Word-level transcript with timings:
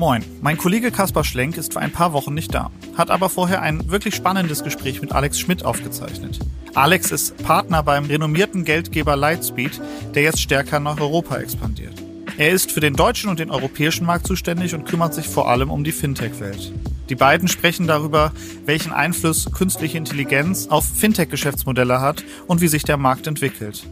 Moin, 0.00 0.24
mein 0.40 0.56
Kollege 0.56 0.90
Kaspar 0.90 1.24
Schlenk 1.24 1.58
ist 1.58 1.74
für 1.74 1.80
ein 1.80 1.92
paar 1.92 2.14
Wochen 2.14 2.32
nicht 2.32 2.54
da, 2.54 2.70
hat 2.96 3.10
aber 3.10 3.28
vorher 3.28 3.60
ein 3.60 3.90
wirklich 3.90 4.14
spannendes 4.14 4.64
Gespräch 4.64 5.02
mit 5.02 5.12
Alex 5.12 5.38
Schmidt 5.38 5.62
aufgezeichnet. 5.62 6.38
Alex 6.74 7.10
ist 7.10 7.36
Partner 7.44 7.82
beim 7.82 8.06
renommierten 8.06 8.64
Geldgeber 8.64 9.14
Lightspeed, 9.14 9.78
der 10.14 10.22
jetzt 10.22 10.40
stärker 10.40 10.80
nach 10.80 10.98
Europa 10.98 11.36
expandiert. 11.36 11.92
Er 12.38 12.50
ist 12.50 12.72
für 12.72 12.80
den 12.80 12.94
deutschen 12.94 13.28
und 13.28 13.40
den 13.40 13.50
europäischen 13.50 14.06
Markt 14.06 14.26
zuständig 14.26 14.74
und 14.74 14.86
kümmert 14.86 15.12
sich 15.12 15.28
vor 15.28 15.50
allem 15.50 15.70
um 15.70 15.84
die 15.84 15.92
Fintech-Welt. 15.92 16.72
Die 17.10 17.14
beiden 17.14 17.48
sprechen 17.48 17.86
darüber, 17.86 18.32
welchen 18.64 18.92
Einfluss 18.92 19.52
künstliche 19.52 19.98
Intelligenz 19.98 20.68
auf 20.68 20.86
Fintech-Geschäftsmodelle 20.86 22.00
hat 22.00 22.24
und 22.46 22.62
wie 22.62 22.68
sich 22.68 22.84
der 22.84 22.96
Markt 22.96 23.26
entwickelt. 23.26 23.86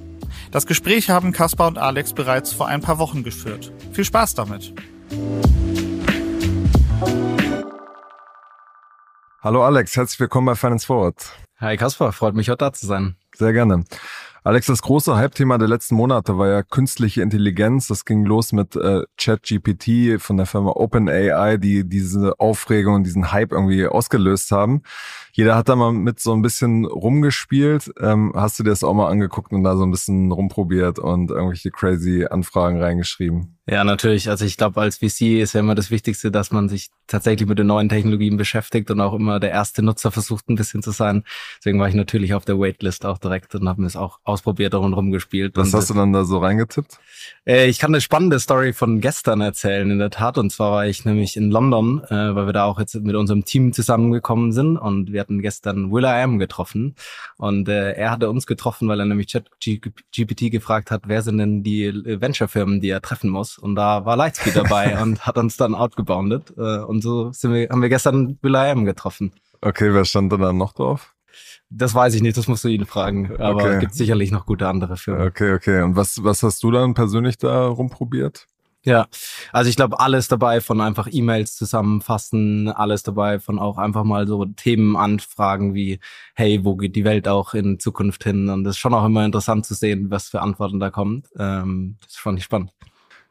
Das 0.51 0.67
Gespräch 0.67 1.11
haben 1.11 1.33
Kaspar 1.33 1.69
und 1.69 1.79
Alex 1.79 2.13
bereits 2.13 2.53
vor 2.53 2.69
ein 2.69 2.81
paar 2.81 2.99
Wochen 2.99 3.23
geführt. 3.23 3.73
Viel 3.93 4.05
Spaß 4.05 4.35
damit! 4.35 4.75
Hallo 9.41 9.65
Alex, 9.65 9.97
herzlich 9.97 10.19
willkommen 10.21 10.47
bei 10.47 10.55
Finance 10.55 10.87
Forward. 10.87 11.15
Hi 11.61 11.77
Kaspar, 11.77 12.13
freut 12.13 12.35
mich 12.35 12.49
heute 12.49 12.59
da 12.59 12.73
zu 12.73 12.87
sein. 12.87 13.17
Sehr 13.35 13.53
gerne. 13.53 13.85
Alex, 14.45 14.67
das 14.67 14.83
große 14.83 15.15
Hype-Thema 15.17 15.59
der 15.59 15.69
letzten 15.69 15.95
Monate 15.95 16.39
war 16.39 16.49
ja 16.49 16.63
künstliche 16.63 17.23
Intelligenz. 17.23 17.87
Das 17.89 18.05
ging 18.05 18.25
los 18.25 18.53
mit 18.53 18.77
äh, 18.77 19.03
ChatGPT 19.17 20.21
von 20.21 20.37
der 20.37 20.47
Firma 20.47 20.71
OpenAI, 20.71 21.57
die 21.59 21.87
diese 21.87 22.39
Aufregung 22.41 22.95
und 22.95 23.05
diesen 23.05 23.31
Hype 23.31 23.53
irgendwie 23.53 23.87
ausgelöst 23.87 24.51
haben. 24.51 24.83
Jeder 25.39 25.55
hat 25.55 25.69
da 25.69 25.77
mal 25.77 25.93
mit 25.93 26.19
so 26.19 26.33
ein 26.33 26.43
bisschen 26.43 26.85
rumgespielt. 26.85 27.93
Ähm, 28.01 28.33
hast 28.35 28.59
du 28.59 28.65
dir 28.65 28.71
das 28.71 28.83
auch 28.83 28.93
mal 28.93 29.09
angeguckt 29.09 29.53
und 29.53 29.63
da 29.63 29.77
so 29.77 29.85
ein 29.85 29.93
bisschen 29.93 30.33
rumprobiert 30.33 30.99
und 30.99 31.31
irgendwelche 31.31 31.71
crazy 31.71 32.27
Anfragen 32.29 32.83
reingeschrieben? 32.83 33.57
Ja, 33.71 33.85
natürlich. 33.85 34.31
Also 34.31 34.47
ich 34.47 34.57
glaube, 34.57 34.81
als 34.81 34.97
VC 34.97 35.41
ist 35.41 35.53
ja 35.53 35.61
immer 35.61 35.77
das 35.77 35.93
Wichtigste, 35.93 36.33
dass 36.33 36.51
man 36.51 36.69
sich 36.69 36.91
tatsächlich 37.07 37.49
mit 37.49 37.59
den 37.59 37.67
neuen 37.67 37.89
Technologien 37.91 38.39
beschäftigt 38.39 38.91
und 38.91 39.01
auch 39.01 39.13
immer 39.13 39.39
der 39.41 39.51
erste 39.51 39.83
Nutzer 39.83 40.11
versucht, 40.11 40.49
ein 40.49 40.57
bisschen 40.57 40.83
zu 40.83 40.91
sein. 40.91 41.23
Deswegen 41.59 41.79
war 41.79 41.89
ich 41.89 41.95
natürlich 41.95 42.33
auf 42.33 42.47
der 42.47 42.59
Waitlist 42.59 43.05
auch 43.05 43.19
direkt 43.19 43.55
und 43.55 43.69
habe 43.69 43.83
mir 43.83 43.87
es 43.87 43.95
auch 43.95 44.21
ausprobiert 44.25 44.75
und 44.75 44.95
rumgespielt. 44.95 45.57
Was 45.57 45.69
und, 45.69 45.81
hast 45.81 45.91
du 45.91 45.95
dann 45.95 46.15
da 46.15 46.25
so 46.25 46.39
reingetippt? 46.39 46.99
Äh, 47.47 47.69
ich 47.69 47.79
kann 47.79 47.91
eine 47.91 48.01
spannende 48.01 48.41
Story 48.41 48.73
von 48.73 49.01
gestern 49.01 49.43
erzählen, 49.43 49.91
in 49.91 49.99
der 49.99 50.11
Tat. 50.11 50.39
Und 50.39 50.51
zwar 50.51 50.73
war 50.73 50.87
ich 50.87 51.05
nämlich 51.05 51.37
in 51.37 51.51
London, 51.51 52.03
äh, 52.05 52.35
weil 52.35 52.47
wir 52.47 52.53
da 52.55 52.65
auch 52.65 52.81
jetzt 52.81 52.95
mit 52.95 53.17
unserem 53.17 53.45
Team 53.45 53.75
zusammengekommen 53.75 54.53
sind 54.53 54.79
und 54.79 55.13
wir 55.13 55.21
hatten 55.29 55.43
gestern 55.43 55.93
Will 55.93 56.05
I 56.05 56.23
Am 56.23 56.39
getroffen. 56.39 56.95
Und 57.37 57.69
äh, 57.69 57.93
er 57.93 58.11
hatte 58.11 58.31
uns 58.31 58.47
getroffen, 58.47 58.89
weil 58.89 59.01
er 59.01 59.07
nämlich 59.07 59.29
ChatGPT 59.29 60.51
gefragt 60.51 60.91
hat, 60.91 61.03
wer 61.07 61.23
sind 61.23 61.39
denn 61.39 61.63
die 61.63 61.93
Venture-Firmen, 61.93 62.81
die 62.81 62.89
er 62.89 63.03
treffen 63.03 63.31
muss 63.31 63.59
und 63.59 63.75
da 63.75 64.05
war 64.05 64.17
Lightspeed 64.17 64.57
dabei 64.57 64.99
und 65.03 65.27
hat 65.27 65.37
uns 65.37 65.57
dann 65.57 65.75
outgeboundet. 65.75 66.55
Äh, 66.57 66.79
und 66.79 67.03
so 67.03 67.31
sind 67.33 67.53
wir, 67.53 67.69
haben 67.69 67.83
wir 67.83 67.89
gestern 67.89 68.39
Will 68.43 68.55
I 68.55 68.71
Am 68.71 68.85
getroffen. 68.85 69.33
Okay, 69.61 69.93
wer 69.93 70.05
stand 70.05 70.33
da 70.33 70.37
dann 70.37 70.57
noch 70.57 70.73
drauf? 70.73 71.15
Das 71.71 71.95
weiß 71.95 72.15
ich 72.15 72.23
nicht, 72.23 72.37
das 72.37 72.49
musst 72.49 72.65
du 72.65 72.69
ihn 72.69 72.87
fragen. 72.87 73.37
Aber 73.39 73.65
okay. 73.65 73.81
gibt 73.81 73.95
sicherlich 73.95 74.31
noch 74.31 74.47
gute 74.47 74.67
andere 74.67 74.97
Firmen. 74.97 75.27
Okay, 75.27 75.53
okay. 75.53 75.83
Und 75.83 75.97
was, 75.97 76.25
was 76.25 76.43
hast 76.43 76.63
du 76.63 76.71
dann 76.71 76.95
persönlich 76.95 77.37
da 77.37 77.67
rumprobiert? 77.67 78.47
Ja, 78.89 79.07
also 79.53 79.69
ich 79.69 79.77
glaube, 79.77 80.01
alles 80.01 80.29
dabei 80.29 80.63
von 80.63 80.81
einfach 80.81 81.09
E-Mails 81.11 81.57
zusammenfassen, 81.57 82.69
alles 82.71 83.03
dabei 83.03 83.39
von 83.39 83.59
auch 83.59 83.77
einfach 83.77 84.03
mal 84.03 84.27
so 84.27 84.47
Themen 84.47 84.97
anfragen 84.97 85.75
wie, 85.75 86.01
hey, 86.35 86.65
wo 86.65 86.75
geht 86.75 86.97
die 86.97 87.05
Welt 87.05 87.29
auch 87.29 87.53
in 87.53 87.79
Zukunft 87.79 88.25
hin? 88.25 88.49
Und 88.49 88.65
das 88.65 88.77
ist 88.77 88.79
schon 88.79 88.95
auch 88.95 89.05
immer 89.05 89.27
interessant 89.27 89.67
zu 89.67 89.75
sehen, 89.75 90.11
was 90.11 90.31
für 90.31 90.41
Antworten 90.41 90.81
da 90.81 90.89
kommt. 90.89 91.29
Ähm, 91.39 91.99
das 92.03 92.17
fand 92.17 92.39
ich 92.39 92.47
spannend. 92.47 92.73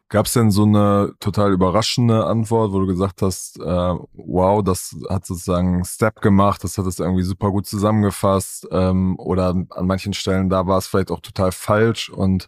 Gab 0.10 0.28
es 0.28 0.34
denn 0.34 0.52
so 0.52 0.64
eine 0.64 1.16
total 1.20 1.52
überraschende 1.52 2.28
Antwort, 2.28 2.72
wo 2.72 2.80
du 2.80 2.86
gesagt 2.86 3.24
hast, 3.24 3.60
äh, 3.60 3.96
wow, 4.14 4.64
das 4.64 4.96
hat 5.10 5.26
sozusagen 5.26 5.84
Step 5.86 6.22
gemacht, 6.22 6.64
das 6.64 6.78
hat 6.78 6.86
es 6.86 7.00
irgendwie 7.00 7.24
super 7.24 7.50
gut 7.50 7.66
zusammengefasst 7.66 8.68
ähm, 8.72 9.18
oder 9.18 9.50
an 9.72 9.88
manchen 9.88 10.14
Stellen 10.14 10.50
da 10.50 10.68
war 10.68 10.78
es 10.78 10.86
vielleicht 10.86 11.10
auch 11.10 11.20
total 11.20 11.52
falsch 11.52 12.10
und 12.10 12.48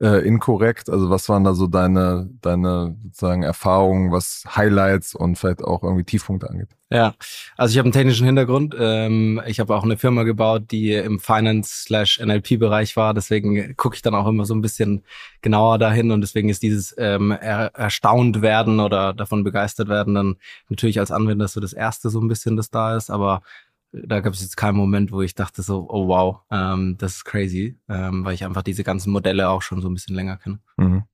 äh, 0.00 0.26
inkorrekt? 0.26 0.90
Also 0.90 1.10
was 1.10 1.28
waren 1.28 1.44
da 1.44 1.54
so 1.54 1.66
deine, 1.66 2.30
deine 2.40 2.96
sozusagen 3.04 3.42
Erfahrungen, 3.42 4.12
was 4.12 4.44
Highlights 4.54 5.14
und 5.14 5.36
vielleicht 5.36 5.62
auch 5.62 5.82
irgendwie 5.82 6.04
Tiefpunkte 6.04 6.48
angeht? 6.48 6.68
Ja, 6.90 7.14
also 7.58 7.72
ich 7.72 7.78
habe 7.78 7.86
einen 7.86 7.92
technischen 7.92 8.24
Hintergrund. 8.24 8.74
Ähm, 8.78 9.42
ich 9.46 9.60
habe 9.60 9.76
auch 9.76 9.84
eine 9.84 9.98
Firma 9.98 10.22
gebaut, 10.22 10.70
die 10.70 10.94
im 10.94 11.20
Finance-NLP-Bereich 11.20 12.96
war. 12.96 13.12
Deswegen 13.12 13.76
gucke 13.76 13.96
ich 13.96 14.00
dann 14.00 14.14
auch 14.14 14.26
immer 14.26 14.46
so 14.46 14.54
ein 14.54 14.62
bisschen 14.62 15.04
genauer 15.42 15.78
dahin 15.78 16.10
und 16.12 16.22
deswegen 16.22 16.48
ist 16.48 16.62
dieses 16.62 16.94
ähm, 16.96 17.30
er 17.30 17.74
erstaunt 17.74 18.40
werden 18.40 18.80
oder 18.80 19.12
davon 19.12 19.44
begeistert 19.44 19.88
werden 19.88 20.14
dann 20.14 20.36
natürlich 20.70 20.98
als 20.98 21.10
Anwender 21.10 21.46
so 21.48 21.60
das 21.60 21.74
erste 21.74 22.08
so 22.08 22.20
ein 22.20 22.28
bisschen, 22.28 22.56
das 22.56 22.70
da 22.70 22.96
ist. 22.96 23.10
Aber 23.10 23.42
da 23.92 24.20
gab 24.20 24.34
es 24.34 24.42
jetzt 24.42 24.56
keinen 24.56 24.76
Moment, 24.76 25.12
wo 25.12 25.22
ich 25.22 25.34
dachte 25.34 25.62
so, 25.62 25.86
oh 25.88 26.08
wow, 26.08 26.40
ähm, 26.50 26.96
das 26.98 27.16
ist 27.16 27.24
crazy, 27.24 27.78
ähm, 27.88 28.24
weil 28.24 28.34
ich 28.34 28.44
einfach 28.44 28.62
diese 28.62 28.84
ganzen 28.84 29.10
Modelle 29.10 29.48
auch 29.48 29.62
schon 29.62 29.80
so 29.80 29.88
ein 29.88 29.94
bisschen 29.94 30.14
länger 30.14 30.36
kenne. 30.36 30.60
Mhm. 30.76 31.04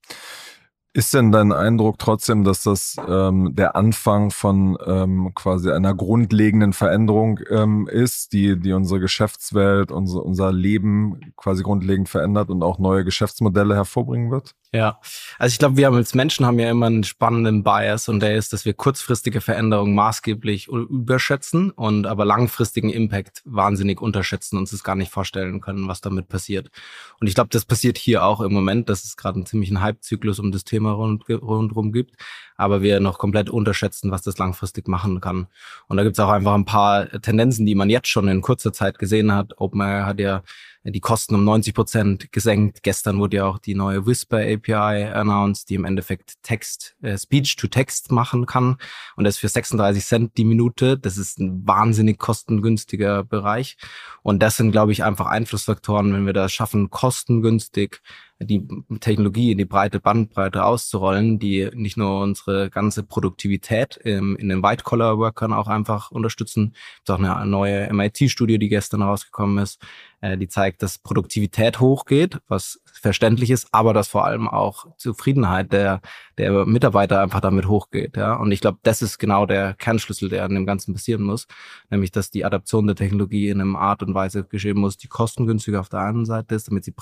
Ist 0.96 1.12
denn 1.12 1.32
dein 1.32 1.50
Eindruck 1.50 1.98
trotzdem, 1.98 2.44
dass 2.44 2.62
das 2.62 2.96
ähm, 3.08 3.56
der 3.56 3.74
Anfang 3.74 4.30
von 4.30 4.78
ähm, 4.86 5.32
quasi 5.34 5.72
einer 5.72 5.92
grundlegenden 5.92 6.72
Veränderung 6.72 7.40
ähm, 7.50 7.88
ist, 7.88 8.32
die, 8.32 8.56
die 8.60 8.72
unsere 8.72 9.00
Geschäftswelt, 9.00 9.90
unser, 9.90 10.24
unser 10.24 10.52
Leben 10.52 11.32
quasi 11.36 11.64
grundlegend 11.64 12.08
verändert 12.08 12.48
und 12.48 12.62
auch 12.62 12.78
neue 12.78 13.04
Geschäftsmodelle 13.04 13.74
hervorbringen 13.74 14.30
wird? 14.30 14.54
Ja, 14.74 14.98
also 15.38 15.52
ich 15.52 15.60
glaube, 15.60 15.76
wir 15.76 15.86
haben 15.86 15.94
als 15.94 16.14
Menschen 16.14 16.44
haben 16.44 16.58
ja 16.58 16.68
immer 16.68 16.86
einen 16.86 17.04
spannenden 17.04 17.62
Bias 17.62 18.08
und 18.08 18.18
der 18.18 18.34
ist, 18.34 18.52
dass 18.52 18.64
wir 18.64 18.74
kurzfristige 18.74 19.40
Veränderungen 19.40 19.94
maßgeblich 19.94 20.66
überschätzen 20.66 21.70
und 21.70 22.08
aber 22.08 22.24
langfristigen 22.24 22.90
Impact 22.90 23.42
wahnsinnig 23.44 24.00
unterschätzen 24.02 24.56
und 24.56 24.62
uns 24.62 24.72
es 24.72 24.82
gar 24.82 24.96
nicht 24.96 25.12
vorstellen 25.12 25.60
können, 25.60 25.86
was 25.86 26.00
damit 26.00 26.26
passiert. 26.26 26.72
Und 27.20 27.28
ich 27.28 27.36
glaube, 27.36 27.50
das 27.50 27.64
passiert 27.64 27.98
hier 27.98 28.24
auch 28.24 28.40
im 28.40 28.52
Moment, 28.52 28.88
dass 28.88 29.04
es 29.04 29.16
gerade 29.16 29.36
einen 29.36 29.46
ziemlichen 29.46 29.80
Hype-Zyklus 29.80 30.40
um 30.40 30.50
das 30.50 30.64
Thema 30.64 30.90
rund, 30.90 31.22
rundherum 31.28 31.92
gibt, 31.92 32.16
aber 32.56 32.82
wir 32.82 32.98
noch 32.98 33.18
komplett 33.18 33.50
unterschätzen, 33.50 34.10
was 34.10 34.22
das 34.22 34.38
langfristig 34.38 34.88
machen 34.88 35.20
kann. 35.20 35.46
Und 35.86 35.98
da 35.98 36.02
gibt 36.02 36.18
es 36.18 36.20
auch 36.24 36.30
einfach 36.30 36.54
ein 36.54 36.64
paar 36.64 37.08
Tendenzen, 37.22 37.64
die 37.64 37.76
man 37.76 37.90
jetzt 37.90 38.08
schon 38.08 38.26
in 38.26 38.40
kurzer 38.40 38.72
Zeit 38.72 38.98
gesehen 38.98 39.32
hat. 39.32 39.52
OpenAI 39.56 40.02
hat 40.02 40.18
ja 40.18 40.42
die 40.84 41.00
Kosten 41.00 41.34
um 41.34 41.44
90 41.44 41.74
Prozent 41.74 42.32
gesenkt. 42.32 42.82
Gestern 42.82 43.18
wurde 43.18 43.38
ja 43.38 43.46
auch 43.46 43.58
die 43.58 43.74
neue 43.74 44.06
Whisper 44.06 44.38
API 44.38 45.10
announced, 45.12 45.70
die 45.70 45.76
im 45.76 45.84
Endeffekt 45.84 46.34
Text, 46.42 46.96
äh, 47.00 47.16
Speech 47.16 47.56
to 47.56 47.68
Text 47.68 48.12
machen 48.12 48.46
kann. 48.46 48.76
Und 49.16 49.24
das 49.24 49.38
für 49.38 49.48
36 49.48 50.04
Cent 50.04 50.36
die 50.36 50.44
Minute. 50.44 50.98
Das 50.98 51.16
ist 51.16 51.38
ein 51.38 51.66
wahnsinnig 51.66 52.18
kostengünstiger 52.18 53.24
Bereich. 53.24 53.76
Und 54.22 54.42
das 54.42 54.56
sind, 54.56 54.72
glaube 54.72 54.92
ich, 54.92 55.04
einfach 55.04 55.26
Einflussfaktoren, 55.26 56.12
wenn 56.12 56.26
wir 56.26 56.32
das 56.32 56.52
schaffen, 56.52 56.90
kostengünstig 56.90 58.02
die 58.40 58.66
Technologie 59.00 59.52
in 59.52 59.58
die 59.58 59.64
breite 59.64 60.00
Bandbreite 60.00 60.64
auszurollen, 60.64 61.38
die 61.38 61.70
nicht 61.74 61.96
nur 61.96 62.20
unsere 62.20 62.68
ganze 62.68 63.04
Produktivität 63.04 63.98
ähm, 64.04 64.36
in 64.36 64.48
den 64.48 64.62
White-Collar-Workern 64.62 65.52
auch 65.52 65.68
einfach 65.68 66.10
unterstützen. 66.10 66.72
Es 66.74 67.00
ist 67.02 67.10
auch 67.10 67.18
eine 67.18 67.46
neue 67.46 67.92
MIT-Studie, 67.92 68.58
die 68.58 68.68
gestern 68.68 69.02
rausgekommen 69.02 69.58
ist, 69.58 69.80
äh, 70.20 70.36
die 70.36 70.48
zeigt, 70.48 70.82
dass 70.82 70.98
Produktivität 70.98 71.80
hochgeht, 71.80 72.38
was 72.48 72.80
verständlich 72.92 73.50
ist, 73.50 73.68
aber 73.72 73.92
dass 73.92 74.08
vor 74.08 74.24
allem 74.24 74.48
auch 74.48 74.86
Zufriedenheit 74.96 75.72
der, 75.72 76.00
der 76.38 76.66
Mitarbeiter 76.66 77.20
einfach 77.20 77.40
damit 77.40 77.68
hochgeht. 77.68 78.16
Ja? 78.16 78.34
Und 78.34 78.50
ich 78.50 78.60
glaube, 78.60 78.78
das 78.82 79.02
ist 79.02 79.18
genau 79.18 79.46
der 79.46 79.74
Kernschlüssel, 79.74 80.28
der 80.28 80.44
an 80.44 80.54
dem 80.54 80.66
Ganzen 80.66 80.94
passieren 80.94 81.22
muss, 81.22 81.46
nämlich 81.90 82.10
dass 82.10 82.30
die 82.30 82.44
Adaption 82.44 82.86
der 82.86 82.96
Technologie 82.96 83.48
in 83.48 83.60
einer 83.60 83.78
Art 83.78 84.02
und 84.02 84.14
Weise 84.14 84.44
geschehen 84.44 84.78
muss, 84.78 84.96
die 84.96 85.08
kostengünstiger 85.08 85.80
auf 85.80 85.88
der 85.88 86.00
einen 86.00 86.24
Seite 86.24 86.54
ist, 86.54 86.68
damit 86.68 86.84
sie 86.84 86.92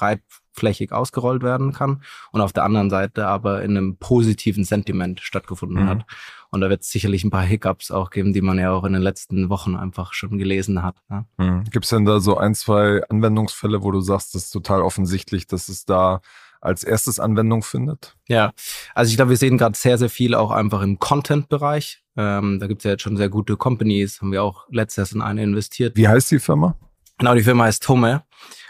breitflächig 0.53 0.93
ausgerollt 0.93 1.43
werden 1.43 1.73
kann 1.73 2.03
und 2.31 2.41
auf 2.41 2.53
der 2.53 2.65
anderen 2.65 2.91
Seite 2.91 3.26
aber 3.26 3.62
in 3.62 3.76
einem 3.76 3.97
positiven 3.97 4.65
Sentiment 4.65 5.21
stattgefunden 5.21 5.85
mhm. 5.85 5.88
hat. 5.88 6.05
Und 6.50 6.61
da 6.61 6.69
wird 6.69 6.82
es 6.82 6.91
sicherlich 6.91 7.25
ein 7.25 7.31
paar 7.31 7.43
Hiccups 7.43 7.91
auch 7.91 8.11
geben, 8.11 8.32
die 8.32 8.43
man 8.43 8.59
ja 8.59 8.73
auch 8.73 8.85
in 8.85 8.93
den 8.93 9.03
letzten 9.03 9.49
Wochen 9.49 9.75
einfach 9.75 10.12
schon 10.12 10.38
gelesen 10.38 10.82
hat. 10.82 10.97
Ja. 11.11 11.25
Mhm. 11.38 11.65
Gibt 11.65 11.85
es 11.85 11.91
denn 11.91 12.05
da 12.05 12.21
so 12.21 12.37
ein, 12.37 12.55
zwei 12.55 13.03
Anwendungsfälle, 13.09 13.82
wo 13.82 13.91
du 13.91 14.00
sagst, 14.00 14.35
das 14.35 14.44
ist 14.44 14.50
total 14.50 14.82
offensichtlich, 14.82 15.47
dass 15.47 15.69
es 15.69 15.85
da 15.85 16.21
als 16.61 16.85
erstes 16.85 17.19
Anwendung 17.19 17.62
findet? 17.62 18.17
Ja, 18.29 18.53
also 18.94 19.11
ich 19.11 19.17
glaube, 19.17 19.31
wir 19.31 19.37
sehen 19.37 19.59
gerade 19.59 19.76
sehr, 19.76 19.99
sehr 19.99 20.11
viel 20.11 20.35
auch 20.35 20.50
einfach 20.50 20.82
im 20.82 20.99
Content-Bereich. 20.99 22.05
Ähm, 22.17 22.61
da 22.61 22.67
gibt 22.67 22.82
es 22.82 22.85
ja 22.85 22.93
jetzt 22.93 23.03
schon 23.03 23.17
sehr 23.17 23.31
gute 23.31 23.56
Companies, 23.56 24.21
haben 24.21 24.31
wir 24.31 24.43
auch 24.43 24.67
letztes 24.71 25.12
in 25.12 25.23
eine 25.23 25.43
investiert. 25.43 25.97
Wie 25.97 26.06
heißt 26.06 26.31
die 26.31 26.38
Firma? 26.38 26.76
Genau, 27.23 27.37
die 27.37 27.45
Firma 27.45 27.67
heißt 27.67 27.85
Tome 27.85 28.25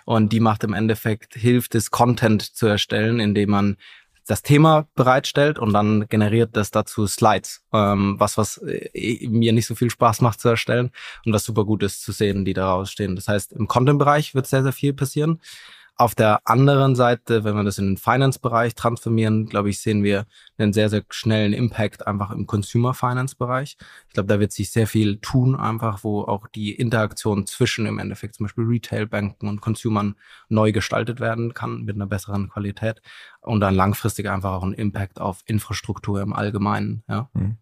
und 0.05 0.31
die 0.31 0.39
macht 0.39 0.63
im 0.63 0.75
Endeffekt, 0.75 1.37
hilft 1.37 1.75
es, 1.75 1.91
Content 1.91 2.43
zu 2.43 2.67
erstellen, 2.67 3.19
indem 3.19 3.49
man 3.49 3.79
das 4.27 4.43
Thema 4.43 4.89
bereitstellt 4.95 5.59
und 5.59 5.73
dann 5.73 6.07
generiert 6.11 6.55
das 6.55 6.71
dazu 6.71 7.07
Slides, 7.07 7.63
ähm, 7.73 8.17
was 8.19 8.37
was 8.37 8.59
äh, 8.59 9.27
mir 9.27 9.55
nicht 9.55 9.65
so 9.65 9.75
viel 9.75 9.89
Spaß 9.89 10.21
macht 10.21 10.39
zu 10.39 10.51
erstellen 10.51 10.91
und 11.25 11.33
was 11.33 11.45
super 11.45 11.65
gut 11.65 11.83
ist 11.83 12.03
zu 12.03 12.13
sehen, 12.13 12.45
die 12.45 12.53
daraus 12.53 12.91
stehen. 12.91 13.17
Das 13.17 13.27
heißt, 13.27 13.53
im 13.53 13.69
Content-Bereich 13.69 14.35
wird 14.35 14.47
sehr 14.47 14.63
sehr 14.63 14.75
viel 14.75 14.93
passieren. 14.93 15.41
Auf 15.97 16.15
der 16.15 16.41
anderen 16.44 16.97
Seite, 16.97 17.44
wenn 17.44 17.55
wir 17.55 17.65
das 17.65 17.79
in 17.79 17.87
den 17.87 17.97
Finance-Bereich 17.97 18.75
transformieren, 18.75 19.47
glaube 19.47 19.69
ich, 19.69 19.81
sehen 19.81 20.03
wir 20.03 20.27
einen 20.56 20.73
sehr, 20.73 20.89
sehr 20.89 21.05
schnellen 21.11 21.53
Impact 21.53 22.06
einfach 22.06 22.31
im 22.31 22.47
Consumer-Finance-Bereich. 22.47 23.77
Ich 24.09 24.15
glaube, 24.15 24.27
da 24.27 24.41
wird 24.41 24.53
sich 24.53 24.71
sehr 24.71 24.87
viel 24.87 25.19
tun, 25.19 25.55
einfach, 25.55 26.03
wo 26.03 26.23
auch 26.23 26.49
die 26.49 26.73
Interaktion 26.75 27.47
zwischen 27.47 27.87
im 27.87 27.99
Endeffekt 27.99 28.37
zum 28.37 28.47
Beispiel 28.47 28.65
Retail-Banken 28.65 29.47
und 29.49 29.61
Consumern 29.61 30.17
neu 30.49 30.73
gestaltet 30.73 31.21
werden 31.21 31.53
kann 31.53 31.83
mit 31.83 31.94
einer 31.97 32.06
besseren 32.06 32.49
Qualität 32.49 33.03
und 33.43 33.61
dann 33.61 33.75
langfristig 33.75 34.29
einfach 34.29 34.53
auch 34.53 34.62
einen 34.62 34.73
Impact 34.73 35.21
auf 35.21 35.43
Infrastruktur 35.47 36.23
im 36.23 36.33
Allgemeinen. 36.33 37.03
Ja. 37.09 37.29
Mhm. 37.35 37.56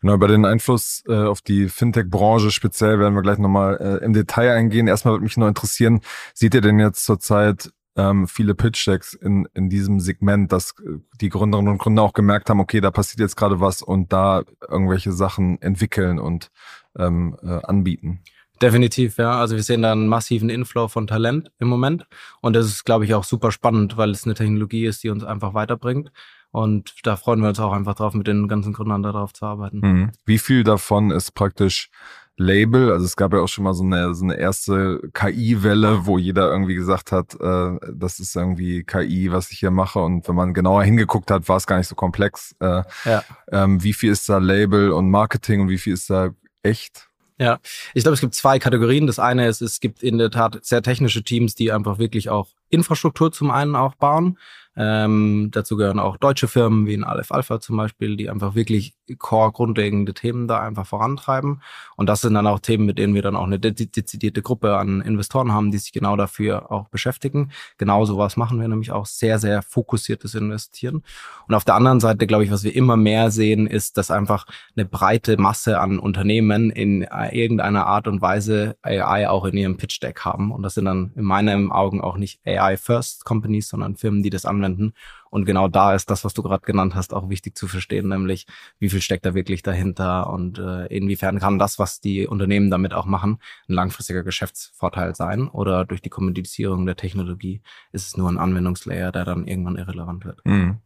Genau, 0.00 0.14
über 0.14 0.28
den 0.28 0.44
Einfluss 0.44 1.02
äh, 1.06 1.24
auf 1.24 1.42
die 1.42 1.68
Fintech-Branche 1.68 2.50
speziell 2.50 2.98
werden 2.98 3.14
wir 3.14 3.22
gleich 3.22 3.38
nochmal 3.38 3.76
äh, 3.76 4.04
im 4.04 4.12
Detail 4.12 4.52
eingehen. 4.52 4.88
Erstmal 4.88 5.14
würde 5.14 5.24
mich 5.24 5.36
nur 5.36 5.48
interessieren, 5.48 6.00
seht 6.34 6.54
ihr 6.54 6.60
denn 6.60 6.78
jetzt 6.78 7.04
zurzeit 7.04 7.70
ähm, 7.96 8.28
viele 8.28 8.54
Pitch-Decks 8.54 9.12
in, 9.14 9.48
in 9.54 9.68
diesem 9.68 10.00
Segment, 10.00 10.52
dass 10.52 10.74
äh, 10.80 10.98
die 11.20 11.28
Gründerinnen 11.28 11.72
und 11.72 11.78
Gründer 11.78 12.02
auch 12.02 12.12
gemerkt 12.12 12.48
haben, 12.48 12.60
okay, 12.60 12.80
da 12.80 12.90
passiert 12.90 13.20
jetzt 13.20 13.36
gerade 13.36 13.60
was 13.60 13.82
und 13.82 14.12
da 14.12 14.44
irgendwelche 14.68 15.12
Sachen 15.12 15.60
entwickeln 15.60 16.18
und 16.18 16.50
ähm, 16.96 17.36
äh, 17.42 17.60
anbieten? 17.64 18.22
Definitiv, 18.60 19.18
ja. 19.18 19.38
Also 19.38 19.56
wir 19.56 19.62
sehen 19.62 19.82
da 19.82 19.92
einen 19.92 20.08
massiven 20.08 20.50
Inflow 20.50 20.88
von 20.88 21.06
Talent 21.06 21.50
im 21.58 21.68
Moment. 21.68 22.06
Und 22.40 22.54
das 22.54 22.66
ist, 22.66 22.84
glaube 22.84 23.04
ich, 23.04 23.14
auch 23.14 23.24
super 23.24 23.52
spannend, 23.52 23.96
weil 23.96 24.10
es 24.10 24.24
eine 24.24 24.34
Technologie 24.34 24.86
ist, 24.86 25.02
die 25.02 25.10
uns 25.10 25.24
einfach 25.24 25.54
weiterbringt. 25.54 26.10
Und 26.50 26.94
da 27.06 27.16
freuen 27.16 27.40
wir 27.40 27.48
uns 27.48 27.60
auch 27.60 27.72
einfach 27.72 27.94
drauf, 27.94 28.14
mit 28.14 28.26
den 28.26 28.48
ganzen 28.48 28.72
Gründern 28.72 29.02
darauf 29.02 29.32
zu 29.32 29.44
arbeiten. 29.44 29.80
Mhm. 29.80 30.12
Wie 30.24 30.38
viel 30.38 30.64
davon 30.64 31.10
ist 31.10 31.32
praktisch 31.32 31.90
Label? 32.36 32.90
Also 32.90 33.04
es 33.04 33.16
gab 33.16 33.34
ja 33.34 33.40
auch 33.40 33.48
schon 33.48 33.64
mal 33.64 33.74
so 33.74 33.84
eine, 33.84 34.14
so 34.14 34.24
eine 34.24 34.36
erste 34.38 35.00
KI-Welle, 35.12 36.06
wo 36.06 36.16
jeder 36.16 36.50
irgendwie 36.50 36.74
gesagt 36.74 37.12
hat, 37.12 37.34
äh, 37.38 37.76
das 37.92 38.18
ist 38.18 38.34
irgendwie 38.34 38.82
KI, 38.84 39.30
was 39.30 39.50
ich 39.50 39.58
hier 39.58 39.70
mache. 39.70 39.98
Und 39.98 40.26
wenn 40.26 40.36
man 40.36 40.54
genauer 40.54 40.84
hingeguckt 40.84 41.30
hat, 41.30 41.48
war 41.48 41.58
es 41.58 41.66
gar 41.66 41.76
nicht 41.76 41.88
so 41.88 41.94
komplex. 41.94 42.56
Äh, 42.60 42.82
ja. 43.04 43.22
ähm, 43.52 43.82
wie 43.82 43.92
viel 43.92 44.12
ist 44.12 44.28
da 44.28 44.38
Label 44.38 44.92
und 44.92 45.10
Marketing 45.10 45.60
und 45.60 45.68
wie 45.68 45.78
viel 45.78 45.94
ist 45.94 46.08
da 46.08 46.30
echt? 46.62 47.07
Ja, 47.38 47.60
ich 47.94 48.02
glaube, 48.02 48.14
es 48.14 48.20
gibt 48.20 48.34
zwei 48.34 48.58
Kategorien. 48.58 49.06
Das 49.06 49.18
eine 49.18 49.46
ist, 49.46 49.60
es 49.60 49.80
gibt 49.80 50.02
in 50.02 50.18
der 50.18 50.30
Tat 50.30 50.58
sehr 50.62 50.82
technische 50.82 51.22
Teams, 51.22 51.54
die 51.54 51.70
einfach 51.70 51.98
wirklich 51.98 52.30
auch 52.30 52.48
Infrastruktur 52.70 53.32
zum 53.32 53.50
einen 53.50 53.76
auch 53.76 53.94
bauen. 53.94 54.38
Ähm, 54.80 55.48
dazu 55.50 55.76
gehören 55.76 55.98
auch 55.98 56.16
deutsche 56.18 56.46
Firmen 56.46 56.86
wie 56.86 56.94
in 56.94 57.02
Aleph 57.02 57.32
Alpha 57.32 57.58
zum 57.58 57.76
Beispiel, 57.76 58.16
die 58.16 58.30
einfach 58.30 58.54
wirklich 58.54 58.94
core 59.18 59.50
grundlegende 59.50 60.14
Themen 60.14 60.46
da 60.46 60.60
einfach 60.60 60.86
vorantreiben. 60.86 61.62
Und 61.96 62.08
das 62.08 62.20
sind 62.20 62.34
dann 62.34 62.46
auch 62.46 62.60
Themen, 62.60 62.86
mit 62.86 62.96
denen 62.96 63.12
wir 63.12 63.22
dann 63.22 63.34
auch 63.34 63.46
eine 63.46 63.58
dezidierte 63.58 64.40
Gruppe 64.40 64.76
an 64.76 65.00
Investoren 65.00 65.52
haben, 65.52 65.72
die 65.72 65.78
sich 65.78 65.90
genau 65.90 66.14
dafür 66.14 66.70
auch 66.70 66.88
beschäftigen. 66.90 67.50
Genau 67.76 68.04
sowas 68.04 68.36
machen 68.36 68.60
wir 68.60 68.68
nämlich 68.68 68.92
auch 68.92 69.06
sehr, 69.06 69.40
sehr 69.40 69.62
fokussiertes 69.62 70.36
Investieren. 70.36 71.02
Und 71.48 71.54
auf 71.56 71.64
der 71.64 71.74
anderen 71.74 71.98
Seite, 71.98 72.28
glaube 72.28 72.44
ich, 72.44 72.52
was 72.52 72.62
wir 72.62 72.76
immer 72.76 72.96
mehr 72.96 73.32
sehen, 73.32 73.66
ist, 73.66 73.96
dass 73.96 74.12
einfach 74.12 74.46
eine 74.76 74.84
breite 74.84 75.38
Masse 75.38 75.80
an 75.80 75.98
Unternehmen 75.98 76.70
in 76.70 77.02
irgendeiner 77.32 77.86
Art 77.86 78.06
und 78.06 78.22
Weise 78.22 78.76
AI 78.82 79.28
auch 79.28 79.44
in 79.44 79.56
ihrem 79.56 79.76
Pitch 79.76 80.00
Deck 80.00 80.20
haben. 80.20 80.52
Und 80.52 80.62
das 80.62 80.74
sind 80.74 80.84
dann 80.84 81.10
in 81.16 81.24
meinen 81.24 81.72
Augen 81.72 82.00
auch 82.00 82.16
nicht 82.16 82.40
AI-First-Companies, 82.58 83.68
sondern 83.68 83.96
Firmen, 83.96 84.22
die 84.22 84.30
das 84.30 84.44
anwenden. 84.44 84.94
Und 85.30 85.44
genau 85.44 85.68
da 85.68 85.94
ist 85.94 86.10
das, 86.10 86.24
was 86.24 86.34
du 86.34 86.42
gerade 86.42 86.64
genannt 86.64 86.94
hast, 86.94 87.12
auch 87.12 87.28
wichtig 87.28 87.56
zu 87.56 87.66
verstehen, 87.68 88.08
nämlich 88.08 88.46
wie 88.78 88.88
viel 88.88 89.00
steckt 89.00 89.26
da 89.26 89.34
wirklich 89.34 89.62
dahinter 89.62 90.30
und 90.30 90.58
äh, 90.58 90.86
inwiefern 90.86 91.38
kann 91.38 91.58
das, 91.58 91.78
was 91.78 92.00
die 92.00 92.26
Unternehmen 92.26 92.70
damit 92.70 92.94
auch 92.94 93.04
machen, 93.04 93.38
ein 93.68 93.74
langfristiger 93.74 94.22
Geschäftsvorteil 94.22 95.14
sein 95.14 95.48
oder 95.48 95.84
durch 95.84 96.00
die 96.00 96.08
Kommunizierung 96.08 96.86
der 96.86 96.96
Technologie 96.96 97.60
ist 97.92 98.06
es 98.06 98.16
nur 98.16 98.30
ein 98.30 98.38
Anwendungslayer, 98.38 99.12
der 99.12 99.24
dann 99.24 99.46
irgendwann 99.46 99.76
irrelevant 99.76 100.24
wird. 100.24 100.40
Mhm. 100.44 100.78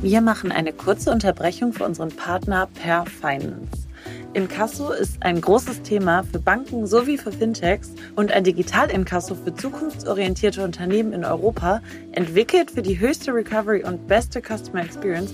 Wir 0.00 0.20
machen 0.20 0.52
eine 0.52 0.72
kurze 0.72 1.10
Unterbrechung 1.10 1.72
für 1.72 1.84
unseren 1.84 2.14
Partner 2.14 2.68
Per 2.74 3.04
Finance. 3.06 3.87
Inkasso 4.34 4.92
ist 4.92 5.22
ein 5.22 5.40
großes 5.40 5.82
Thema 5.82 6.22
für 6.22 6.38
Banken 6.38 6.86
sowie 6.86 7.16
für 7.16 7.32
Fintechs 7.32 7.92
und 8.14 8.30
ein 8.30 8.44
Digital-Inkasso 8.44 9.34
für 9.34 9.54
zukunftsorientierte 9.54 10.62
Unternehmen 10.62 11.14
in 11.14 11.24
Europa, 11.24 11.80
entwickelt 12.12 12.70
für 12.70 12.82
die 12.82 13.00
höchste 13.00 13.32
Recovery 13.32 13.82
und 13.84 14.06
beste 14.06 14.42
Customer 14.42 14.82
Experience, 14.82 15.32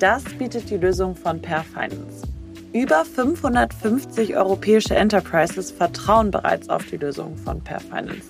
das 0.00 0.24
bietet 0.24 0.68
die 0.70 0.76
Lösung 0.76 1.14
von 1.14 1.40
Per 1.40 1.62
Finance. 1.62 2.26
Über 2.72 3.04
550 3.04 4.36
europäische 4.36 4.96
Enterprises 4.96 5.70
vertrauen 5.70 6.32
bereits 6.32 6.68
auf 6.68 6.84
die 6.86 6.96
Lösung 6.96 7.36
von 7.36 7.60
Per 7.60 7.78
Finance. 7.78 8.26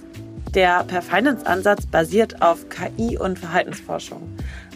Der 0.55 0.85
Per 0.85 1.00
Finance 1.00 1.47
Ansatz 1.47 1.87
basiert 1.87 2.43
auf 2.43 2.67
KI 2.69 3.17
und 3.17 3.38
Verhaltensforschung. 3.38 4.20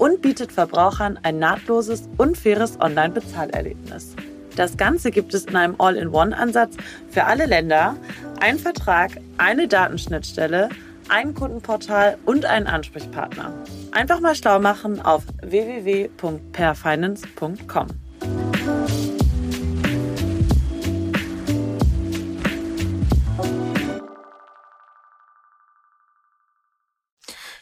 und 0.00 0.22
bietet 0.22 0.50
Verbrauchern 0.50 1.20
ein 1.22 1.38
nahtloses 1.38 2.08
und 2.16 2.38
faires 2.38 2.80
Online-Bezahlerlebnis. 2.80 4.16
Das 4.56 4.78
Ganze 4.78 5.10
gibt 5.10 5.34
es 5.34 5.44
in 5.44 5.56
einem 5.56 5.74
All-in-One-Ansatz 5.78 6.78
für 7.10 7.24
alle 7.24 7.44
Länder, 7.44 7.96
ein 8.40 8.58
Vertrag, 8.58 9.10
eine 9.36 9.68
Datenschnittstelle, 9.68 10.70
ein 11.10 11.34
Kundenportal 11.34 12.16
und 12.24 12.46
einen 12.46 12.66
Ansprechpartner. 12.66 13.52
Einfach 13.92 14.20
mal 14.20 14.34
schlau 14.34 14.58
machen 14.58 15.02
auf 15.02 15.24
www.perfinance.com. 15.42 17.86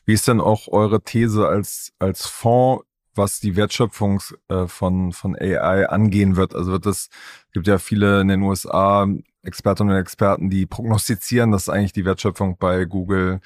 Wie 0.09 0.15
ist 0.15 0.27
denn 0.27 0.41
auch 0.41 0.69
eure 0.69 1.03
These 1.03 1.47
als, 1.47 1.93
als 1.99 2.27
Fonds, 2.27 2.83
was 3.15 3.41
die 3.41 3.57
Wertschöpfung 3.57 4.23
äh, 4.49 4.67
von, 4.67 5.12
von 5.12 5.37
AI 5.37 5.87
angehen 5.87 6.37
wird? 6.37 6.55
Also 6.55 6.73
wird 6.73 6.87
es, 6.87 7.11
gibt 7.53 7.67
ja 7.67 7.77
viele 7.77 8.23
in 8.23 8.29
den 8.29 8.41
USA 8.41 9.07
Expertinnen 9.43 9.93
und 9.93 10.00
Experten, 10.00 10.49
die 10.49 10.65
prognostizieren, 10.65 11.53
dass 11.53 11.69
eigentlich 11.69 11.93
die 11.93 12.07
Wertschöpfung 12.07 12.57
bei 12.57 12.87
Google 12.87 13.41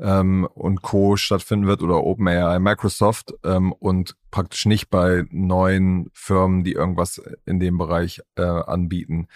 ähm, 0.00 0.48
und 0.54 0.82
Co. 0.82 1.14
stattfinden 1.14 1.68
wird 1.68 1.82
oder 1.82 2.02
OpenAI, 2.02 2.58
Microsoft 2.58 3.34
ähm, 3.44 3.70
und 3.70 4.16
praktisch 4.32 4.66
nicht 4.66 4.90
bei 4.90 5.24
neuen 5.30 6.10
Firmen, 6.14 6.64
die 6.64 6.72
irgendwas 6.72 7.22
in 7.46 7.60
dem 7.60 7.78
Bereich 7.78 8.22
äh, 8.34 8.42
anbieten. 8.42 9.28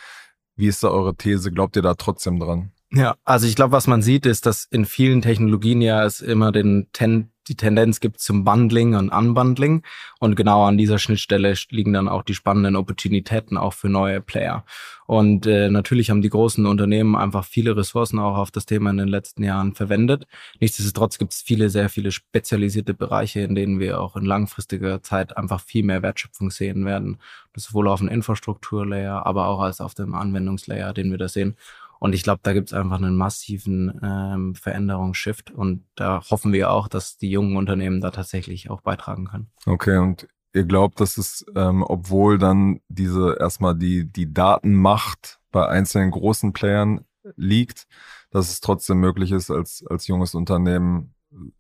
Wie 0.57 0.67
ist 0.67 0.83
da 0.83 0.89
eure 0.89 1.15
These? 1.15 1.53
Glaubt 1.53 1.77
ihr 1.77 1.83
da 1.83 1.95
trotzdem 1.95 2.41
dran? 2.41 2.72
Ja, 2.95 3.17
also 3.25 3.47
ich 3.47 3.57
glaube, 3.57 3.73
was 3.73 3.87
man 3.87 4.03
sieht, 4.03 4.27
ist, 4.27 4.45
dass 4.45 4.67
in 4.67 4.85
vielen 4.85 5.23
Technologien 5.23 5.81
ja 5.81 6.05
es 6.05 6.21
immer 6.21 6.53
den 6.53 6.89
Ten 6.93 7.33
die 7.49 7.57
Tendenz 7.57 8.01
gibt 8.01 8.21
zum 8.21 8.45
Bundling 8.45 8.95
und 8.95 9.09
Unbundling. 9.11 9.83
Und 10.21 10.37
genau 10.37 10.65
an 10.65 10.79
dieser 10.79 10.99
Schnittstelle 10.99 11.55
liegen 11.71 11.93
dann 11.93 12.09
auch 12.09 12.23
die 12.23 12.35
spannenden 12.35 12.77
Opportunitäten 12.77 13.57
auch 13.57 13.73
für 13.73 13.89
neue 13.89 14.21
Player. 14.21 14.65
Und 15.07 15.47
äh, 15.47 15.69
natürlich 15.69 16.11
haben 16.11 16.23
die 16.23 16.29
großen 16.29 16.65
Unternehmen 16.67 17.17
einfach 17.17 17.45
viele 17.45 17.77
Ressourcen 17.77 18.19
auch 18.19 18.37
auf 18.37 18.51
das 18.51 18.67
Thema 18.67 18.91
in 18.91 18.99
den 18.99 19.09
letzten 19.09 19.43
Jahren 19.43 19.75
verwendet. 19.75 20.27
Nichtsdestotrotz 20.61 21.19
gibt 21.19 21.33
es 21.33 21.43
viele, 21.43 21.69
sehr 21.69 21.89
viele 21.89 22.13
spezialisierte 22.13 22.95
Bereiche, 22.95 23.41
in 23.41 23.55
denen 23.55 23.81
wir 23.81 24.01
auch 24.01 24.17
in 24.17 24.25
langfristiger 24.25 25.03
Zeit 25.03 25.37
einfach 25.37 25.61
viel 25.61 25.83
mehr 25.83 26.03
Wertschöpfung 26.03 26.51
sehen 26.51 26.85
werden. 26.85 27.19
Das 27.53 27.65
sowohl 27.65 27.89
auf 27.89 27.99
dem 27.99 28.09
Infrastrukturlayer, 28.09 29.27
aber 29.27 29.49
auch 29.49 29.61
als 29.61 29.81
auf 29.81 29.95
dem 29.95 30.15
Anwendungslayer, 30.15 30.95
den 30.95 31.11
wir 31.11 31.19
da 31.19 31.29
sehen. 31.29 31.57
Und 32.03 32.17
ich 32.17 32.25
glaube, 32.25 32.41
da 32.43 32.53
gibt 32.53 32.71
es 32.71 32.73
einfach 32.73 32.97
einen 32.97 33.17
massiven 33.17 34.01
ähm, 34.03 34.57
Veränderungsshift. 34.57 35.53
Und 35.53 35.85
da 35.95 36.21
hoffen 36.29 36.53
wir 36.53 36.73
auch, 36.73 36.89
dass 36.89 37.17
die 37.17 37.31
jungen 37.31 37.57
Unternehmen 37.57 38.01
da 38.01 38.11
tatsächlich 38.11 38.71
auch 38.71 38.81
beitragen 38.81 39.27
können. 39.27 39.53
Okay, 39.67 39.99
und 39.99 40.27
ihr 40.53 40.65
glaubt, 40.65 40.99
dass 40.99 41.17
es, 41.17 41.47
ähm, 41.55 41.85
obwohl 41.85 42.39
dann 42.39 42.81
diese 42.89 43.37
erstmal 43.39 43.77
die, 43.77 44.11
die 44.11 44.35
Datenmacht 44.35 45.39
bei 45.53 45.69
einzelnen 45.69 46.11
großen 46.11 46.53
Playern 46.53 47.05
liegt, 47.37 47.87
dass 48.33 48.51
es 48.51 48.61
trotzdem 48.61 48.99
möglich 48.99 49.31
ist, 49.31 49.53
als, 49.53 49.85
als 49.89 50.09
junges 50.09 50.35
Unternehmen 50.35 51.15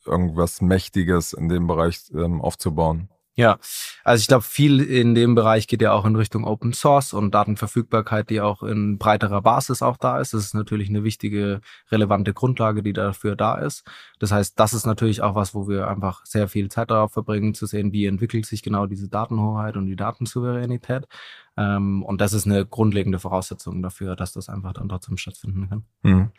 irgendwas 0.05 0.61
Mächtiges 0.61 1.35
in 1.35 1.49
dem 1.49 1.69
Bereich 1.69 2.11
ähm, 2.17 2.41
aufzubauen? 2.41 3.09
Ja, 3.35 3.59
also 4.05 4.21
ich 4.21 4.29
glaube, 4.29 4.43
viel 4.43 4.81
in 4.81 5.15
dem 5.15 5.35
Bereich 5.35 5.67
geht 5.67 5.81
ja 5.81 5.93
auch 5.93 6.05
in 6.05 6.17
Richtung 6.17 6.45
Open 6.45 6.75
Source 6.75 7.15
und 7.15 7.31
Datenverfügbarkeit, 7.33 8.29
die 8.29 8.43
auch 8.43 8.63
in 8.63 8.99
breiterer 8.99 9.41
Basis 9.41 9.81
auch 9.81 9.97
da 9.97 10.21
ist. 10.21 10.35
Das 10.35 10.45
ist 10.45 10.55
natürlich 10.55 10.91
eine 10.91 11.03
wichtige, 11.03 11.63
relevante 11.91 12.35
Grundlage, 12.35 12.83
die 12.83 12.93
dafür 12.93 13.35
da 13.35 13.55
ist. 13.55 13.85
Das 14.19 14.33
heißt, 14.33 14.61
das 14.61 14.75
ist 14.75 14.85
natürlich 14.85 15.23
auch 15.23 15.35
was, 15.35 15.55
wo 15.55 15.67
wir 15.67 15.89
einfach 15.89 16.27
sehr 16.27 16.47
viel 16.47 16.69
Zeit 16.69 16.91
darauf 16.91 17.15
verbringen, 17.15 17.55
zu 17.55 17.65
sehen, 17.65 17.91
wie 17.93 18.05
entwickelt 18.05 18.45
sich 18.45 18.63
genau 18.63 18.85
diese 18.85 19.09
Datenhoheit 19.09 19.79
und 19.79 19.87
die 19.87 19.97
Datensouveränität. 19.97 21.07
Ähm, 21.57 22.03
und 22.03 22.21
das 22.21 22.33
ist 22.33 22.47
eine 22.47 22.65
grundlegende 22.65 23.19
Voraussetzung 23.19 23.83
dafür, 23.83 24.17
dass 24.17 24.33
das 24.33 24.49
einfach 24.49 24.73
dann 24.73 24.89
trotzdem 24.89 25.17
stattfinden 25.17 25.69
kann. 25.69 25.85
Mhm. 26.03 26.31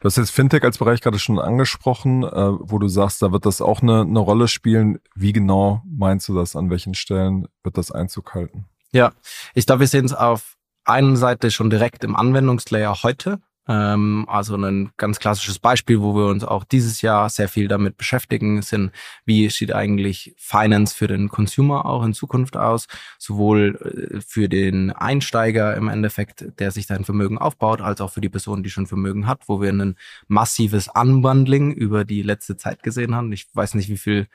Du 0.00 0.04
hast 0.04 0.16
jetzt 0.16 0.30
Fintech 0.30 0.62
als 0.62 0.78
Bereich 0.78 1.00
gerade 1.00 1.18
schon 1.18 1.38
angesprochen, 1.38 2.22
äh, 2.22 2.28
wo 2.30 2.78
du 2.78 2.88
sagst, 2.88 3.20
da 3.22 3.32
wird 3.32 3.46
das 3.46 3.60
auch 3.60 3.82
eine, 3.82 4.02
eine 4.02 4.18
Rolle 4.20 4.46
spielen. 4.46 4.98
Wie 5.14 5.32
genau 5.32 5.82
meinst 5.84 6.28
du 6.28 6.34
das? 6.34 6.54
An 6.54 6.70
welchen 6.70 6.94
Stellen 6.94 7.48
wird 7.64 7.76
das 7.78 7.90
Einzug 7.90 8.34
halten? 8.34 8.66
Ja, 8.92 9.12
ich 9.54 9.66
glaube, 9.66 9.80
wir 9.80 9.86
sehen 9.88 10.04
es 10.04 10.14
auf 10.14 10.56
einen 10.84 11.16
Seite 11.16 11.50
schon 11.50 11.70
direkt 11.70 12.04
im 12.04 12.16
Anwendungslayer 12.16 13.02
heute. 13.02 13.40
Ähm, 13.70 14.24
also 14.28 14.56
ein 14.56 14.90
ganz 14.96 15.20
klassisches 15.20 15.60
Beispiel, 15.60 16.00
wo 16.00 16.16
wir 16.16 16.26
uns 16.26 16.42
auch 16.42 16.64
dieses 16.64 17.02
Jahr 17.02 17.30
sehr 17.30 17.48
viel 17.48 17.68
damit 17.68 17.96
beschäftigen, 17.96 18.62
sind, 18.62 18.90
wie 19.24 19.48
sieht 19.48 19.72
eigentlich 19.72 20.34
Finance 20.36 20.92
für 20.92 21.06
den 21.06 21.28
Consumer 21.28 21.86
auch 21.86 22.02
in 22.02 22.12
Zukunft 22.12 22.56
aus, 22.56 22.88
sowohl 23.16 24.16
äh, 24.16 24.20
für 24.26 24.48
den 24.48 24.90
Einsteiger 24.90 25.76
im 25.76 25.86
Endeffekt, 25.86 26.46
der 26.58 26.72
sich 26.72 26.88
sein 26.88 27.04
Vermögen 27.04 27.38
aufbaut, 27.38 27.80
als 27.80 28.00
auch 28.00 28.10
für 28.10 28.20
die 28.20 28.28
Person, 28.28 28.64
die 28.64 28.70
schon 28.70 28.88
Vermögen 28.88 29.28
hat, 29.28 29.42
wo 29.46 29.60
wir 29.60 29.70
ein 29.70 29.94
massives 30.26 30.88
Unbundling 30.92 31.72
über 31.72 32.04
die 32.04 32.22
letzte 32.22 32.56
Zeit 32.56 32.82
gesehen 32.82 33.14
haben. 33.14 33.30
Ich 33.30 33.46
weiß 33.54 33.74
nicht, 33.74 33.88
wie 33.88 33.98
viel 33.98 34.26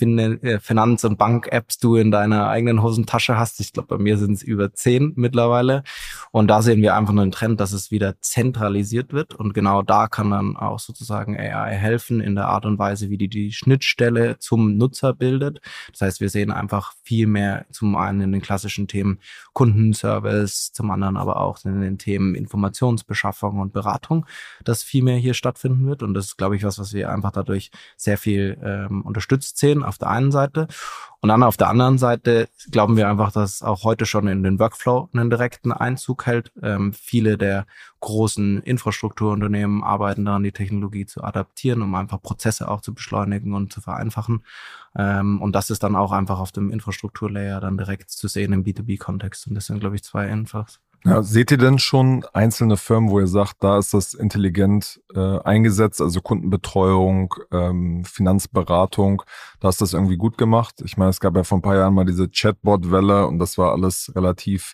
äh, 0.00 0.58
Finanz- 0.58 1.04
und 1.04 1.16
Bank-Apps 1.16 1.78
du 1.78 1.96
in 1.96 2.10
deiner 2.10 2.48
eigenen 2.48 2.82
Hosentasche 2.82 3.38
hast. 3.38 3.60
Ich 3.60 3.72
glaube, 3.72 3.96
bei 3.96 4.02
mir 4.02 4.18
sind 4.18 4.34
es 4.34 4.42
über 4.42 4.74
zehn 4.74 5.14
mittlerweile. 5.16 5.84
Und 6.32 6.48
da 6.48 6.60
sehen 6.60 6.82
wir 6.82 6.94
einfach 6.94 7.12
einen 7.12 7.32
Trend, 7.32 7.60
dass 7.60 7.72
es 7.72 7.90
wieder 7.90 8.20
zentral 8.20 8.73
zentralisiert 8.74 9.12
wird. 9.12 9.34
Und 9.34 9.54
genau 9.54 9.82
da 9.82 10.08
kann 10.08 10.30
dann 10.30 10.56
auch 10.56 10.78
sozusagen 10.78 11.38
AI 11.38 11.74
helfen 11.74 12.20
in 12.20 12.34
der 12.34 12.48
Art 12.48 12.66
und 12.66 12.78
Weise, 12.78 13.10
wie 13.10 13.18
die 13.18 13.28
die 13.28 13.52
Schnittstelle 13.52 14.38
zum 14.38 14.76
Nutzer 14.76 15.14
bildet. 15.14 15.60
Das 15.92 16.00
heißt, 16.00 16.20
wir 16.20 16.28
sehen 16.28 16.50
einfach 16.50 16.92
viel 17.02 17.26
mehr 17.26 17.66
zum 17.70 17.96
einen 17.96 18.20
in 18.20 18.32
den 18.32 18.42
klassischen 18.42 18.88
Themen 18.88 19.18
Kundenservice, 19.52 20.72
zum 20.72 20.90
anderen 20.90 21.16
aber 21.16 21.40
auch 21.40 21.64
in 21.64 21.80
den 21.80 21.98
Themen 21.98 22.34
Informationsbeschaffung 22.34 23.60
und 23.60 23.72
Beratung, 23.72 24.26
dass 24.64 24.82
viel 24.82 25.02
mehr 25.02 25.18
hier 25.18 25.34
stattfinden 25.34 25.86
wird. 25.86 26.02
Und 26.02 26.14
das 26.14 26.26
ist, 26.26 26.36
glaube 26.36 26.56
ich, 26.56 26.64
was, 26.64 26.78
was 26.78 26.92
wir 26.92 27.10
einfach 27.10 27.30
dadurch 27.30 27.70
sehr 27.96 28.18
viel 28.18 28.58
ähm, 28.62 29.02
unterstützt 29.02 29.58
sehen 29.58 29.82
auf 29.82 29.98
der 29.98 30.10
einen 30.10 30.32
Seite. 30.32 30.66
Und 31.24 31.28
dann 31.28 31.42
auf 31.42 31.56
der 31.56 31.70
anderen 31.70 31.96
Seite 31.96 32.50
glauben 32.70 32.98
wir 32.98 33.08
einfach, 33.08 33.32
dass 33.32 33.62
auch 33.62 33.82
heute 33.82 34.04
schon 34.04 34.28
in 34.28 34.42
den 34.42 34.58
Workflow 34.58 35.08
einen 35.14 35.30
direkten 35.30 35.72
Einzug 35.72 36.26
hält. 36.26 36.52
Ähm, 36.62 36.92
viele 36.92 37.38
der 37.38 37.64
großen 38.00 38.60
Infrastrukturunternehmen 38.60 39.82
arbeiten 39.82 40.26
daran, 40.26 40.42
die 40.42 40.52
Technologie 40.52 41.06
zu 41.06 41.24
adaptieren, 41.24 41.80
um 41.80 41.94
einfach 41.94 42.20
Prozesse 42.20 42.68
auch 42.68 42.82
zu 42.82 42.92
beschleunigen 42.92 43.54
und 43.54 43.72
zu 43.72 43.80
vereinfachen. 43.80 44.44
Ähm, 44.98 45.40
und 45.40 45.54
das 45.54 45.70
ist 45.70 45.82
dann 45.82 45.96
auch 45.96 46.12
einfach 46.12 46.40
auf 46.40 46.52
dem 46.52 46.70
Infrastrukturlayer 46.70 47.58
dann 47.58 47.78
direkt 47.78 48.10
zu 48.10 48.28
sehen 48.28 48.52
im 48.52 48.62
B2B-Kontext. 48.62 49.46
Und 49.46 49.54
das 49.54 49.64
sind, 49.64 49.80
glaube 49.80 49.96
ich, 49.96 50.04
zwei 50.04 50.28
Infos. 50.28 50.78
Ja, 51.06 51.22
seht 51.22 51.50
ihr 51.50 51.58
denn 51.58 51.78
schon 51.78 52.24
einzelne 52.32 52.78
Firmen, 52.78 53.10
wo 53.10 53.20
ihr 53.20 53.26
sagt, 53.26 53.56
da 53.60 53.76
ist 53.78 53.92
das 53.92 54.14
intelligent 54.14 55.02
äh, 55.14 55.38
eingesetzt, 55.40 56.00
also 56.00 56.22
Kundenbetreuung, 56.22 57.34
ähm, 57.52 58.06
Finanzberatung, 58.06 59.22
da 59.60 59.68
ist 59.68 59.82
das 59.82 59.92
irgendwie 59.92 60.16
gut 60.16 60.38
gemacht? 60.38 60.76
Ich 60.82 60.96
meine, 60.96 61.10
es 61.10 61.20
gab 61.20 61.36
ja 61.36 61.44
vor 61.44 61.58
ein 61.58 61.62
paar 61.62 61.76
Jahren 61.76 61.92
mal 61.92 62.06
diese 62.06 62.30
Chatbot-Welle 62.30 63.26
und 63.26 63.38
das 63.38 63.58
war 63.58 63.72
alles 63.72 64.12
relativ 64.16 64.72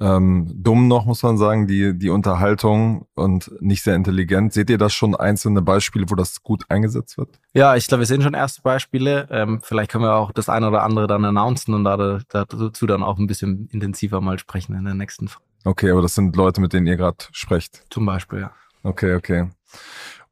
ähm, 0.00 0.48
dumm 0.54 0.86
noch, 0.86 1.06
muss 1.06 1.24
man 1.24 1.38
sagen, 1.38 1.66
die, 1.66 1.98
die 1.98 2.10
Unterhaltung 2.10 3.08
und 3.14 3.50
nicht 3.60 3.82
sehr 3.82 3.96
intelligent. 3.96 4.52
Seht 4.52 4.70
ihr 4.70 4.78
das 4.78 4.94
schon 4.94 5.16
einzelne 5.16 5.60
Beispiele, 5.60 6.08
wo 6.08 6.14
das 6.14 6.44
gut 6.44 6.64
eingesetzt 6.68 7.18
wird? 7.18 7.40
Ja, 7.52 7.74
ich 7.74 7.88
glaube, 7.88 8.02
wir 8.02 8.06
sehen 8.06 8.22
schon 8.22 8.34
erste 8.34 8.62
Beispiele. 8.62 9.26
Ähm, 9.28 9.58
vielleicht 9.60 9.90
können 9.90 10.04
wir 10.04 10.14
auch 10.14 10.30
das 10.30 10.48
eine 10.48 10.68
oder 10.68 10.84
andere 10.84 11.08
dann 11.08 11.24
announcen 11.24 11.74
und 11.74 11.82
da, 11.82 12.20
dazu 12.28 12.86
dann 12.86 13.02
auch 13.02 13.18
ein 13.18 13.26
bisschen 13.26 13.68
intensiver 13.72 14.20
mal 14.20 14.38
sprechen 14.38 14.76
in 14.76 14.84
der 14.84 14.94
nächsten 14.94 15.26
Folge. 15.26 15.44
Okay, 15.64 15.90
aber 15.90 16.02
das 16.02 16.14
sind 16.14 16.36
Leute, 16.36 16.60
mit 16.60 16.72
denen 16.72 16.86
ihr 16.86 16.96
gerade 16.96 17.24
sprecht. 17.32 17.84
Zum 17.90 18.04
Beispiel, 18.04 18.40
ja. 18.40 18.52
Okay, 18.82 19.14
okay. 19.14 19.50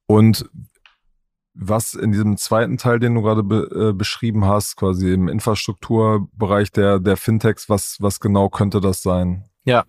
Und 0.06 0.48
was 1.54 1.94
in 1.94 2.12
diesem 2.12 2.36
zweiten 2.36 2.78
Teil, 2.78 2.98
den 2.98 3.14
du 3.14 3.22
gerade 3.22 3.42
be 3.42 3.90
äh, 3.90 3.92
beschrieben 3.92 4.44
hast, 4.46 4.76
quasi 4.76 5.12
im 5.12 5.28
Infrastrukturbereich 5.28 6.70
der, 6.72 6.98
der 6.98 7.16
Fintechs, 7.16 7.68
was, 7.68 7.96
was 8.00 8.20
genau 8.20 8.48
könnte 8.48 8.80
das 8.80 9.02
sein? 9.02 9.44
Ja, 9.64 9.84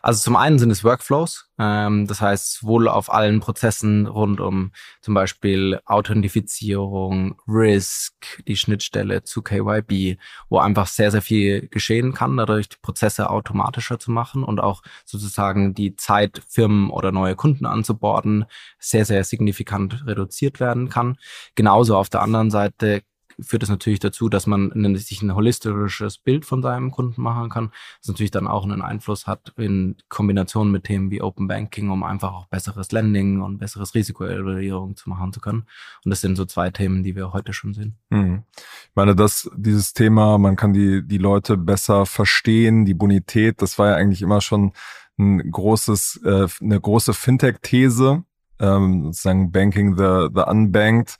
also 0.00 0.22
zum 0.22 0.36
einen 0.36 0.58
sind 0.58 0.70
es 0.70 0.84
Workflows, 0.84 1.50
ähm, 1.58 2.06
das 2.06 2.22
heißt 2.22 2.64
wohl 2.64 2.88
auf 2.88 3.12
allen 3.12 3.40
Prozessen 3.40 4.06
rund 4.06 4.40
um 4.40 4.72
zum 5.02 5.12
Beispiel 5.12 5.80
Authentifizierung, 5.84 7.38
Risk, 7.46 8.42
die 8.46 8.56
Schnittstelle 8.56 9.24
zu 9.24 9.42
KYB, 9.42 10.18
wo 10.48 10.60
einfach 10.60 10.86
sehr, 10.86 11.10
sehr 11.10 11.20
viel 11.20 11.68
geschehen 11.68 12.14
kann, 12.14 12.38
dadurch 12.38 12.70
die 12.70 12.78
Prozesse 12.80 13.28
automatischer 13.28 13.98
zu 13.98 14.10
machen 14.10 14.44
und 14.44 14.60
auch 14.60 14.82
sozusagen 15.04 15.74
die 15.74 15.94
Zeit, 15.94 16.40
Firmen 16.48 16.88
oder 16.88 17.12
neue 17.12 17.36
Kunden 17.36 17.66
anzuborden, 17.66 18.46
sehr, 18.78 19.04
sehr 19.04 19.24
signifikant 19.24 20.06
reduziert 20.06 20.58
werden 20.58 20.88
kann. 20.88 21.18
Genauso 21.54 21.98
auf 21.98 22.08
der 22.08 22.22
anderen 22.22 22.50
Seite 22.50 23.02
führt 23.40 23.62
es 23.62 23.68
natürlich 23.68 24.00
dazu, 24.00 24.28
dass 24.28 24.46
man 24.46 24.96
sich 24.96 25.22
ein 25.22 25.34
holistisches 25.34 26.18
Bild 26.18 26.44
von 26.44 26.62
seinem 26.62 26.90
Kunden 26.90 27.22
machen 27.22 27.48
kann, 27.48 27.70
das 28.00 28.08
natürlich 28.08 28.30
dann 28.30 28.46
auch 28.46 28.64
einen 28.64 28.82
Einfluss 28.82 29.26
hat 29.26 29.52
in 29.56 29.96
Kombination 30.08 30.70
mit 30.70 30.84
Themen 30.84 31.10
wie 31.10 31.22
Open 31.22 31.48
Banking, 31.48 31.90
um 31.90 32.02
einfach 32.02 32.32
auch 32.32 32.46
besseres 32.46 32.92
Lending 32.92 33.40
und 33.40 33.58
besseres 33.58 33.94
Risikoevaluierung 33.94 34.96
zu 34.96 35.08
machen 35.08 35.32
zu 35.32 35.40
können. 35.40 35.64
Und 36.04 36.10
das 36.10 36.20
sind 36.20 36.36
so 36.36 36.44
zwei 36.44 36.70
Themen, 36.70 37.02
die 37.02 37.14
wir 37.14 37.32
heute 37.32 37.52
schon 37.52 37.74
sehen. 37.74 37.96
Hm. 38.10 38.42
Ich 38.56 38.96
meine, 38.96 39.14
dass 39.14 39.50
dieses 39.56 39.92
Thema, 39.92 40.38
man 40.38 40.56
kann 40.56 40.72
die, 40.72 41.06
die 41.06 41.18
Leute 41.18 41.56
besser 41.56 42.06
verstehen, 42.06 42.84
die 42.84 42.94
Bonität, 42.94 43.62
das 43.62 43.78
war 43.78 43.90
ja 43.90 43.94
eigentlich 43.96 44.22
immer 44.22 44.40
schon 44.40 44.72
ein 45.18 45.50
großes, 45.50 46.20
äh, 46.24 46.46
eine 46.60 46.80
große 46.80 47.12
Fintech-These, 47.12 48.24
ähm, 48.60 49.04
sozusagen 49.04 49.52
Banking 49.52 49.96
the, 49.96 50.28
the 50.34 50.42
Unbanked, 50.42 51.16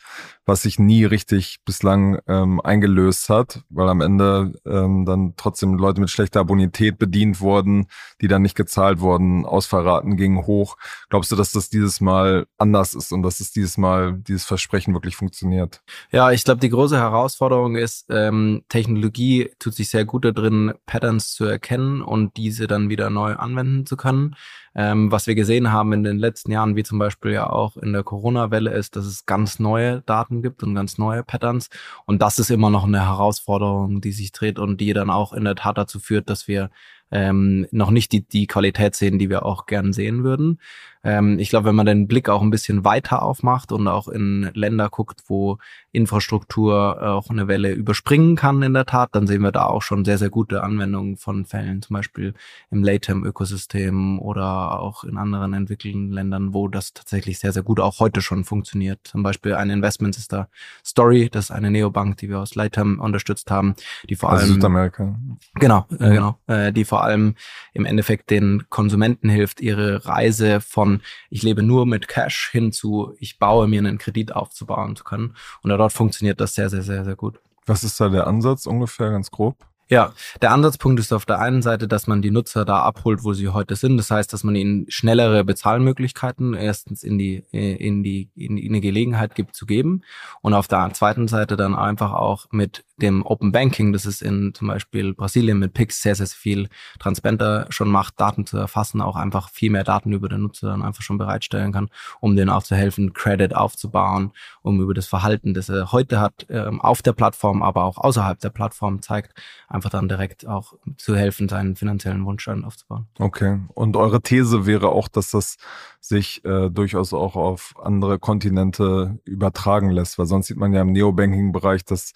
was 0.49 0.63
sich 0.63 0.79
nie 0.79 1.05
richtig 1.05 1.59
bislang 1.67 2.21
ähm, 2.27 2.59
eingelöst 2.63 3.29
hat, 3.29 3.65
weil 3.69 3.87
am 3.87 4.01
Ende 4.01 4.55
ähm, 4.65 5.05
dann 5.05 5.35
trotzdem 5.37 5.75
Leute 5.75 6.01
mit 6.01 6.09
schlechter 6.09 6.43
Bonität 6.43 6.99
bedient 6.99 7.43
wurden, 7.43 7.87
die 8.23 8.29
dann 8.29 8.41
nicht 8.41 8.57
gezahlt 8.57 9.01
wurden, 9.01 9.45
Ausfallraten 9.45 10.17
gingen 10.17 10.47
hoch. 10.47 10.79
Glaubst 11.11 11.31
du, 11.31 11.37
dass 11.37 11.53
das 11.53 11.69
dieses 11.69 12.01
Mal 12.01 12.47
anders 12.57 12.95
ist 12.95 13.13
und 13.13 13.23
dass 13.23 13.41
es 13.41 13.53
dieses 13.53 13.77
Mal 13.77 14.15
dieses 14.15 14.47
Versprechen 14.47 14.95
wirklich 14.95 15.17
funktioniert? 15.17 15.83
Ja, 16.11 16.31
ich 16.31 16.45
glaube, 16.45 16.61
die 16.61 16.71
große 16.71 16.97
Herausforderung 16.97 17.77
ist, 17.77 18.07
ähm, 18.09 18.63
Technologie 18.71 19.51
tut 19.59 19.75
sich 19.75 19.91
sehr 19.91 20.07
gut 20.07 20.25
darin, 20.25 20.73
Patterns 20.87 21.33
zu 21.33 21.45
erkennen 21.45 22.01
und 22.01 22.39
diese 22.39 22.67
dann 22.67 22.89
wieder 22.89 23.11
neu 23.11 23.35
anwenden 23.35 23.85
zu 23.85 23.99
können. 23.99 24.35
Ähm, 24.75 25.11
was 25.11 25.27
wir 25.27 25.35
gesehen 25.35 25.73
haben 25.73 25.93
in 25.93 26.05
den 26.05 26.19
letzten 26.19 26.53
Jahren, 26.53 26.77
wie 26.77 26.85
zum 26.85 27.01
Beispiel 27.01 27.33
ja 27.33 27.51
auch 27.51 27.77
in 27.77 27.93
der 27.93 28.05
Corona-Welle, 28.05 28.71
ist, 28.71 28.95
dass 28.95 29.07
es 29.07 29.27
ganz 29.27 29.59
neue 29.59 30.03
Daten 30.03 30.38
gibt 30.43 30.63
und 30.63 30.75
ganz 30.75 30.99
neue 30.99 31.23
Patterns. 31.23 31.69
Und 32.07 32.23
das 32.23 32.39
ist 32.39 32.51
immer 32.51 32.71
noch 32.71 32.85
eine 32.85 33.05
Herausforderung, 33.07 34.01
die 34.01 34.13
sich 34.13 34.33
dreht 34.33 34.59
und 34.59 34.81
die 34.81 34.93
dann 34.93 35.11
auch 35.11 35.33
in 35.33 35.45
der 35.45 35.55
Tat 35.55 35.79
dazu 35.79 36.01
führt, 36.01 36.31
dass 36.31 36.49
wir 36.49 36.71
ähm, 37.11 37.67
noch 37.71 37.91
nicht 37.91 38.13
die, 38.13 38.27
die 38.27 38.47
Qualität 38.47 38.95
sehen, 38.95 39.19
die 39.19 39.31
wir 39.31 39.45
auch 39.45 39.67
gern 39.67 39.93
sehen 39.93 40.25
würden. 40.25 40.61
Ähm, 41.05 41.39
ich 41.39 41.51
glaube, 41.51 41.67
wenn 41.67 41.75
man 41.75 41.87
den 41.87 42.09
Blick 42.09 42.29
auch 42.29 42.43
ein 42.43 42.51
bisschen 42.51 42.85
weiter 42.85 43.23
aufmacht 43.23 43.73
und 43.73 43.89
auch 43.89 44.09
in 44.09 44.51
Länder 44.55 44.89
guckt, 44.89 45.23
wo 45.27 45.59
Infrastruktur 45.93 47.03
auch 47.03 47.31
eine 47.31 47.49
Welle 47.49 47.73
überspringen 47.73 48.37
kann 48.37 48.63
in 48.63 48.75
der 48.75 48.87
Tat, 48.87 49.11
dann 49.13 49.27
sehen 49.27 49.43
wir 49.43 49.53
da 49.53 49.65
auch 49.65 49.83
schon 49.83 50.05
sehr, 50.05 50.19
sehr 50.19 50.31
gute 50.31 50.63
Anwendungen 50.63 51.17
von 51.17 51.45
Fällen, 51.45 51.83
zum 51.83 51.95
Beispiel 51.95 52.35
im 52.71 52.83
Latem-Ökosystem 52.83 54.19
oder 54.19 54.81
auch 54.81 55.05
in 55.05 55.17
anderen 55.17 55.55
entwickelten 55.55 56.11
Ländern, 56.11 56.55
wo 56.55 56.69
das 56.69 56.93
tatsächlich 56.93 57.39
sehr, 57.39 57.53
sehr 57.53 57.63
gut 57.63 57.81
auch 57.81 58.01
heute 58.01 58.21
schon 58.21 58.45
funktioniert. 58.45 59.01
Zum 59.05 59.23
Beispiel 59.23 59.55
ein 59.55 59.71
Investment 59.71 60.17
ist 60.17 60.33
da 60.33 60.49
Story, 60.85 61.29
das 61.31 61.47
ist 61.47 61.51
eine 61.51 61.71
Neobank, 61.71 62.17
die 62.19 62.29
wir 62.29 62.39
aus 62.39 62.55
Latem 62.55 63.01
unterstützt 63.01 63.51
haben, 63.51 63.75
die 64.09 64.17
vor 64.17 64.31
also 64.31 64.45
allem 64.45 64.55
Südamerika. 64.55 65.17
Genau, 65.55 65.87
äh, 65.99 66.15
genau, 66.15 66.39
äh, 66.47 66.73
die 66.73 66.85
vor 66.85 67.05
allem 67.05 67.35
im 67.73 67.85
Endeffekt 67.85 68.31
den 68.31 68.65
Konsumenten 68.69 69.29
hilft, 69.29 69.61
ihre 69.61 70.07
Reise 70.07 70.61
von 70.61 70.88
ich 71.31 71.43
lebe 71.43 71.63
nur 71.63 71.87
mit 71.87 72.09
Cash 72.09 72.51
hin 72.51 72.73
zu 72.73 73.15
ich 73.19 73.39
baue 73.39 73.69
mir 73.69 73.79
einen 73.79 73.99
Kredit 73.99 74.35
aufzubauen 74.35 74.97
zu 74.97 75.05
können. 75.05 75.35
Und 75.63 75.71
dort 75.71 75.93
funktioniert 75.93 76.41
das 76.41 76.55
sehr, 76.55 76.71
sehr, 76.71 76.83
sehr, 76.83 77.05
sehr 77.05 77.17
gut. 77.17 77.41
Was 77.67 77.85
ist 77.85 78.01
da 78.01 78.09
der 78.09 78.27
Ansatz 78.27 78.67
ungefähr, 78.67 79.11
ganz 79.11 79.31
grob? 79.31 79.57
Ja, 79.91 80.13
der 80.43 80.51
Ansatzpunkt 80.51 81.01
ist 81.01 81.15
auf 81.15 81.25
der 81.25 81.39
einen 81.41 81.63
Seite, 81.63 81.89
dass 81.89 82.07
man 82.07 82.21
die 82.21 82.31
Nutzer 82.31 82.67
da 82.67 82.83
abholt, 82.83 83.25
wo 83.25 83.33
sie 83.33 83.49
heute 83.49 83.75
sind. 83.75 83.97
Das 83.97 84.11
heißt, 84.11 84.31
dass 84.31 84.45
man 84.45 84.55
ihnen 84.55 84.85
schnellere 84.91 85.45
Bezahlmöglichkeiten 85.45 86.53
erstens 86.53 87.03
in 87.03 87.17
die, 87.17 87.37
in 87.53 88.03
die, 88.03 88.29
in 88.37 88.59
in 88.59 88.75
die 88.75 88.81
Gelegenheit 88.83 89.35
gibt 89.35 89.55
zu 89.55 89.65
geben. 89.65 90.03
Und 90.43 90.53
auf 90.53 90.69
der 90.69 90.93
zweiten 90.93 91.27
Seite 91.27 91.57
dann 91.57 91.75
einfach 91.75 92.13
auch 92.13 92.47
mit 92.51 92.85
dem 92.99 93.25
Open 93.25 93.53
Banking, 93.53 93.93
das 93.93 94.05
ist 94.05 94.23
in 94.23 94.53
zum 94.55 94.69
Beispiel 94.69 95.15
Brasilien 95.15 95.59
mit 95.59 95.73
Pix 95.73 96.03
sehr, 96.03 96.15
sehr 96.15 96.27
viel 96.27 96.69
transparenter 96.99 97.67
schon 97.71 97.91
macht, 97.91 98.21
Daten 98.21 98.45
zu 98.45 98.59
erfassen, 98.59 99.01
auch 99.01 99.17
einfach 99.17 99.51
viel 99.51 99.71
mehr 99.71 99.85
Daten 99.85 100.13
über 100.13 100.29
den 100.29 100.43
Nutzer 100.43 100.69
dann 100.69 100.83
einfach 100.83 101.03
schon 101.03 101.17
bereitstellen 101.17 101.73
kann, 101.73 101.89
um 102.21 102.37
denen 102.37 102.51
auch 102.51 102.63
zu 102.63 102.75
helfen, 102.75 103.13
Credit 103.13 103.55
aufzubauen, 103.55 104.33
um 104.63 104.81
über 104.81 104.95
das 104.95 105.07
Verhalten, 105.07 105.55
das 105.55 105.69
er 105.69 105.93
heute 105.93 106.21
hat, 106.21 106.47
ähm, 106.51 106.81
auf 106.81 107.01
der 107.03 107.13
Plattform, 107.13 107.63
aber 107.63 107.85
auch 107.85 107.99
außerhalb 107.99 108.39
der 108.41 108.51
Plattform 108.51 109.01
zeigt, 109.01 109.33
einfach 109.79 109.91
dann 109.91 110.09
direkt 110.09 110.47
auch 110.47 110.75
zu 110.97 111.17
helfen, 111.17 111.49
seinen 111.49 111.77
finanziellen 111.77 112.25
Wunsch 112.25 112.49
aufzubauen. 112.49 113.07
Okay. 113.19 113.61
Und 113.75 113.97
eure 113.97 114.21
These 114.21 114.67
wäre 114.67 114.89
auch, 114.89 115.09
dass 115.09 115.31
das 115.31 115.57
sich 116.01 116.45
äh, 116.45 116.69
durchaus 116.69 117.13
auch 117.13 117.37
auf 117.37 117.75
andere 117.83 118.19
Kontinente 118.19 119.19
übertragen 119.25 119.91
lässt, 119.91 120.19
weil 120.19 120.27
sonst 120.27 120.49
sieht 120.49 120.57
man 120.57 120.73
ja 120.73 120.83
im 120.83 120.93
Neobanking-Bereich, 120.93 121.85
dass 121.85 122.13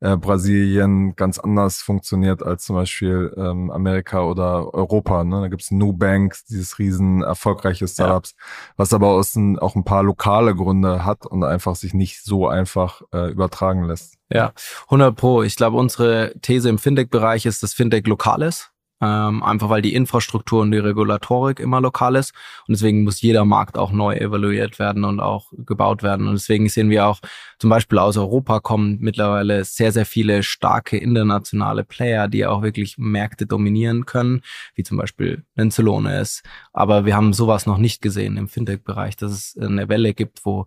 äh, 0.00 0.16
Brasilien 0.16 1.14
ganz 1.16 1.38
anders 1.38 1.82
funktioniert 1.82 2.42
als 2.42 2.64
zum 2.64 2.76
Beispiel 2.76 3.32
ähm, 3.36 3.70
Amerika 3.70 4.22
oder 4.22 4.72
Europa. 4.74 5.24
Ne? 5.24 5.42
Da 5.42 5.48
gibt's 5.48 5.70
Nubank, 5.70 6.36
dieses 6.48 6.78
riesen 6.78 7.22
erfolgreiche 7.22 7.86
Startups, 7.86 8.34
ja. 8.36 8.44
was 8.76 8.92
aber 8.92 9.08
aus 9.08 9.36
ein, 9.36 9.58
auch 9.58 9.76
ein 9.76 9.84
paar 9.84 10.02
lokale 10.02 10.54
Gründe 10.54 11.04
hat 11.04 11.26
und 11.26 11.44
einfach 11.44 11.76
sich 11.76 11.94
nicht 11.94 12.22
so 12.24 12.48
einfach 12.48 13.02
äh, 13.12 13.30
übertragen 13.30 13.84
lässt. 13.84 14.14
Ja, 14.32 14.52
100 14.86 15.16
Pro. 15.16 15.42
Ich 15.42 15.56
glaube, 15.56 15.76
unsere 15.76 16.34
These 16.40 16.68
im 16.68 16.78
Fintech-Bereich 16.78 17.46
ist, 17.46 17.62
dass 17.62 17.74
Fintech 17.74 18.06
lokal 18.06 18.42
ist 18.42 18.70
ähm, 19.00 19.42
einfach 19.42 19.68
weil 19.68 19.82
die 19.82 19.94
Infrastruktur 19.94 20.62
und 20.62 20.72
die 20.72 20.78
Regulatorik 20.78 21.60
immer 21.60 21.80
lokal 21.80 22.16
ist. 22.16 22.32
Und 22.66 22.72
deswegen 22.72 23.04
muss 23.04 23.20
jeder 23.20 23.44
Markt 23.44 23.78
auch 23.78 23.92
neu 23.92 24.14
evaluiert 24.14 24.78
werden 24.78 25.04
und 25.04 25.20
auch 25.20 25.52
gebaut 25.52 26.02
werden. 26.02 26.26
Und 26.26 26.34
deswegen 26.34 26.68
sehen 26.68 26.90
wir 26.90 27.06
auch 27.06 27.20
zum 27.58 27.70
Beispiel 27.70 27.98
aus 27.98 28.16
Europa 28.16 28.60
kommen 28.60 28.98
mittlerweile 29.00 29.64
sehr, 29.64 29.92
sehr 29.92 30.06
viele 30.06 30.42
starke 30.42 30.96
internationale 30.96 31.84
Player, 31.84 32.28
die 32.28 32.46
auch 32.46 32.62
wirklich 32.62 32.96
Märkte 32.98 33.46
dominieren 33.46 34.06
können, 34.06 34.42
wie 34.74 34.82
zum 34.82 34.96
Beispiel 34.96 35.44
ein 35.56 35.70
Celones, 35.70 36.42
aber 36.72 37.04
wir 37.04 37.16
haben 37.16 37.32
sowas 37.32 37.66
noch 37.66 37.78
nicht 37.78 38.00
gesehen 38.00 38.36
im 38.36 38.48
Fintech-Bereich, 38.48 39.16
dass 39.16 39.32
es 39.32 39.58
eine 39.58 39.88
Welle 39.88 40.14
gibt, 40.14 40.44
wo 40.44 40.66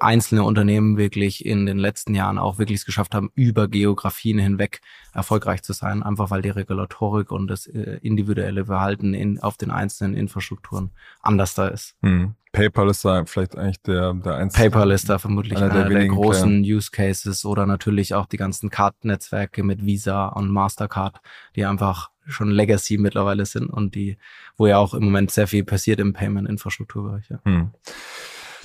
einzelne 0.00 0.44
Unternehmen 0.44 0.96
wirklich 0.96 1.44
in 1.44 1.66
den 1.66 1.78
letzten 1.78 2.14
Jahren 2.14 2.38
auch 2.38 2.58
wirklich 2.58 2.80
es 2.80 2.86
geschafft 2.86 3.14
haben, 3.14 3.30
über 3.34 3.68
Geografien 3.68 4.38
hinweg 4.38 4.80
erfolgreich 5.12 5.62
zu 5.62 5.72
sein, 5.72 6.02
einfach 6.02 6.30
weil 6.30 6.42
die 6.42 6.50
Regulatorik 6.50 7.30
und 7.30 7.48
das 7.48 7.66
äh, 7.66 7.98
individuelle 8.02 8.66
Verhalten 8.66 9.14
in, 9.14 9.40
auf 9.40 9.56
den 9.56 9.70
einzelnen 9.70 10.14
Infrastrukturen 10.14 10.90
anders 11.22 11.54
da 11.54 11.68
ist. 11.68 11.96
Hm. 12.02 12.34
PayPal 12.52 12.88
ist 12.88 13.04
da 13.04 13.24
vielleicht 13.24 13.56
eigentlich 13.56 13.82
der, 13.82 14.14
der 14.14 14.36
einzige. 14.36 14.70
PayPal 14.70 14.92
ist 14.92 15.08
da 15.08 15.18
vermutlich 15.18 15.58
einer, 15.58 15.72
einer 15.72 15.88
der, 15.88 15.98
der, 15.98 16.08
großen 16.08 16.62
Player. 16.62 16.76
Use 16.76 16.90
Cases 16.92 17.44
oder 17.44 17.66
natürlich 17.66 18.14
auch 18.14 18.26
die 18.26 18.36
ganzen 18.36 18.70
Card-Netzwerke 18.70 19.64
mit 19.64 19.84
Visa 19.84 20.28
und 20.28 20.50
Mastercard, 20.50 21.20
die 21.56 21.64
einfach 21.64 22.10
schon 22.26 22.50
Legacy 22.50 22.96
mittlerweile 22.96 23.44
sind 23.44 23.68
und 23.68 23.94
die, 23.94 24.16
wo 24.56 24.66
ja 24.66 24.78
auch 24.78 24.94
im 24.94 25.04
Moment 25.04 25.30
sehr 25.30 25.46
viel 25.46 25.64
passiert 25.64 26.00
im 26.00 26.12
Payment-Infrastrukturbereich. 26.12 27.28
Ja. 27.28 27.40
Hm. 27.44 27.72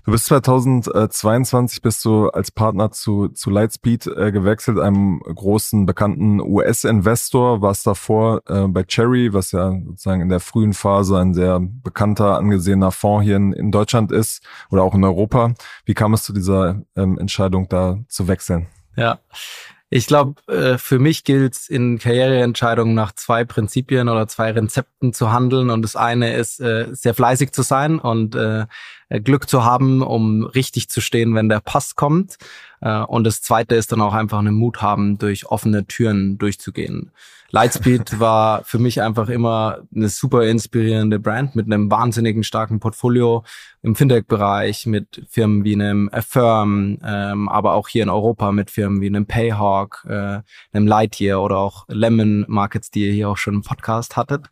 Du 0.10 0.14
bist 0.14 0.26
2022 0.26 1.84
bist 1.84 2.04
du 2.04 2.30
als 2.30 2.50
Partner 2.50 2.90
zu, 2.90 3.28
zu 3.28 3.52
Lightspeed 3.52 4.08
äh, 4.08 4.32
gewechselt, 4.32 4.80
einem 4.80 5.20
großen 5.20 5.86
bekannten 5.86 6.42
US-Investor, 6.42 7.62
warst 7.62 7.86
davor 7.86 8.42
äh, 8.48 8.68
bei 8.68 8.84
Cherry, 8.86 9.34
was 9.34 9.52
ja 9.52 9.72
sozusagen 9.86 10.22
in 10.22 10.30
der 10.30 10.40
frühen 10.40 10.74
Phase 10.74 11.20
ein 11.20 11.36
sehr 11.36 11.60
bekannter, 11.62 12.40
angesehener 12.40 12.90
Fonds 12.92 13.24
hier 13.24 13.36
in, 13.36 13.54
in 13.54 13.72
Deutschland 13.72 14.12
ist 14.12 14.44
oder 14.72 14.82
auch 14.82 14.96
in 14.96 15.04
Europa. 15.04 15.54
Wie 15.86 15.94
kam 15.94 16.16
es 16.16 16.24
zu 16.24 16.34
dieser 16.34 16.82
ähm, 16.96 17.20
Entscheidung, 17.20 17.70
da 17.70 18.00
zu 18.08 18.28
wechseln? 18.28 18.66
Ja, 18.96 19.20
ich 19.92 20.08
glaube, 20.08 20.42
äh, 20.52 20.80
für 20.80 20.98
mich 20.98 21.24
gilt 21.24 21.54
es 21.54 21.68
in 21.68 21.98
Karriereentscheidungen 21.98 22.96
nach 22.96 23.12
zwei 23.14 23.44
Prinzipien 23.44 24.08
oder 24.08 24.28
zwei 24.28 24.52
Rezepten 24.52 25.14
zu 25.14 25.32
handeln. 25.32 25.70
Und 25.72 25.84
das 25.84 25.96
eine 25.96 26.34
ist, 26.34 26.60
äh, 26.60 26.88
sehr 26.92 27.16
fleißig 27.16 27.52
zu 27.52 27.64
sein 27.64 28.00
und 28.00 28.36
äh, 28.36 28.66
Glück 29.10 29.50
zu 29.50 29.66
haben, 29.66 30.02
um 30.02 30.44
richtig 30.44 30.90
zu 30.90 31.02
stehen, 31.02 31.36
wenn 31.36 31.50
der 31.50 31.62
Pass 31.62 31.96
kommt. 31.96 32.38
Und 32.80 33.24
das 33.24 33.42
zweite 33.42 33.76
ist 33.76 33.92
dann 33.92 34.02
auch 34.02 34.14
einfach 34.14 34.40
einen 34.40 34.54
Mut 34.54 34.82
haben, 34.82 35.18
durch 35.18 35.48
offene 35.48 35.86
Türen 35.86 36.38
durchzugehen. 36.38 37.12
Lightspeed 37.52 38.20
war 38.20 38.64
für 38.64 38.80
mich 38.80 39.02
einfach 39.02 39.30
immer 39.30 39.80
eine 39.94 40.10
super 40.10 40.46
inspirierende 40.46 41.20
Brand 41.20 41.56
mit 41.56 41.66
einem 41.66 41.90
wahnsinnigen 41.90 42.44
starken 42.44 42.80
Portfolio 42.80 43.44
im 43.82 43.96
Fintech-Bereich 43.96 44.86
mit 44.86 45.26
Firmen 45.30 45.64
wie 45.64 45.74
einem 45.74 46.10
Affirm, 46.12 47.00
ähm, 47.04 47.50
aber 47.50 47.74
auch 47.74 47.88
hier 47.88 48.04
in 48.04 48.10
Europa 48.10 48.52
mit 48.52 48.70
Firmen 48.70 49.02
wie 49.02 49.08
einem 49.08 49.26
Payhawk, 49.26 50.06
äh, 50.08 50.42
einem 50.74 50.88
Lightyear 50.88 51.42
oder 51.42 51.58
auch 51.58 51.86
Lemon 51.88 52.46
Markets, 52.48 52.92
die 52.92 53.08
ihr 53.08 53.14
hier 53.14 53.30
auch 53.30 53.38
schon 53.38 53.56
im 53.56 53.62
Podcast 53.64 54.18
hattet. 54.18 54.48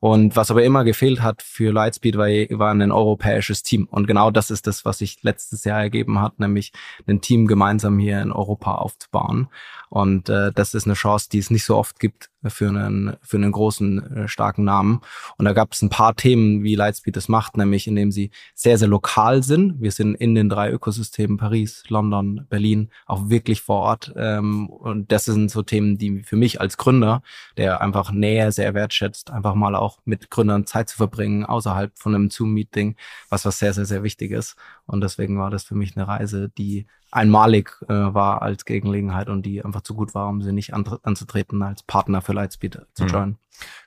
Und 0.00 0.34
was 0.34 0.50
aber 0.50 0.64
immer 0.64 0.82
gefehlt 0.84 1.22
hat 1.22 1.42
für 1.42 1.72
Lightspeed 1.72 2.16
war, 2.16 2.28
war 2.58 2.72
ein 2.72 2.90
europäisches 2.90 3.62
Team. 3.62 3.86
Und 3.90 4.06
genau 4.06 4.30
das 4.30 4.50
ist 4.50 4.66
das, 4.66 4.86
was 4.86 4.98
sich 4.98 5.22
letztes 5.22 5.64
Jahr 5.64 5.78
ergeben 5.78 6.20
hat, 6.20 6.40
nämlich 6.40 6.72
ein 7.06 7.20
Team 7.20 7.46
gemeinsam 7.46 7.98
hier 7.98 8.22
in 8.22 8.32
Europa 8.32 8.76
aufzubauen. 8.76 9.48
Und 9.90 10.28
äh, 10.28 10.52
das 10.52 10.72
ist 10.74 10.86
eine 10.86 10.94
Chance, 10.94 11.28
die 11.30 11.38
es 11.38 11.50
nicht 11.50 11.64
so 11.64 11.76
oft 11.76 11.98
gibt 11.98 12.30
für 12.46 12.68
einen, 12.68 13.16
für 13.22 13.36
einen 13.36 13.50
großen, 13.50 14.16
äh, 14.16 14.28
starken 14.28 14.62
Namen. 14.62 15.00
Und 15.36 15.44
da 15.44 15.52
gab 15.52 15.72
es 15.72 15.82
ein 15.82 15.90
paar 15.90 16.14
Themen, 16.14 16.62
wie 16.62 16.76
Lightspeed 16.76 17.16
das 17.16 17.28
macht, 17.28 17.56
nämlich 17.56 17.88
indem 17.88 18.12
sie 18.12 18.30
sehr, 18.54 18.78
sehr 18.78 18.86
lokal 18.86 19.42
sind. 19.42 19.80
Wir 19.80 19.90
sind 19.90 20.14
in 20.14 20.36
den 20.36 20.48
drei 20.48 20.70
Ökosystemen 20.70 21.38
Paris, 21.38 21.82
London, 21.88 22.46
Berlin 22.48 22.90
auch 23.04 23.30
wirklich 23.30 23.62
vor 23.62 23.80
Ort. 23.80 24.14
Ähm, 24.16 24.70
und 24.70 25.10
das 25.10 25.24
sind 25.24 25.50
so 25.50 25.62
Themen, 25.62 25.98
die 25.98 26.22
für 26.22 26.36
mich 26.36 26.60
als 26.60 26.76
Gründer, 26.76 27.22
der 27.56 27.80
einfach 27.80 28.12
Nähe 28.12 28.52
sehr 28.52 28.74
wertschätzt, 28.74 29.32
einfach 29.32 29.56
mal 29.56 29.74
auch 29.74 29.98
mit 30.04 30.30
Gründern 30.30 30.66
Zeit 30.66 30.88
zu 30.88 30.96
verbringen, 30.96 31.44
außerhalb 31.44 31.98
von 31.98 32.14
einem 32.14 32.30
Zoom-Meeting, 32.30 32.94
was 33.28 33.44
was 33.44 33.58
sehr, 33.58 33.74
sehr, 33.74 33.86
sehr 33.86 34.04
wichtig 34.04 34.30
ist. 34.30 34.54
Und 34.86 35.00
deswegen 35.00 35.36
war 35.36 35.50
das 35.50 35.64
für 35.64 35.74
mich 35.74 35.96
eine 35.96 36.06
Reise, 36.06 36.48
die 36.48 36.86
einmalig 37.10 37.72
äh, 37.88 37.92
war 37.92 38.42
als 38.42 38.64
Gegenlegenheit 38.64 39.28
und 39.28 39.42
die 39.42 39.64
einfach 39.64 39.82
zu 39.82 39.94
gut 39.94 40.14
war, 40.14 40.28
um 40.28 40.42
sie 40.42 40.52
nicht 40.52 40.72
anzutreten 40.74 41.62
als 41.62 41.82
Partner 41.82 42.22
für 42.22 42.32
Lightspeed 42.32 42.80
zu 42.94 43.04
mhm. 43.04 43.08
joinen. 43.08 43.38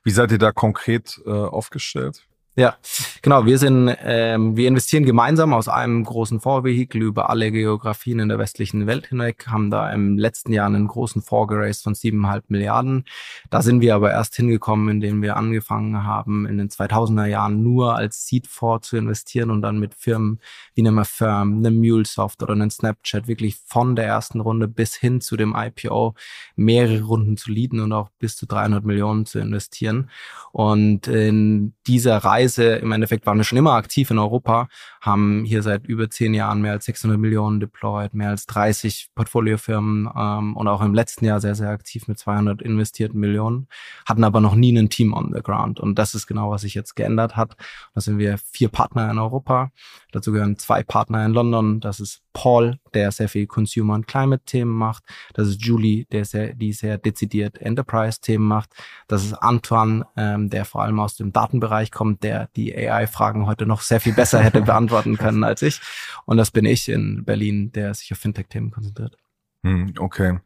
Wie 0.04 0.12
seid 0.12 0.32
ihr 0.32 0.38
da 0.38 0.52
konkret 0.52 1.22
äh, 1.26 1.30
aufgestellt? 1.30 2.26
Ja, 2.56 2.76
genau. 3.24 3.48
Wir 3.48 3.58
sind, 3.58 3.96
ähm, 4.04 4.56
wir 4.56 4.68
investieren 4.68 5.06
gemeinsam 5.06 5.56
aus 5.56 5.68
einem 5.68 6.04
großen 6.04 6.40
Fondsvehikel 6.40 7.02
über 7.02 7.32
alle 7.32 7.52
Geografien 7.52 8.20
in 8.20 8.30
der 8.30 8.38
westlichen 8.38 8.86
Welt 8.86 9.08
hinweg, 9.08 9.48
haben 9.48 9.72
da 9.72 9.92
im 9.92 10.20
letzten 10.20 10.54
Jahr 10.54 10.68
einen 10.68 10.88
großen 10.88 11.24
Fonds 11.24 11.50
geraced 11.50 11.82
von 11.82 11.96
siebeneinhalb 11.96 12.52
Milliarden. 12.52 13.06
Da 13.50 13.64
sind 13.64 13.82
wir 13.82 13.96
aber 13.96 14.12
erst 14.12 14.36
hingekommen, 14.36 14.88
indem 14.90 15.24
wir 15.24 15.36
angefangen 15.36 16.04
haben, 16.04 16.46
in 16.46 16.60
den 16.60 16.70
2000er 16.70 17.26
Jahren 17.26 17.64
nur 17.64 17.96
als 17.96 18.28
Seed-Fonds 18.28 18.88
zu 18.88 18.98
investieren 18.98 19.50
und 19.50 19.64
dann 19.64 19.80
mit 19.80 19.96
Firmen 19.96 20.40
wie 20.76 20.82
einem 20.82 21.00
Affirm, 21.00 21.58
einem 21.58 21.80
MuleSoft 21.80 22.44
oder 22.44 22.54
einem 22.54 22.70
Snapchat 22.70 23.28
wirklich 23.28 23.56
von 23.66 23.96
der 23.96 24.06
ersten 24.06 24.40
Runde 24.40 24.68
bis 24.68 24.94
hin 24.94 25.22
zu 25.22 25.38
dem 25.38 25.56
IPO 25.58 26.14
mehrere 26.56 27.02
Runden 27.02 27.36
zu 27.36 27.52
leaden 27.52 27.80
und 27.80 27.94
auch 27.94 28.10
bis 28.20 28.36
zu 28.36 28.46
300 28.46 28.86
Millionen 28.86 29.26
zu 29.26 29.40
investieren. 29.40 30.12
Und 30.52 31.08
in 31.08 31.74
dieser 31.88 32.18
Reise, 32.44 32.76
im 32.76 32.92
Endeffekt 32.92 33.26
waren 33.26 33.38
wir 33.38 33.44
schon 33.44 33.58
immer 33.58 33.74
aktiv 33.74 34.12
in 34.12 34.20
Europa, 34.20 34.68
haben 35.02 35.44
hier 35.46 35.64
seit 35.64 35.86
über 35.88 36.10
zehn 36.10 36.34
Jahren 36.34 36.62
mehr 36.62 36.74
als 36.74 36.86
600 36.86 37.20
Millionen 37.20 37.60
deployed, 37.60 38.14
mehr 38.14 38.30
als 38.30 38.46
30 38.48 39.10
Portfoliofirmen 39.16 40.10
ähm, 40.16 40.56
und 40.56 40.68
auch 40.68 40.82
im 40.82 40.94
letzten 40.94 41.26
Jahr 41.26 41.40
sehr, 41.40 41.56
sehr 41.56 41.70
aktiv 41.70 42.08
mit 42.08 42.20
200 42.20 42.62
investierten 42.62 43.20
Millionen, 43.20 43.68
hatten 44.08 44.24
aber 44.24 44.42
noch 44.42 44.56
nie 44.56 44.78
ein 44.78 44.90
Team 44.90 45.14
on 45.14 45.32
the 45.34 45.42
ground. 45.42 45.80
Und 45.80 45.98
das 45.98 46.16
ist 46.16 46.28
genau, 46.28 46.52
was 46.52 46.62
sich 46.62 46.74
jetzt 46.74 46.96
geändert 46.96 47.36
hat. 47.36 47.56
Da 47.94 48.02
sind 48.02 48.18
wir 48.18 48.38
vier 48.38 48.70
Partner 48.70 49.10
in 49.10 49.20
Europa. 49.20 49.72
Dazu 50.12 50.32
gehören 50.32 50.58
zwei 50.58 50.84
Partner 50.84 51.26
in 51.26 51.34
London. 51.34 51.80
Das 51.80 52.00
ist 52.00 52.22
Paul, 52.34 52.80
der 52.94 53.12
sehr 53.12 53.30
viel 53.30 53.48
Consumer- 53.48 53.94
und 53.94 54.08
Climate-Themen 54.08 54.72
macht. 54.72 55.04
Das 55.34 55.48
ist 55.48 55.62
Julie, 55.62 56.06
der 56.12 56.26
sehr, 56.26 56.54
die 56.54 56.74
sehr 56.74 56.98
dezidiert 56.98 57.60
Enterprise-Themen 57.60 58.46
macht. 58.46 58.72
Das 59.08 59.24
ist 59.24 59.34
Antoine, 59.34 60.06
ähm, 60.18 60.50
der 60.50 60.66
vor 60.66 60.82
allem 60.82 61.00
aus 61.00 61.16
dem 61.16 61.32
Datenbereich 61.32 61.92
kommt, 61.92 62.24
der 62.24 62.33
die 62.56 62.76
AI-Fragen 62.76 63.46
heute 63.46 63.66
noch 63.66 63.82
sehr 63.82 64.00
viel 64.00 64.14
besser 64.14 64.40
hätte 64.40 64.62
beantworten 64.62 65.18
können 65.18 65.44
als 65.44 65.62
ich. 65.62 65.82
Und 66.26 66.38
das 66.38 66.52
bin 66.52 66.66
ich 66.66 66.90
in 66.90 67.24
Berlin, 67.26 67.72
der 67.72 67.94
sich 67.94 68.12
auf 68.12 68.20
Fintech-Themen 68.20 68.72
konzentriert. 68.72 69.18
Hm, 69.64 69.94
okay. 69.98 70.40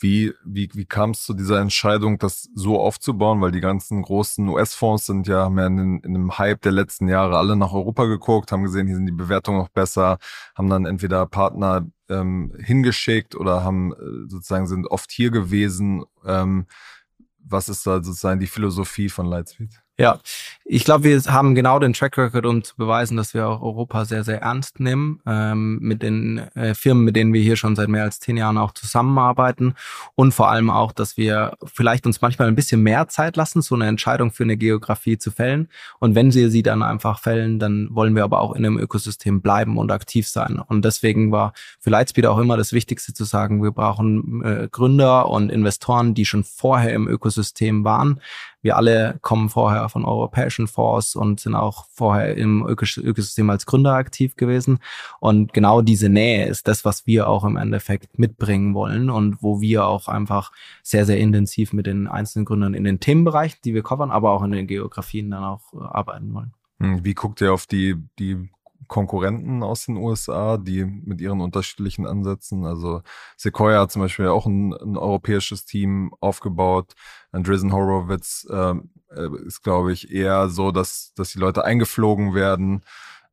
Wie, 0.00 0.32
wie, 0.44 0.68
wie 0.74 0.84
kam 0.84 1.10
es 1.10 1.22
zu 1.22 1.34
dieser 1.34 1.60
Entscheidung, 1.60 2.18
das 2.18 2.48
so 2.54 2.80
aufzubauen? 2.80 3.40
Weil 3.40 3.52
die 3.52 3.60
ganzen 3.60 4.02
großen 4.02 4.46
US-Fonds 4.48 5.06
sind 5.06 5.26
ja 5.28 5.48
mehr 5.48 5.68
in, 5.68 6.00
in 6.00 6.14
einem 6.14 6.36
Hype 6.36 6.60
der 6.62 6.72
letzten 6.72 7.08
Jahre 7.08 7.38
alle 7.38 7.56
nach 7.56 7.72
Europa 7.72 8.04
geguckt, 8.06 8.50
haben 8.50 8.64
gesehen, 8.64 8.86
hier 8.86 8.96
sind 8.96 9.06
die 9.06 9.12
Bewertungen 9.12 9.58
noch 9.58 9.68
besser, 9.68 10.18
haben 10.56 10.68
dann 10.68 10.84
entweder 10.84 11.26
Partner 11.26 11.86
ähm, 12.08 12.52
hingeschickt 12.58 13.34
oder 13.34 13.62
haben 13.62 13.92
äh, 13.92 14.28
sozusagen 14.28 14.66
sind 14.66 14.88
oft 14.88 15.10
hier 15.12 15.30
gewesen. 15.30 16.04
Ähm, 16.26 16.66
was 17.38 17.68
ist 17.68 17.86
da 17.86 18.02
sozusagen 18.02 18.40
die 18.40 18.46
Philosophie 18.46 19.08
von 19.08 19.26
Lightspeed? 19.26 19.83
Ja, 19.96 20.18
ich 20.64 20.84
glaube, 20.84 21.04
wir 21.04 21.20
haben 21.32 21.54
genau 21.54 21.78
den 21.78 21.92
Track 21.92 22.18
Record, 22.18 22.46
um 22.46 22.64
zu 22.64 22.74
beweisen, 22.74 23.16
dass 23.16 23.32
wir 23.32 23.46
auch 23.46 23.62
Europa 23.62 24.04
sehr, 24.04 24.24
sehr 24.24 24.42
ernst 24.42 24.80
nehmen. 24.80 25.20
Ähm, 25.24 25.78
mit 25.80 26.02
den 26.02 26.38
äh, 26.56 26.74
Firmen, 26.74 27.04
mit 27.04 27.14
denen 27.14 27.32
wir 27.32 27.40
hier 27.40 27.54
schon 27.54 27.76
seit 27.76 27.88
mehr 27.88 28.02
als 28.02 28.18
zehn 28.18 28.36
Jahren 28.36 28.58
auch 28.58 28.72
zusammenarbeiten. 28.72 29.74
Und 30.16 30.32
vor 30.32 30.48
allem 30.50 30.68
auch, 30.68 30.90
dass 30.90 31.16
wir 31.16 31.56
vielleicht 31.64 32.06
uns 32.06 32.20
manchmal 32.22 32.48
ein 32.48 32.56
bisschen 32.56 32.82
mehr 32.82 33.06
Zeit 33.06 33.36
lassen, 33.36 33.62
so 33.62 33.76
eine 33.76 33.86
Entscheidung 33.86 34.32
für 34.32 34.42
eine 34.42 34.56
Geografie 34.56 35.16
zu 35.16 35.30
fällen. 35.30 35.68
Und 36.00 36.16
wenn 36.16 36.32
sie 36.32 36.48
sie 36.48 36.64
dann 36.64 36.82
einfach 36.82 37.20
fällen, 37.20 37.60
dann 37.60 37.88
wollen 37.92 38.16
wir 38.16 38.24
aber 38.24 38.40
auch 38.40 38.56
in 38.56 38.66
einem 38.66 38.78
Ökosystem 38.78 39.42
bleiben 39.42 39.78
und 39.78 39.92
aktiv 39.92 40.26
sein. 40.26 40.58
Und 40.58 40.84
deswegen 40.84 41.30
war 41.30 41.52
für 41.78 41.90
Lightspeed 41.90 42.26
auch 42.26 42.38
immer 42.38 42.56
das 42.56 42.72
Wichtigste 42.72 43.14
zu 43.14 43.22
sagen, 43.22 43.62
wir 43.62 43.70
brauchen 43.70 44.42
äh, 44.42 44.68
Gründer 44.72 45.28
und 45.28 45.52
Investoren, 45.52 46.14
die 46.14 46.24
schon 46.24 46.42
vorher 46.42 46.94
im 46.94 47.06
Ökosystem 47.06 47.84
waren 47.84 48.20
wir 48.64 48.78
alle 48.78 49.18
kommen 49.20 49.50
vorher 49.50 49.90
von 49.90 50.06
Europäischen 50.06 50.66
Fonds 50.66 51.14
und 51.16 51.38
sind 51.38 51.54
auch 51.54 51.84
vorher 51.92 52.34
im 52.34 52.66
Ökosystem 52.66 53.50
als 53.50 53.66
Gründer 53.66 53.92
aktiv 53.92 54.36
gewesen. 54.36 54.78
Und 55.20 55.52
genau 55.52 55.82
diese 55.82 56.08
Nähe 56.08 56.46
ist 56.46 56.66
das, 56.66 56.82
was 56.82 57.06
wir 57.06 57.28
auch 57.28 57.44
im 57.44 57.58
Endeffekt 57.58 58.18
mitbringen 58.18 58.72
wollen 58.72 59.10
und 59.10 59.42
wo 59.42 59.60
wir 59.60 59.86
auch 59.86 60.08
einfach 60.08 60.50
sehr, 60.82 61.04
sehr 61.04 61.18
intensiv 61.18 61.74
mit 61.74 61.86
den 61.86 62.08
einzelnen 62.08 62.46
Gründern 62.46 62.72
in 62.72 62.84
den 62.84 63.00
Themenbereichen, 63.00 63.58
die 63.66 63.74
wir 63.74 63.82
covern, 63.82 64.10
aber 64.10 64.32
auch 64.32 64.42
in 64.42 64.52
den 64.52 64.66
Geografien 64.66 65.30
dann 65.30 65.44
auch 65.44 65.74
äh, 65.74 65.84
arbeiten 65.84 66.32
wollen. 66.32 66.54
Hm, 66.80 67.04
wie 67.04 67.14
guckt 67.14 67.42
ihr 67.42 67.52
auf 67.52 67.66
die, 67.66 67.96
die 68.18 68.48
Konkurrenten 68.88 69.62
aus 69.62 69.86
den 69.86 69.96
USA, 69.96 70.56
die 70.56 70.84
mit 70.84 71.20
ihren 71.20 71.40
unterschiedlichen 71.40 72.06
Ansätzen, 72.06 72.64
also 72.64 73.02
Sequoia 73.36 73.80
hat 73.80 73.92
zum 73.92 74.02
Beispiel 74.02 74.28
auch 74.28 74.46
ein, 74.46 74.72
ein 74.74 74.96
europäisches 74.96 75.64
Team 75.64 76.14
aufgebaut. 76.20 76.94
Andreessen 77.32 77.72
Horowitz 77.72 78.46
ähm, 78.50 78.90
äh, 79.10 79.28
ist, 79.46 79.62
glaube 79.62 79.92
ich, 79.92 80.12
eher 80.12 80.48
so, 80.48 80.70
dass, 80.70 81.12
dass 81.14 81.32
die 81.32 81.38
Leute 81.38 81.64
eingeflogen 81.64 82.34
werden. 82.34 82.84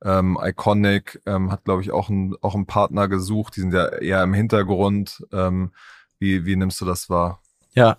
Ähm, 0.04 0.38
Iconic 0.42 1.22
ähm, 1.26 1.52
hat, 1.52 1.64
glaube 1.64 1.82
ich, 1.82 1.92
auch, 1.92 2.10
ein, 2.10 2.36
auch 2.42 2.56
einen 2.56 2.66
Partner 2.66 3.08
gesucht. 3.08 3.56
Die 3.56 3.62
sind 3.62 3.74
ja 3.74 3.88
eher 3.88 4.24
im 4.24 4.34
Hintergrund. 4.34 5.26
Ähm, 5.32 5.72
wie, 6.20 6.46
wie 6.46 6.56
nimmst 6.56 6.82
du 6.82 6.86
das 6.86 7.10
wahr? 7.10 7.42
Ja, 7.74 7.98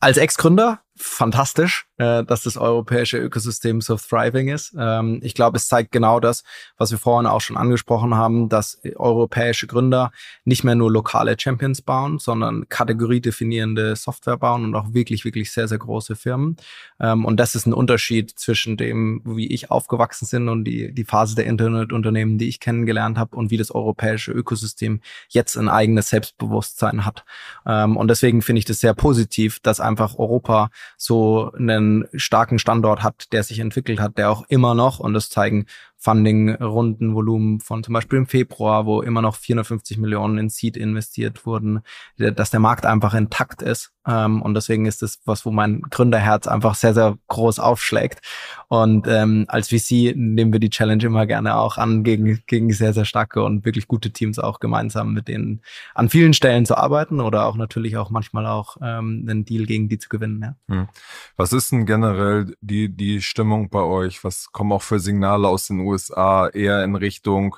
als 0.00 0.16
Ex-Gründer 0.16 0.80
fantastisch, 1.00 1.86
äh, 1.96 2.24
dass 2.24 2.42
das 2.42 2.56
europäische 2.56 3.18
Ökosystem 3.18 3.80
so 3.80 3.96
thriving 3.96 4.48
ist. 4.48 4.74
Ähm, 4.78 5.20
ich 5.22 5.34
glaube, 5.34 5.56
es 5.56 5.66
zeigt 5.66 5.92
genau 5.92 6.20
das, 6.20 6.44
was 6.76 6.90
wir 6.90 6.98
vorhin 6.98 7.26
auch 7.26 7.40
schon 7.40 7.56
angesprochen 7.56 8.14
haben, 8.14 8.48
dass 8.48 8.80
europäische 8.96 9.66
Gründer 9.66 10.12
nicht 10.44 10.62
mehr 10.62 10.74
nur 10.74 10.90
lokale 10.90 11.36
Champions 11.38 11.80
bauen, 11.80 12.18
sondern 12.18 12.68
kategoriedefinierende 12.68 13.96
Software 13.96 14.36
bauen 14.36 14.64
und 14.64 14.74
auch 14.74 14.92
wirklich, 14.92 15.24
wirklich 15.24 15.52
sehr, 15.52 15.68
sehr 15.68 15.78
große 15.78 16.16
Firmen. 16.16 16.56
Ähm, 17.00 17.24
und 17.24 17.38
das 17.38 17.54
ist 17.54 17.66
ein 17.66 17.72
Unterschied 17.72 18.38
zwischen 18.38 18.76
dem, 18.76 19.22
wie 19.24 19.46
ich 19.46 19.70
aufgewachsen 19.70 20.28
bin 20.30 20.48
und 20.48 20.64
die, 20.64 20.92
die 20.92 21.04
Phase 21.04 21.34
der 21.34 21.46
Internetunternehmen, 21.46 22.36
die 22.36 22.48
ich 22.48 22.60
kennengelernt 22.60 23.16
habe 23.16 23.36
und 23.36 23.50
wie 23.50 23.56
das 23.56 23.70
europäische 23.70 24.32
Ökosystem 24.32 25.00
jetzt 25.28 25.56
ein 25.56 25.68
eigenes 25.68 26.10
Selbstbewusstsein 26.10 27.06
hat. 27.06 27.24
Ähm, 27.66 27.96
und 27.96 28.08
deswegen 28.08 28.42
finde 28.42 28.58
ich 28.58 28.66
das 28.66 28.80
sehr 28.80 28.94
positiv, 28.94 29.60
dass 29.60 29.80
einfach 29.90 30.18
Europa 30.18 30.70
so 30.96 31.52
einen 31.52 32.06
starken 32.14 32.58
Standort 32.58 33.02
hat, 33.02 33.32
der 33.32 33.42
sich 33.42 33.58
entwickelt 33.58 34.00
hat, 34.00 34.16
der 34.16 34.30
auch 34.30 34.44
immer 34.48 34.74
noch, 34.74 34.98
und 35.00 35.12
das 35.12 35.28
zeigen 35.28 35.66
Funding-Rundenvolumen 36.00 37.60
von 37.60 37.84
zum 37.84 37.92
Beispiel 37.92 38.18
im 38.18 38.26
Februar, 38.26 38.86
wo 38.86 39.02
immer 39.02 39.20
noch 39.20 39.36
450 39.36 39.98
Millionen 39.98 40.38
in 40.38 40.48
Seed 40.48 40.76
investiert 40.76 41.44
wurden, 41.44 41.80
dass 42.16 42.50
der 42.50 42.60
Markt 42.60 42.86
einfach 42.86 43.14
intakt 43.14 43.60
ist. 43.60 43.92
Ähm, 44.06 44.40
und 44.40 44.54
deswegen 44.54 44.86
ist 44.86 45.02
das 45.02 45.20
was, 45.26 45.44
wo 45.44 45.50
mein 45.50 45.82
Gründerherz 45.82 46.46
einfach 46.46 46.74
sehr, 46.74 46.94
sehr 46.94 47.18
groß 47.28 47.58
aufschlägt. 47.58 48.20
Und 48.68 49.06
ähm, 49.06 49.44
als 49.48 49.68
VC 49.68 50.16
nehmen 50.16 50.52
wir 50.52 50.60
die 50.60 50.70
Challenge 50.70 51.04
immer 51.04 51.26
gerne 51.26 51.56
auch 51.56 51.76
an, 51.76 52.02
gegen, 52.02 52.40
gegen 52.46 52.72
sehr, 52.72 52.94
sehr 52.94 53.04
starke 53.04 53.42
und 53.42 53.66
wirklich 53.66 53.86
gute 53.86 54.10
Teams 54.10 54.38
auch 54.38 54.58
gemeinsam 54.58 55.12
mit 55.12 55.28
denen 55.28 55.60
an 55.94 56.08
vielen 56.08 56.32
Stellen 56.32 56.64
zu 56.64 56.78
arbeiten 56.78 57.20
oder 57.20 57.44
auch 57.44 57.56
natürlich 57.56 57.98
auch 57.98 58.08
manchmal 58.08 58.46
auch 58.46 58.78
ähm, 58.80 59.26
einen 59.28 59.44
Deal 59.44 59.66
gegen 59.66 59.90
die 59.90 59.98
zu 59.98 60.08
gewinnen. 60.08 60.40
Ja. 60.68 60.74
Hm. 60.74 60.88
Was 61.36 61.52
ist 61.52 61.70
denn 61.70 61.84
generell 61.84 62.54
die, 62.62 62.88
die 62.88 63.20
Stimmung 63.20 63.68
bei 63.68 63.82
euch? 63.82 64.24
Was 64.24 64.50
kommen 64.50 64.72
auch 64.72 64.82
für 64.82 64.98
Signale 64.98 65.46
aus 65.46 65.66
den 65.66 65.80
USA 65.80 65.89
eher 65.94 66.84
in 66.84 66.94
Richtung, 66.96 67.56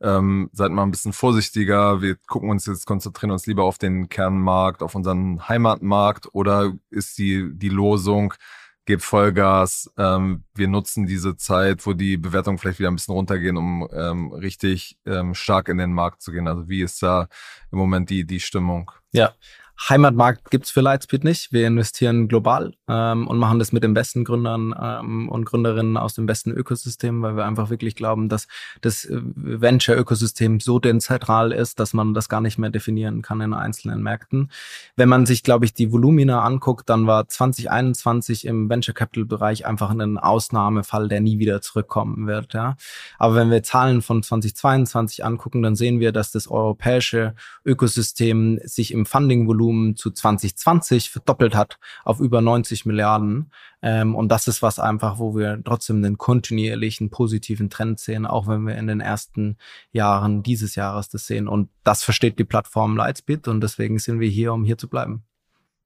ähm, 0.00 0.50
seid 0.52 0.70
mal 0.72 0.82
ein 0.82 0.90
bisschen 0.90 1.12
vorsichtiger, 1.12 2.02
wir 2.02 2.16
gucken 2.26 2.50
uns 2.50 2.66
jetzt, 2.66 2.86
konzentrieren 2.86 3.30
uns 3.30 3.46
lieber 3.46 3.64
auf 3.64 3.78
den 3.78 4.08
Kernmarkt, 4.08 4.82
auf 4.82 4.94
unseren 4.94 5.48
Heimatmarkt 5.48 6.28
oder 6.32 6.72
ist 6.90 7.18
die, 7.18 7.50
die 7.52 7.68
Losung, 7.68 8.34
gebt 8.86 9.02
Vollgas, 9.02 9.90
ähm, 9.96 10.44
wir 10.54 10.68
nutzen 10.68 11.06
diese 11.06 11.36
Zeit, 11.36 11.86
wo 11.86 11.94
die 11.94 12.16
Bewertungen 12.16 12.58
vielleicht 12.58 12.78
wieder 12.78 12.90
ein 12.90 12.96
bisschen 12.96 13.14
runtergehen, 13.14 13.56
um 13.56 13.88
ähm, 13.92 14.32
richtig 14.32 14.98
ähm, 15.06 15.34
stark 15.34 15.68
in 15.68 15.78
den 15.78 15.92
Markt 15.92 16.20
zu 16.20 16.32
gehen. 16.32 16.48
Also 16.48 16.68
wie 16.68 16.82
ist 16.82 17.02
da 17.02 17.28
im 17.72 17.78
Moment 17.78 18.10
die, 18.10 18.26
die 18.26 18.40
Stimmung? 18.40 18.90
Ja, 19.12 19.32
Heimatmarkt 19.76 20.50
gibt's 20.50 20.70
für 20.70 20.80
Lightspeed 20.80 21.24
nicht. 21.24 21.52
Wir 21.52 21.66
investieren 21.66 22.28
global 22.28 22.74
ähm, 22.88 23.26
und 23.26 23.38
machen 23.38 23.58
das 23.58 23.72
mit 23.72 23.82
den 23.82 23.92
besten 23.92 24.24
Gründern 24.24 24.72
ähm, 24.80 25.28
und 25.28 25.44
Gründerinnen 25.44 25.96
aus 25.96 26.14
dem 26.14 26.26
besten 26.26 26.52
Ökosystem, 26.52 27.22
weil 27.22 27.36
wir 27.36 27.44
einfach 27.44 27.70
wirklich 27.70 27.96
glauben, 27.96 28.28
dass 28.28 28.46
das 28.82 29.04
äh, 29.04 29.20
Venture-Ökosystem 29.20 30.60
so 30.60 30.78
dezentral 30.78 31.50
ist, 31.50 31.80
dass 31.80 31.92
man 31.92 32.14
das 32.14 32.28
gar 32.28 32.40
nicht 32.40 32.56
mehr 32.56 32.70
definieren 32.70 33.20
kann 33.20 33.40
in 33.40 33.52
einzelnen 33.52 34.02
Märkten. 34.02 34.50
Wenn 34.94 35.08
man 35.08 35.26
sich, 35.26 35.42
glaube 35.42 35.64
ich, 35.64 35.74
die 35.74 35.92
Volumina 35.92 36.42
anguckt, 36.42 36.88
dann 36.88 37.06
war 37.06 37.28
2021 37.28 38.46
im 38.46 38.70
Venture 38.70 38.94
Capital-Bereich 38.94 39.66
einfach 39.66 39.90
ein 39.90 40.18
Ausnahmefall, 40.18 41.08
der 41.08 41.20
nie 41.20 41.40
wieder 41.40 41.60
zurückkommen 41.60 42.28
wird. 42.28 42.54
Ja. 42.54 42.76
Aber 43.18 43.34
wenn 43.34 43.50
wir 43.50 43.62
Zahlen 43.64 44.02
von 44.02 44.22
2022 44.22 45.24
angucken, 45.24 45.62
dann 45.62 45.74
sehen 45.74 45.98
wir, 45.98 46.12
dass 46.12 46.30
das 46.30 46.48
europäische 46.48 47.34
Ökosystem 47.64 48.60
sich 48.62 48.92
im 48.92 49.04
Funding-Volumen 49.04 49.63
Volumen 49.64 49.96
zu 49.96 50.10
2020 50.10 51.10
verdoppelt 51.10 51.54
hat 51.54 51.78
auf 52.04 52.20
über 52.20 52.40
90 52.40 52.86
Milliarden. 52.86 53.50
Ähm, 53.82 54.14
und 54.14 54.28
das 54.28 54.46
ist 54.48 54.62
was 54.62 54.78
einfach, 54.78 55.18
wo 55.18 55.34
wir 55.34 55.60
trotzdem 55.64 55.96
einen 55.96 56.18
kontinuierlichen 56.18 57.10
positiven 57.10 57.70
Trend 57.70 57.98
sehen, 57.98 58.26
auch 58.26 58.46
wenn 58.46 58.66
wir 58.66 58.76
in 58.76 58.86
den 58.86 59.00
ersten 59.00 59.56
Jahren 59.92 60.42
dieses 60.42 60.74
Jahres 60.74 61.08
das 61.08 61.26
sehen. 61.26 61.48
Und 61.48 61.70
das 61.82 62.02
versteht 62.02 62.38
die 62.38 62.44
Plattform 62.44 62.96
Lightspeed 62.96 63.48
und 63.48 63.60
deswegen 63.60 63.98
sind 63.98 64.20
wir 64.20 64.28
hier, 64.28 64.52
um 64.52 64.64
hier 64.64 64.78
zu 64.78 64.88
bleiben. 64.88 65.24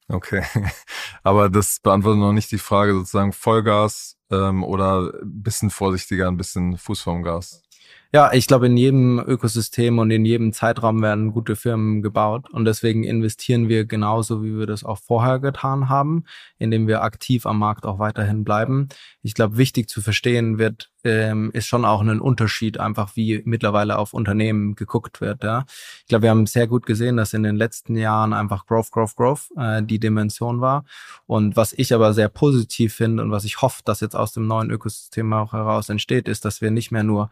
Okay, 0.09 0.43
aber 1.23 1.51
das 1.51 1.81
beantwortet 1.81 2.21
noch 2.21 2.33
nicht 2.33 2.51
die 2.51 2.59
Frage 2.59 2.95
sozusagen 2.95 3.33
Vollgas 3.33 4.17
ähm, 4.31 4.65
oder 4.65 5.13
ein 5.23 5.43
bisschen 5.43 5.71
vorsichtiger, 5.71 6.29
ein 6.29 6.39
bisschen 6.39 6.79
Fuß 6.79 7.03
vom 7.03 7.23
Gas. 7.23 7.63
Ja, 8.11 8.33
ich 8.33 8.47
glaube, 8.47 8.65
in 8.69 8.79
jedem 8.79 9.19
Ökosystem 9.19 9.99
und 9.99 10.11
in 10.11 10.25
jedem 10.25 10.55
Zeitraum 10.55 11.03
werden 11.03 11.31
gute 11.31 11.57
Firmen 11.57 12.01
gebaut. 12.01 12.49
Und 12.51 12.65
deswegen 12.65 13.05
investieren 13.05 13.69
wir 13.69 13.85
genauso, 13.85 14.43
wie 14.43 14.59
wir 14.59 14.65
das 14.67 14.83
auch 14.83 14.97
vorher 14.97 15.39
getan 15.41 15.91
haben, 15.91 16.25
indem 16.59 16.89
wir 16.89 17.03
aktiv 17.03 17.45
am 17.45 17.59
Markt 17.59 17.85
auch 17.85 17.99
weiterhin 17.99 18.45
bleiben. 18.45 18.89
Ich 19.23 19.35
glaube, 19.35 19.59
wichtig 19.59 19.91
zu 19.91 20.01
verstehen 20.01 20.57
wird, 20.57 20.91
ähm, 21.05 21.51
ist 21.53 21.67
schon 21.67 21.85
auch 21.85 22.01
ein 22.01 22.19
Unterschied, 22.19 22.81
einfach 22.81 23.15
wie 23.15 23.43
mittlerweile 23.45 23.99
auf 23.99 24.15
Unternehmen 24.15 24.75
geguckt 24.75 25.21
wird. 25.21 25.45
Ja. 25.45 25.67
Ich 26.01 26.07
glaube, 26.07 26.23
wir 26.23 26.31
haben 26.31 26.47
sehr 26.47 26.67
gut 26.67 26.87
gesehen, 26.87 27.19
dass 27.19 27.35
in 27.35 27.43
den 27.43 27.57
letzten 27.57 27.95
Jahren 27.95 28.33
einfach 28.33 28.65
Growth, 28.65 28.91
Growth, 28.91 29.17
Growth 29.17 29.51
äh, 29.59 29.83
die 29.83 30.01
Dimension 30.01 30.63
war. 30.63 30.87
Und 31.27 31.57
was 31.57 31.75
ich 31.75 31.93
aber 31.93 32.15
sehr 32.15 32.31
positiv 32.31 32.95
finde 32.95 33.23
und 33.23 33.31
was 33.33 33.45
ich 33.45 33.61
hoffe, 33.61 33.83
dass 33.85 34.01
jetzt 34.01 34.17
aus 34.17 34.33
dem 34.33 34.47
neuen 34.47 34.71
Ökosystem 34.71 35.31
auch 35.35 35.53
heraus 35.53 35.91
entsteht, 35.91 36.27
ist, 36.27 36.47
dass 36.47 36.63
wir 36.63 36.71
nicht 36.71 36.91
mehr 36.91 37.05
nur 37.05 37.31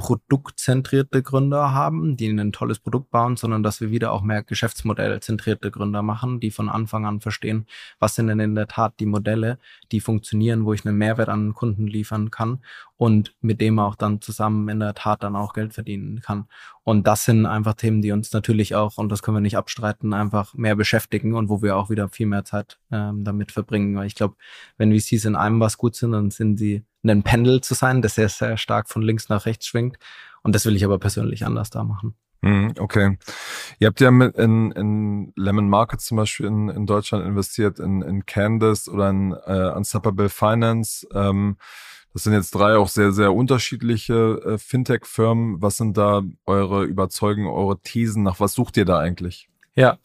produktzentrierte 0.00 1.22
Gründer 1.22 1.74
haben, 1.74 2.16
die 2.16 2.28
ein 2.28 2.52
tolles 2.52 2.78
Produkt 2.78 3.10
bauen, 3.10 3.36
sondern 3.36 3.62
dass 3.62 3.82
wir 3.82 3.90
wieder 3.90 4.12
auch 4.12 4.22
mehr 4.22 4.42
geschäftsmodellzentrierte 4.42 5.70
Gründer 5.70 6.00
machen, 6.00 6.40
die 6.40 6.50
von 6.50 6.70
Anfang 6.70 7.04
an 7.04 7.20
verstehen, 7.20 7.66
was 7.98 8.14
sind 8.14 8.28
denn 8.28 8.40
in 8.40 8.54
der 8.54 8.66
Tat 8.66 8.94
die 8.98 9.04
Modelle, 9.04 9.58
die 9.92 10.00
funktionieren, 10.00 10.64
wo 10.64 10.72
ich 10.72 10.86
einen 10.86 10.96
Mehrwert 10.96 11.28
an 11.28 11.52
Kunden 11.52 11.86
liefern 11.86 12.30
kann 12.30 12.60
und 12.96 13.34
mit 13.42 13.60
dem 13.60 13.78
auch 13.78 13.94
dann 13.94 14.22
zusammen 14.22 14.70
in 14.70 14.80
der 14.80 14.94
Tat 14.94 15.22
dann 15.22 15.36
auch 15.36 15.52
Geld 15.52 15.74
verdienen 15.74 16.20
kann. 16.20 16.48
Und 16.82 17.06
das 17.06 17.24
sind 17.24 17.46
einfach 17.46 17.74
Themen, 17.74 18.00
die 18.00 18.12
uns 18.12 18.32
natürlich 18.32 18.74
auch, 18.74 18.96
und 18.96 19.10
das 19.10 19.22
können 19.22 19.36
wir 19.36 19.42
nicht 19.42 19.56
abstreiten, 19.56 20.14
einfach 20.14 20.54
mehr 20.54 20.74
beschäftigen 20.76 21.34
und 21.34 21.48
wo 21.48 21.62
wir 21.62 21.76
auch 21.76 21.90
wieder 21.90 22.08
viel 22.08 22.26
mehr 22.26 22.44
Zeit 22.44 22.78
ähm, 22.90 23.22
damit 23.24 23.52
verbringen. 23.52 23.94
Weil 23.96 24.06
ich 24.06 24.14
glaube, 24.14 24.36
wenn 24.78 24.98
VCs 24.98 25.26
in 25.26 25.36
einem 25.36 25.60
was 25.60 25.76
gut 25.76 25.94
sind, 25.94 26.12
dann 26.12 26.30
sind 26.30 26.56
sie 26.56 26.84
ein 27.04 27.22
Pendel 27.22 27.60
zu 27.60 27.74
sein, 27.74 28.02
das 28.02 28.14
sehr, 28.14 28.28
sehr 28.28 28.56
stark 28.56 28.88
von 28.88 29.02
links 29.02 29.28
nach 29.28 29.46
rechts 29.46 29.66
schwingt. 29.66 29.98
Und 30.42 30.54
das 30.54 30.64
will 30.64 30.76
ich 30.76 30.84
aber 30.84 30.98
persönlich 30.98 31.44
anders 31.44 31.70
da 31.70 31.84
machen. 31.84 32.14
Mhm, 32.42 32.74
okay. 32.78 33.18
Ihr 33.78 33.88
habt 33.88 34.00
ja 34.00 34.10
mit 34.10 34.36
in, 34.36 34.72
in 34.72 35.32
Lemon 35.36 35.68
Markets 35.68 36.06
zum 36.06 36.16
Beispiel 36.16 36.46
in, 36.46 36.70
in 36.70 36.86
Deutschland 36.86 37.26
investiert, 37.26 37.78
in, 37.78 38.00
in 38.00 38.24
Candice 38.24 38.88
oder 38.88 39.10
in 39.10 39.32
äh, 39.32 39.72
Unstoppable 39.74 40.30
Finance. 40.30 41.06
Ähm, 41.12 41.58
das 42.12 42.24
sind 42.24 42.32
jetzt 42.32 42.54
drei 42.54 42.76
auch 42.76 42.88
sehr, 42.88 43.12
sehr 43.12 43.32
unterschiedliche 43.32 44.40
äh, 44.44 44.58
Fintech-Firmen. 44.58 45.62
Was 45.62 45.76
sind 45.76 45.96
da 45.96 46.22
eure 46.46 46.84
Überzeugungen, 46.84 47.48
eure 47.48 47.80
Thesen? 47.80 48.22
Nach 48.22 48.40
was 48.40 48.54
sucht 48.54 48.76
ihr 48.76 48.84
da 48.84 48.98
eigentlich? 48.98 49.50
Ja, 49.76 49.98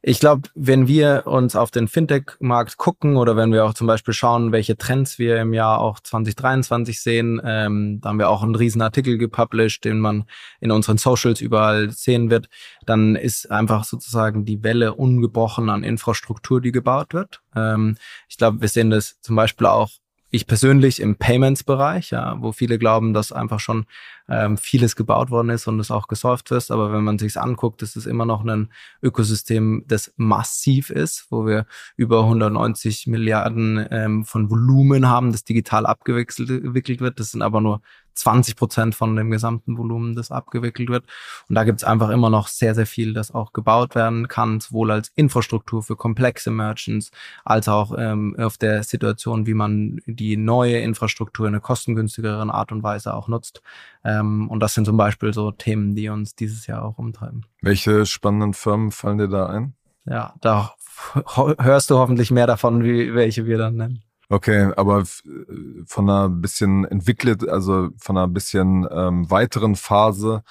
ich 0.00 0.18
glaube, 0.18 0.48
wenn 0.54 0.88
wir 0.88 1.26
uns 1.26 1.54
auf 1.54 1.70
den 1.70 1.88
Fintech-Markt 1.88 2.78
gucken 2.78 3.18
oder 3.18 3.36
wenn 3.36 3.52
wir 3.52 3.66
auch 3.66 3.74
zum 3.74 3.86
Beispiel 3.86 4.14
schauen, 4.14 4.50
welche 4.50 4.78
Trends 4.78 5.18
wir 5.18 5.36
im 5.40 5.52
Jahr 5.52 5.78
auch 5.78 6.00
2023 6.00 7.02
sehen, 7.02 7.40
ähm, 7.44 8.00
da 8.00 8.08
haben 8.08 8.18
wir 8.18 8.30
auch 8.30 8.42
einen 8.42 8.54
riesen 8.54 8.80
Artikel 8.80 9.18
gepublished, 9.18 9.84
den 9.84 10.00
man 10.00 10.24
in 10.60 10.70
unseren 10.70 10.96
Socials 10.96 11.42
überall 11.42 11.90
sehen 11.90 12.30
wird, 12.30 12.48
dann 12.86 13.14
ist 13.14 13.50
einfach 13.50 13.84
sozusagen 13.84 14.46
die 14.46 14.64
Welle 14.64 14.94
ungebrochen 14.94 15.68
an 15.68 15.84
Infrastruktur, 15.84 16.62
die 16.62 16.72
gebaut 16.72 17.12
wird. 17.12 17.42
Ähm, 17.54 17.98
ich 18.26 18.38
glaube, 18.38 18.62
wir 18.62 18.68
sehen 18.68 18.88
das 18.88 19.20
zum 19.20 19.36
Beispiel 19.36 19.66
auch 19.66 19.90
ich 20.30 20.46
persönlich 20.46 21.00
im 21.00 21.16
Payments-Bereich, 21.16 22.10
ja, 22.10 22.36
wo 22.40 22.52
viele 22.52 22.78
glauben, 22.78 23.12
dass 23.12 23.32
einfach 23.32 23.60
schon 23.60 23.86
ähm, 24.28 24.56
vieles 24.56 24.94
gebaut 24.94 25.30
worden 25.30 25.50
ist 25.50 25.66
und 25.66 25.80
es 25.80 25.90
auch 25.90 26.06
gesolved 26.06 26.50
ist. 26.52 26.70
Aber 26.70 26.92
wenn 26.92 27.02
man 27.02 27.18
sich 27.18 27.36
anguckt, 27.36 27.82
ist 27.82 27.96
es 27.96 28.06
immer 28.06 28.24
noch 28.24 28.44
ein 28.44 28.70
Ökosystem, 29.02 29.84
das 29.88 30.12
massiv 30.16 30.90
ist, 30.90 31.26
wo 31.30 31.46
wir 31.46 31.66
über 31.96 32.20
190 32.22 33.08
Milliarden 33.08 33.86
ähm, 33.90 34.24
von 34.24 34.50
Volumen 34.50 35.08
haben, 35.08 35.32
das 35.32 35.44
digital 35.44 35.84
abgewickelt 35.84 37.00
wird. 37.00 37.18
Das 37.18 37.32
sind 37.32 37.42
aber 37.42 37.60
nur 37.60 37.82
20 38.20 38.56
Prozent 38.56 38.94
von 38.94 39.16
dem 39.16 39.30
gesamten 39.30 39.76
Volumen, 39.76 40.14
das 40.14 40.30
abgewickelt 40.30 40.88
wird. 40.88 41.04
Und 41.48 41.54
da 41.54 41.64
gibt 41.64 41.80
es 41.80 41.84
einfach 41.84 42.10
immer 42.10 42.30
noch 42.30 42.48
sehr, 42.48 42.74
sehr 42.74 42.86
viel, 42.86 43.12
das 43.12 43.34
auch 43.34 43.52
gebaut 43.52 43.94
werden 43.94 44.28
kann, 44.28 44.60
sowohl 44.60 44.90
als 44.90 45.10
Infrastruktur 45.14 45.82
für 45.82 45.96
komplexe 45.96 46.50
Merchants, 46.50 47.10
als 47.44 47.68
auch 47.68 47.92
ähm, 47.96 48.36
auf 48.38 48.58
der 48.58 48.82
Situation, 48.82 49.46
wie 49.46 49.54
man 49.54 50.00
die 50.06 50.36
neue 50.36 50.78
Infrastruktur 50.78 51.46
in 51.46 51.54
einer 51.54 51.60
kostengünstigeren 51.60 52.50
Art 52.50 52.72
und 52.72 52.82
Weise 52.82 53.14
auch 53.14 53.28
nutzt. 53.28 53.62
Ähm, 54.04 54.48
und 54.48 54.60
das 54.60 54.74
sind 54.74 54.84
zum 54.84 54.96
Beispiel 54.96 55.32
so 55.34 55.50
Themen, 55.50 55.94
die 55.94 56.08
uns 56.08 56.34
dieses 56.34 56.66
Jahr 56.66 56.84
auch 56.84 56.98
umtreiben. 56.98 57.44
Welche 57.60 58.06
spannenden 58.06 58.54
Firmen 58.54 58.90
fallen 58.92 59.18
dir 59.18 59.28
da 59.28 59.46
ein? 59.46 59.74
Ja, 60.06 60.34
da 60.40 60.74
hörst 61.34 61.90
du 61.90 61.96
hoffentlich 61.96 62.30
mehr 62.30 62.46
davon, 62.46 62.82
wie 62.82 63.14
welche 63.14 63.46
wir 63.46 63.58
dann 63.58 63.76
nennen. 63.76 64.02
Okay, 64.32 64.72
aber 64.76 65.04
von 65.86 66.08
einer 66.08 66.28
bisschen 66.28 66.84
entwickelt, 66.84 67.48
also 67.48 67.88
von 67.98 68.16
einer 68.16 68.28
bisschen 68.28 68.86
ähm, 68.88 69.28
weiteren 69.28 69.74
Phase, 69.74 70.44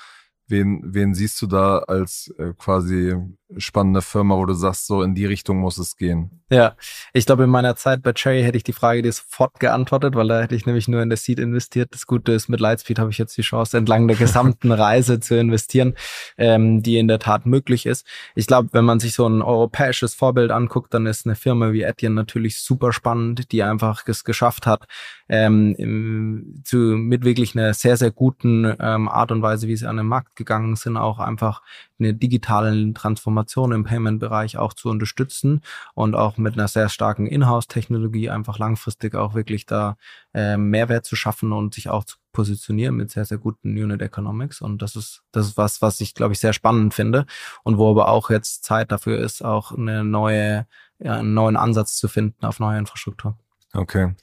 wen, 0.49 0.81
wen 0.83 1.13
siehst 1.13 1.41
du 1.41 1.47
da 1.47 1.79
als 1.79 2.33
äh, 2.37 2.53
quasi 2.57 3.15
spannende 3.57 4.01
Firma, 4.01 4.35
wo 4.35 4.45
du 4.45 4.53
sagst, 4.53 4.85
so 4.85 5.01
in 5.01 5.15
die 5.15 5.25
Richtung 5.25 5.57
muss 5.57 5.77
es 5.77 5.97
gehen? 5.97 6.39
Ja, 6.51 6.75
ich 7.13 7.25
glaube, 7.25 7.43
in 7.43 7.49
meiner 7.49 7.75
Zeit 7.75 8.01
bei 8.01 8.13
Cherry 8.13 8.43
hätte 8.43 8.57
ich 8.57 8.63
die 8.63 8.73
Frage 8.73 9.01
dir 9.01 9.11
sofort 9.11 9.59
geantwortet, 9.59 10.15
weil 10.15 10.27
da 10.27 10.41
hätte 10.41 10.55
ich 10.55 10.65
nämlich 10.65 10.87
nur 10.87 11.01
in 11.01 11.09
das 11.09 11.23
Seed 11.23 11.39
investiert. 11.39 11.93
Das 11.93 12.05
Gute 12.07 12.31
ist, 12.31 12.47
mit 12.47 12.59
Lightspeed 12.59 12.99
habe 12.99 13.11
ich 13.11 13.17
jetzt 13.17 13.37
die 13.37 13.43
Chance, 13.43 13.77
entlang 13.77 14.07
der 14.07 14.17
gesamten 14.17 14.71
Reise 14.71 15.19
zu 15.19 15.37
investieren, 15.37 15.95
ähm, 16.37 16.81
die 16.81 16.97
in 16.97 17.07
der 17.07 17.19
Tat 17.19 17.45
möglich 17.45 17.85
ist. 17.85 18.05
Ich 18.35 18.47
glaube, 18.47 18.69
wenn 18.71 18.85
man 18.85 18.99
sich 18.99 19.13
so 19.13 19.27
ein 19.27 19.41
europäisches 19.41 20.13
Vorbild 20.15 20.51
anguckt, 20.51 20.93
dann 20.93 21.05
ist 21.05 21.25
eine 21.25 21.35
Firma 21.35 21.71
wie 21.71 21.83
Etienne 21.83 22.15
natürlich 22.15 22.61
super 22.61 22.93
spannend, 22.93 23.51
die 23.51 23.63
einfach 23.63 24.03
es 24.07 24.23
geschafft 24.23 24.65
hat, 24.65 24.85
ähm, 25.27 25.75
im, 25.77 26.61
zu 26.63 26.77
mit 26.77 27.23
wirklich 27.23 27.55
einer 27.55 27.73
sehr, 27.73 27.97
sehr 27.97 28.11
guten 28.11 28.65
ähm, 28.79 29.07
Art 29.07 29.31
und 29.31 29.41
Weise, 29.41 29.67
wie 29.67 29.75
sie 29.75 29.87
an 29.87 29.97
den 29.97 30.07
Markt 30.07 30.35
gegangen 30.39 30.75
sind, 30.75 30.97
auch 30.97 31.19
einfach 31.19 31.61
eine 31.99 32.15
digitale 32.15 32.93
Transformation 32.93 33.71
im 33.71 33.83
Payment-Bereich 33.83 34.57
auch 34.57 34.73
zu 34.73 34.89
unterstützen 34.89 35.61
und 35.93 36.15
auch 36.15 36.37
mit 36.37 36.55
einer 36.55 36.67
sehr 36.67 36.89
starken 36.89 37.27
Inhouse-Technologie 37.27 38.31
einfach 38.31 38.57
langfristig 38.57 39.13
auch 39.13 39.35
wirklich 39.35 39.67
da 39.67 39.97
äh, 40.33 40.57
Mehrwert 40.57 41.05
zu 41.05 41.15
schaffen 41.15 41.51
und 41.51 41.75
sich 41.75 41.89
auch 41.89 42.05
zu 42.05 42.17
positionieren 42.31 42.95
mit 42.95 43.11
sehr, 43.11 43.25
sehr 43.25 43.37
guten 43.37 43.69
Unit 43.77 44.01
Economics. 44.01 44.61
Und 44.61 44.81
das 44.81 44.95
ist, 44.95 45.23
das 45.31 45.47
ist 45.47 45.57
was, 45.57 45.81
was 45.81 46.01
ich, 46.01 46.15
glaube 46.15 46.33
ich, 46.33 46.39
sehr 46.39 46.53
spannend 46.53 46.93
finde 46.93 47.25
und 47.63 47.77
wo 47.77 47.91
aber 47.91 48.07
auch 48.07 48.29
jetzt 48.29 48.63
Zeit 48.63 48.91
dafür 48.91 49.19
ist, 49.19 49.43
auch 49.43 49.71
eine 49.71 50.03
neue, 50.03 50.65
ja, 50.99 51.17
einen 51.19 51.33
neuen 51.33 51.57
Ansatz 51.57 51.97
zu 51.97 52.07
finden 52.07 52.45
auf 52.45 52.59
neue 52.59 52.79
Infrastruktur. 52.79 53.37
Okay. 53.73 54.15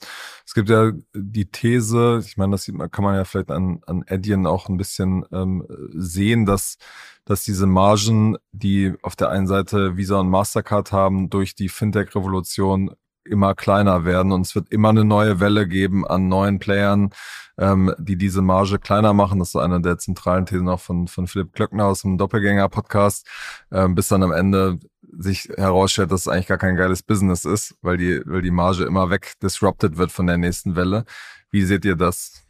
Es 0.45 0.53
gibt 0.53 0.69
ja 0.69 0.91
die 1.13 1.49
These, 1.49 2.21
ich 2.25 2.35
meine, 2.35 2.51
das 2.53 2.63
sieht 2.63 2.75
man, 2.75 2.91
kann 2.91 3.05
man 3.05 3.15
ja 3.15 3.23
vielleicht 3.23 3.51
an, 3.51 3.79
an 3.85 4.03
Adyen 4.07 4.45
auch 4.45 4.67
ein 4.67 4.77
bisschen 4.77 5.25
ähm, 5.31 5.65
sehen, 5.93 6.45
dass, 6.45 6.77
dass 7.23 7.43
diese 7.43 7.65
Margen, 7.65 8.37
die 8.51 8.93
auf 9.03 9.15
der 9.15 9.29
einen 9.29 9.47
Seite 9.47 9.95
Visa 9.95 10.19
und 10.19 10.29
Mastercard 10.29 10.91
haben, 10.91 11.29
durch 11.29 11.55
die 11.55 11.69
Fintech-Revolution 11.69 12.91
immer 13.23 13.55
kleiner 13.55 14.05
werden 14.05 14.31
und 14.31 14.41
es 14.41 14.55
wird 14.55 14.69
immer 14.71 14.89
eine 14.89 15.05
neue 15.05 15.39
Welle 15.39 15.67
geben 15.67 16.05
an 16.07 16.27
neuen 16.27 16.59
Playern, 16.59 17.11
ähm, 17.57 17.93
die 17.97 18.17
diese 18.17 18.41
Marge 18.41 18.79
kleiner 18.79 19.13
machen. 19.13 19.39
Das 19.39 19.49
ist 19.49 19.55
eine 19.55 19.81
der 19.81 19.97
zentralen 19.97 20.45
Thesen 20.45 20.69
auch 20.69 20.79
von, 20.79 21.07
von 21.07 21.27
Philipp 21.27 21.53
Klöckner 21.53 21.85
aus 21.85 22.01
dem 22.01 22.17
Doppelgänger-Podcast, 22.17 23.27
ähm, 23.71 23.95
bis 23.95 24.07
dann 24.07 24.23
am 24.23 24.31
Ende 24.31 24.79
sich 25.17 25.49
herausstellt, 25.55 26.11
dass 26.11 26.21
es 26.21 26.27
eigentlich 26.27 26.47
gar 26.47 26.57
kein 26.57 26.75
geiles 26.75 27.03
Business 27.03 27.45
ist, 27.45 27.75
weil 27.81 27.97
die, 27.97 28.21
weil 28.25 28.41
die 28.41 28.51
Marge 28.51 28.83
immer 28.85 29.09
weg 29.09 29.33
disrupted 29.41 29.97
wird 29.97 30.11
von 30.11 30.27
der 30.27 30.37
nächsten 30.37 30.75
Welle. 30.75 31.05
Wie 31.51 31.63
seht 31.63 31.85
ihr 31.85 31.95
das? 31.95 32.43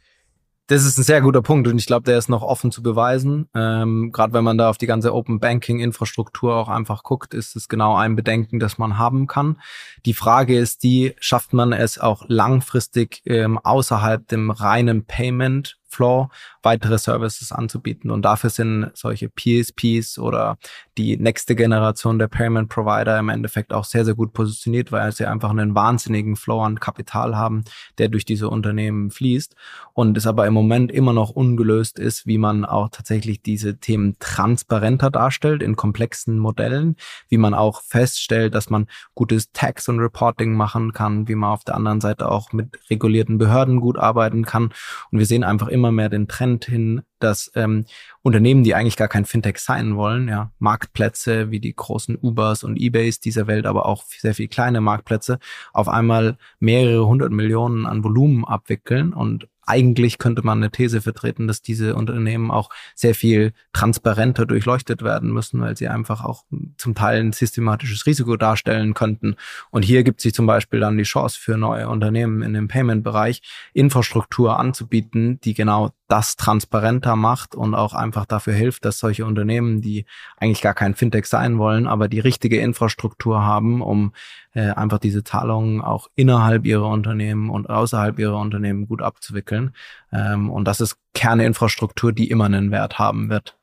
Das 0.70 0.84
ist 0.84 0.98
ein 0.98 1.04
sehr 1.04 1.22
guter 1.22 1.40
Punkt 1.40 1.66
und 1.66 1.78
ich 1.78 1.86
glaube, 1.86 2.04
der 2.04 2.18
ist 2.18 2.28
noch 2.28 2.42
offen 2.42 2.70
zu 2.70 2.82
beweisen. 2.82 3.48
Ähm, 3.54 4.12
Gerade 4.12 4.34
wenn 4.34 4.44
man 4.44 4.58
da 4.58 4.68
auf 4.68 4.76
die 4.76 4.86
ganze 4.86 5.14
Open 5.14 5.40
Banking 5.40 5.80
Infrastruktur 5.80 6.54
auch 6.54 6.68
einfach 6.68 7.04
guckt, 7.04 7.32
ist 7.32 7.56
es 7.56 7.70
genau 7.70 7.96
ein 7.96 8.16
Bedenken, 8.16 8.58
das 8.58 8.76
man 8.76 8.98
haben 8.98 9.26
kann. 9.26 9.62
Die 10.04 10.12
Frage 10.12 10.58
ist 10.58 10.82
die, 10.82 11.14
schafft 11.20 11.54
man 11.54 11.72
es 11.72 11.98
auch 11.98 12.24
langfristig 12.28 13.22
ähm, 13.24 13.56
außerhalb 13.56 14.28
dem 14.28 14.50
reinen 14.50 15.06
Payment 15.06 15.78
Flow 15.98 16.28
weitere 16.62 16.98
Services 16.98 17.50
anzubieten. 17.50 18.10
Und 18.10 18.22
dafür 18.22 18.50
sind 18.50 18.90
solche 18.94 19.28
PSPs 19.28 20.18
oder 20.18 20.56
die 20.96 21.16
nächste 21.16 21.56
Generation 21.56 22.18
der 22.18 22.28
Payment 22.28 22.68
Provider 22.68 23.18
im 23.18 23.28
Endeffekt 23.28 23.72
auch 23.72 23.84
sehr, 23.84 24.04
sehr 24.04 24.14
gut 24.14 24.32
positioniert, 24.32 24.92
weil 24.92 25.10
sie 25.10 25.26
einfach 25.26 25.50
einen 25.50 25.74
wahnsinnigen 25.74 26.36
Flow 26.36 26.60
an 26.60 26.78
Kapital 26.78 27.36
haben, 27.36 27.64
der 27.98 28.08
durch 28.08 28.24
diese 28.24 28.48
Unternehmen 28.48 29.10
fließt. 29.10 29.56
Und 29.92 30.16
es 30.16 30.26
aber 30.26 30.46
im 30.46 30.54
Moment 30.54 30.92
immer 30.92 31.12
noch 31.12 31.30
ungelöst 31.30 31.98
ist, 31.98 32.26
wie 32.26 32.38
man 32.38 32.64
auch 32.64 32.90
tatsächlich 32.90 33.42
diese 33.42 33.78
Themen 33.78 34.16
transparenter 34.20 35.10
darstellt 35.10 35.62
in 35.62 35.74
komplexen 35.74 36.38
Modellen, 36.38 36.96
wie 37.28 37.38
man 37.38 37.54
auch 37.54 37.82
feststellt, 37.82 38.54
dass 38.54 38.70
man 38.70 38.86
gutes 39.14 39.50
Tax 39.52 39.88
und 39.88 39.98
Reporting 39.98 40.54
machen 40.54 40.92
kann, 40.92 41.26
wie 41.26 41.34
man 41.34 41.50
auf 41.50 41.64
der 41.64 41.74
anderen 41.74 42.00
Seite 42.00 42.30
auch 42.30 42.52
mit 42.52 42.78
regulierten 42.88 43.38
Behörden 43.38 43.80
gut 43.80 43.98
arbeiten 43.98 44.44
kann. 44.44 44.70
Und 45.10 45.18
wir 45.18 45.26
sehen 45.26 45.44
einfach 45.44 45.68
immer 45.68 45.87
mehr 45.92 46.08
den 46.08 46.28
Trend 46.28 46.64
hin, 46.64 47.02
dass 47.18 47.50
ähm, 47.54 47.84
Unternehmen, 48.22 48.64
die 48.64 48.74
eigentlich 48.74 48.96
gar 48.96 49.08
kein 49.08 49.24
Fintech 49.24 49.58
sein 49.58 49.96
wollen, 49.96 50.28
ja, 50.28 50.52
Marktplätze 50.58 51.50
wie 51.50 51.60
die 51.60 51.74
großen 51.74 52.16
Ubers 52.20 52.64
und 52.64 52.76
Ebays 52.76 53.20
dieser 53.20 53.46
Welt, 53.46 53.66
aber 53.66 53.86
auch 53.86 54.04
sehr 54.04 54.34
viel 54.34 54.48
kleine 54.48 54.80
Marktplätze, 54.80 55.38
auf 55.72 55.88
einmal 55.88 56.36
mehrere 56.60 57.06
hundert 57.06 57.32
Millionen 57.32 57.86
an 57.86 58.04
Volumen 58.04 58.44
abwickeln 58.44 59.12
und 59.12 59.48
eigentlich 59.68 60.18
könnte 60.18 60.42
man 60.42 60.58
eine 60.58 60.70
These 60.70 61.00
vertreten, 61.02 61.46
dass 61.46 61.62
diese 61.62 61.94
Unternehmen 61.94 62.50
auch 62.50 62.70
sehr 62.94 63.14
viel 63.14 63.52
transparenter 63.72 64.46
durchleuchtet 64.46 65.02
werden 65.02 65.30
müssen, 65.32 65.60
weil 65.60 65.76
sie 65.76 65.88
einfach 65.88 66.24
auch 66.24 66.44
zum 66.76 66.94
Teil 66.94 67.20
ein 67.20 67.32
systematisches 67.32 68.06
Risiko 68.06 68.36
darstellen 68.36 68.94
könnten. 68.94 69.36
Und 69.70 69.84
hier 69.84 70.04
gibt 70.04 70.20
sich 70.20 70.34
zum 70.34 70.46
Beispiel 70.46 70.80
dann 70.80 70.96
die 70.96 71.04
Chance 71.04 71.38
für 71.38 71.56
neue 71.56 71.88
Unternehmen 71.88 72.42
in 72.42 72.54
dem 72.54 72.68
Payment-Bereich, 72.68 73.42
Infrastruktur 73.74 74.58
anzubieten, 74.58 75.38
die 75.40 75.54
genau 75.54 75.90
das 76.08 76.36
transparenter 76.36 77.16
macht 77.16 77.54
und 77.54 77.74
auch 77.74 77.92
einfach 77.92 78.24
dafür 78.24 78.54
hilft, 78.54 78.84
dass 78.86 78.98
solche 78.98 79.26
Unternehmen, 79.26 79.82
die 79.82 80.06
eigentlich 80.38 80.62
gar 80.62 80.74
kein 80.74 80.94
Fintech 80.94 81.26
sein 81.26 81.58
wollen, 81.58 81.86
aber 81.86 82.08
die 82.08 82.20
richtige 82.20 82.58
Infrastruktur 82.60 83.42
haben, 83.42 83.82
um 83.82 84.12
äh, 84.54 84.70
einfach 84.70 84.98
diese 84.98 85.22
Zahlungen 85.22 85.82
auch 85.82 86.08
innerhalb 86.14 86.64
ihrer 86.64 86.88
Unternehmen 86.88 87.50
und 87.50 87.68
außerhalb 87.68 88.18
ihrer 88.18 88.38
Unternehmen 88.38 88.86
gut 88.86 89.02
abzuwickeln. 89.02 89.74
Ähm, 90.10 90.50
und 90.50 90.64
das 90.64 90.80
ist 90.80 90.96
Kerninfrastruktur, 91.12 92.12
die 92.12 92.30
immer 92.30 92.46
einen 92.46 92.70
Wert 92.70 92.98
haben 92.98 93.28
wird. 93.28 93.56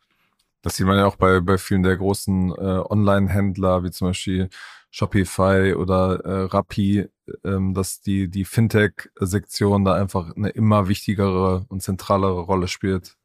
Das 0.62 0.76
sieht 0.76 0.86
man 0.86 0.98
ja 0.98 1.06
auch 1.06 1.16
bei, 1.16 1.42
bei 1.42 1.58
vielen 1.58 1.84
der 1.84 1.98
großen 1.98 2.52
äh, 2.52 2.82
Online-Händler, 2.90 3.84
wie 3.84 3.92
zum 3.92 4.10
Beispiel 4.10 4.50
Shopify 4.92 5.74
oder 5.74 6.20
äh, 6.24 6.44
Rappi, 6.46 7.08
ähm, 7.44 7.74
dass 7.74 8.02
die, 8.02 8.30
die 8.30 8.46
Fintech-Sektion 8.46 9.86
da 9.86 9.96
einfach 9.96 10.36
eine 10.36 10.50
immer 10.50 10.88
wichtigere 10.88 11.66
und 11.70 11.82
zentralere 11.82 12.42
Rolle 12.42 12.68
spielt. 12.68 13.18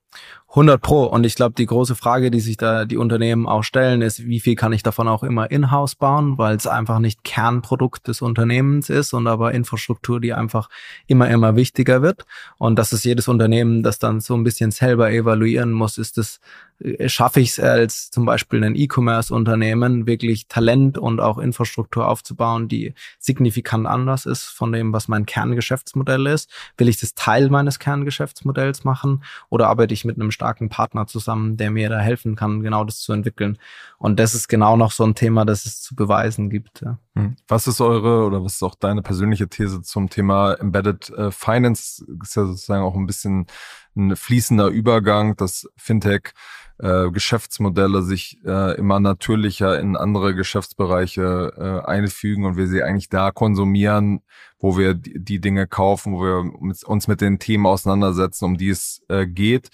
100 0.51 0.83
Pro. 0.83 1.05
Und 1.05 1.25
ich 1.25 1.37
glaube, 1.37 1.55
die 1.57 1.67
große 1.67 1.95
Frage, 1.95 2.33
die 2.33 2.41
sich 2.41 2.57
da 2.57 2.85
die 2.85 2.97
Unternehmen 2.97 3.47
auch 3.47 3.63
stellen, 3.63 4.03
ist, 4.03 4.27
wie 4.27 4.41
viel 4.41 4.57
kann 4.57 4.73
ich 4.73 4.83
davon 4.83 5.07
auch 5.07 5.23
immer 5.23 5.49
in-house 5.49 5.95
bauen, 5.95 6.39
weil 6.39 6.57
es 6.57 6.67
einfach 6.67 6.99
nicht 6.99 7.23
Kernprodukt 7.23 8.09
des 8.09 8.21
Unternehmens 8.21 8.91
ist 8.91 9.13
und 9.13 9.29
aber 9.29 9.53
Infrastruktur, 9.53 10.21
die 10.21 10.33
einfach 10.33 10.69
immer, 11.07 11.29
immer 11.29 11.55
wichtiger 11.55 12.03
wird. 12.03 12.27
Und 12.59 12.81
das 12.81 12.93
ist 12.93 13.05
jedes 13.05 13.29
Unternehmen, 13.29 13.85
das 13.85 14.01
dann 14.01 14.19
so 14.19 14.35
ein 14.35 14.43
bisschen 14.43 14.73
selber 14.73 15.13
evaluieren 15.13 15.71
muss, 15.71 15.99
ist 15.99 16.19
es, 16.19 16.41
äh, 16.81 17.09
schaffe 17.09 17.39
ich 17.39 17.51
es 17.51 17.61
als 17.61 18.11
zum 18.11 18.25
Beispiel 18.25 18.65
ein 18.65 18.75
E-Commerce-Unternehmen 18.75 20.09
wirklich 20.09 20.49
Talent 20.49 20.99
und 20.99 21.21
auch 21.21 21.39
Infrastruktur 21.39 22.09
aufzubauen, 22.09 22.67
die 22.67 22.95
signifikant 23.21 23.87
anders 23.87 24.27
ist 24.27 24.47
von 24.47 24.73
dem, 24.73 24.93
was 24.93 25.07
mein 25.07 25.27
Kerngeschäftsmodell 25.27 26.27
ist? 26.27 26.51
Will 26.77 26.89
ich 26.89 26.99
das 26.99 27.15
Teil 27.15 27.51
meines 27.51 27.79
Kerngeschäftsmodells 27.79 28.83
machen 28.83 29.23
oder 29.49 29.69
arbeite 29.69 29.95
ich 29.95 30.05
mit 30.05 30.17
einem 30.17 30.33
starken 30.40 30.70
Partner 30.70 31.07
zusammen, 31.07 31.59
der 31.59 31.70
mir 31.70 31.90
da 31.90 31.98
helfen 31.98 32.35
kann, 32.35 32.62
genau 32.62 32.85
das 32.85 33.00
zu 33.00 33.12
entwickeln. 33.12 33.59
Und 33.98 34.18
das 34.18 34.35
ist 34.35 34.48
genau 34.48 34.74
noch 34.74 34.90
so 34.90 35.05
ein 35.05 35.14
Thema, 35.14 35.44
das 35.44 35.66
es 35.66 35.83
zu 35.83 35.94
beweisen 35.94 36.48
gibt. 36.48 36.81
Ja. 36.81 36.98
Hm. 37.14 37.37
Was 37.46 37.66
ist 37.66 37.83
eure 37.83 38.24
oder 38.24 38.42
was 38.42 38.55
ist 38.55 38.62
auch 38.62 38.74
deine 38.74 39.03
persönliche 39.03 39.48
These 39.48 39.83
zum 39.83 40.09
Thema 40.09 40.55
Embedded 40.55 41.11
äh, 41.11 41.31
Finance? 41.31 42.07
Ist 42.22 42.37
ja 42.37 42.46
sozusagen 42.46 42.83
auch 42.83 42.96
ein 42.96 43.07
bisschen 43.07 43.48
ein 43.94 44.16
fließender 44.16 44.68
Übergang, 44.68 45.37
dass 45.37 45.68
Fintech 45.76 46.33
äh, 46.79 47.11
Geschäftsmodelle 47.11 48.03
sich 48.03 48.40
äh, 48.46 48.79
immer 48.79 48.98
natürlicher 48.98 49.79
in 49.79 49.96
andere 49.96 50.35
Geschäftsbereiche 50.35 51.85
einfügen 51.87 52.46
und 52.46 52.57
wir 52.57 52.66
sie 52.66 52.83
eigentlich 52.83 53.11
da 53.11 53.31
konsumieren, 53.31 54.22
wo 54.59 54.79
wir 54.79 54.94
die, 54.94 55.40
Dinge 55.40 55.66
kaufen, 55.66 56.14
wo 56.14 56.22
wir 56.22 56.88
uns 56.88 57.09
mit 57.09 57.20
den 57.20 57.38
Themen 57.38 57.66
auseinandersetzen, 57.66 58.46
um 58.46 58.57
die 58.57 58.70
es 58.70 59.03
geht. 59.26 59.68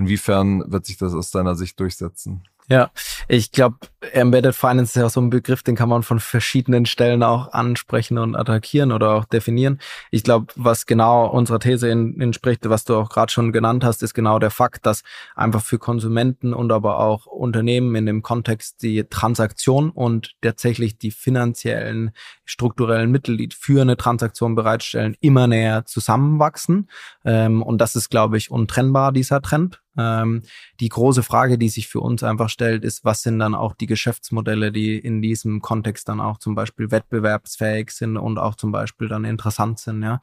Inwiefern 0.00 0.64
wird 0.72 0.86
sich 0.86 0.96
das 0.96 1.12
aus 1.12 1.30
deiner 1.30 1.54
Sicht 1.54 1.78
durchsetzen? 1.78 2.42
Ja, 2.70 2.90
ich 3.26 3.50
glaube, 3.50 3.78
Embedded 4.12 4.54
Finance 4.54 4.92
ist 4.92 5.02
ja 5.02 5.08
so 5.10 5.20
ein 5.20 5.28
Begriff, 5.28 5.64
den 5.64 5.74
kann 5.74 5.88
man 5.88 6.04
von 6.04 6.20
verschiedenen 6.20 6.86
Stellen 6.86 7.24
auch 7.24 7.52
ansprechen 7.52 8.16
und 8.16 8.36
attackieren 8.36 8.92
oder 8.92 9.10
auch 9.10 9.24
definieren. 9.24 9.80
Ich 10.12 10.22
glaube, 10.22 10.46
was 10.54 10.86
genau 10.86 11.26
unserer 11.26 11.58
These 11.58 11.90
entspricht, 11.90 12.66
was 12.70 12.84
du 12.84 12.94
auch 12.94 13.10
gerade 13.10 13.32
schon 13.32 13.52
genannt 13.52 13.82
hast, 13.82 14.04
ist 14.04 14.14
genau 14.14 14.38
der 14.38 14.52
Fakt, 14.52 14.86
dass 14.86 15.02
einfach 15.34 15.62
für 15.62 15.80
Konsumenten 15.80 16.54
und 16.54 16.70
aber 16.70 17.00
auch 17.00 17.26
Unternehmen 17.26 17.94
in 17.96 18.06
dem 18.06 18.22
Kontext 18.22 18.82
die 18.82 19.02
Transaktion 19.02 19.90
und 19.90 20.36
tatsächlich 20.40 20.96
die 20.96 21.10
finanziellen, 21.10 22.12
strukturellen 22.44 23.10
Mittel, 23.10 23.36
die 23.36 23.48
für 23.52 23.82
eine 23.82 23.96
Transaktion 23.96 24.54
bereitstellen, 24.54 25.16
immer 25.20 25.48
näher 25.48 25.86
zusammenwachsen. 25.86 26.88
Ähm, 27.24 27.62
und 27.62 27.78
das 27.80 27.96
ist, 27.96 28.10
glaube 28.10 28.36
ich, 28.36 28.52
untrennbar, 28.52 29.10
dieser 29.10 29.42
Trend. 29.42 29.80
Ähm, 29.96 30.42
die 30.78 30.88
große 30.88 31.22
Frage, 31.22 31.58
die 31.58 31.68
sich 31.68 31.88
für 31.88 32.00
uns 32.00 32.22
einfach 32.22 32.48
stellt, 32.48 32.84
ist, 32.84 33.04
was 33.04 33.22
sind 33.22 33.38
dann 33.38 33.54
auch 33.54 33.74
die 33.74 33.86
Geschäftsmodelle, 33.86 34.72
die 34.72 34.98
in 34.98 35.22
diesem 35.22 35.60
Kontext 35.60 36.08
dann 36.08 36.20
auch 36.20 36.38
zum 36.38 36.54
Beispiel 36.54 36.90
wettbewerbsfähig 36.90 37.90
sind 37.90 38.16
und 38.16 38.38
auch 38.38 38.54
zum 38.54 38.72
Beispiel 38.72 39.08
dann 39.08 39.24
interessant 39.24 39.78
sind, 39.78 40.02
ja 40.02 40.20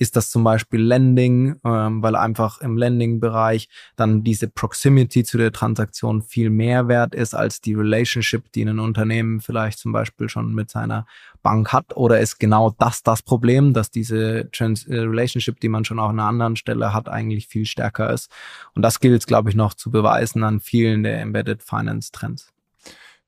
ist 0.00 0.16
das 0.16 0.30
zum 0.30 0.42
Beispiel 0.44 0.80
Lending, 0.80 1.60
ähm, 1.62 2.02
weil 2.02 2.16
einfach 2.16 2.62
im 2.62 2.78
Lending-Bereich 2.78 3.68
dann 3.96 4.24
diese 4.24 4.48
Proximity 4.48 5.24
zu 5.24 5.36
der 5.36 5.52
Transaktion 5.52 6.22
viel 6.22 6.48
mehr 6.48 6.88
wert 6.88 7.14
ist 7.14 7.34
als 7.34 7.60
die 7.60 7.74
Relationship, 7.74 8.50
die 8.52 8.62
ein 8.62 8.78
Unternehmen 8.78 9.40
vielleicht 9.40 9.78
zum 9.78 9.92
Beispiel 9.92 10.30
schon 10.30 10.54
mit 10.54 10.70
seiner 10.70 11.06
Bank 11.42 11.70
hat. 11.74 11.94
Oder 11.96 12.18
ist 12.18 12.38
genau 12.38 12.74
das 12.78 13.02
das 13.02 13.20
Problem, 13.20 13.74
dass 13.74 13.90
diese 13.90 14.48
Trans 14.52 14.86
äh, 14.86 15.00
Relationship, 15.00 15.60
die 15.60 15.68
man 15.68 15.84
schon 15.84 15.98
auch 15.98 16.08
an 16.08 16.18
einer 16.18 16.28
anderen 16.28 16.56
Stelle 16.56 16.94
hat, 16.94 17.10
eigentlich 17.10 17.46
viel 17.46 17.66
stärker 17.66 18.10
ist. 18.10 18.30
Und 18.74 18.80
das 18.80 19.00
gilt, 19.00 19.26
glaube 19.26 19.50
ich, 19.50 19.54
noch 19.54 19.74
zu 19.74 19.90
beweisen 19.90 20.42
an 20.44 20.60
vielen 20.60 21.02
der 21.02 21.20
Embedded 21.20 21.62
Finance 21.62 22.10
Trends. 22.10 22.50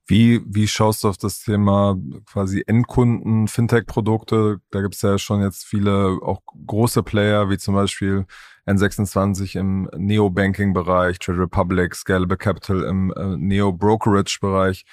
Wie, 0.06 0.40
wie 0.46 0.66
schaust 0.66 1.04
du 1.04 1.08
auf 1.08 1.16
das 1.16 1.40
Thema 1.40 1.96
quasi 2.26 2.64
Endkunden, 2.66 3.46
Fintech-Produkte? 3.46 4.60
Da 4.70 4.82
gibt 4.82 4.96
es 4.96 5.02
ja 5.02 5.16
schon 5.16 5.42
jetzt 5.42 5.64
viele 5.64 6.18
auch 6.22 6.40
große 6.66 7.02
Player, 7.04 7.48
wie 7.50 7.58
zum 7.58 7.74
Beispiel 7.74 8.26
N26 8.66 9.56
im 9.58 9.88
Neo-Banking-Bereich, 9.96 11.18
Trade 11.18 11.40
Republic, 11.40 11.94
Scalable 11.94 12.36
Capital 12.36 12.82
im 12.82 13.12
äh, 13.16 13.36
Neo-Brokerage-Bereich. 13.36 14.84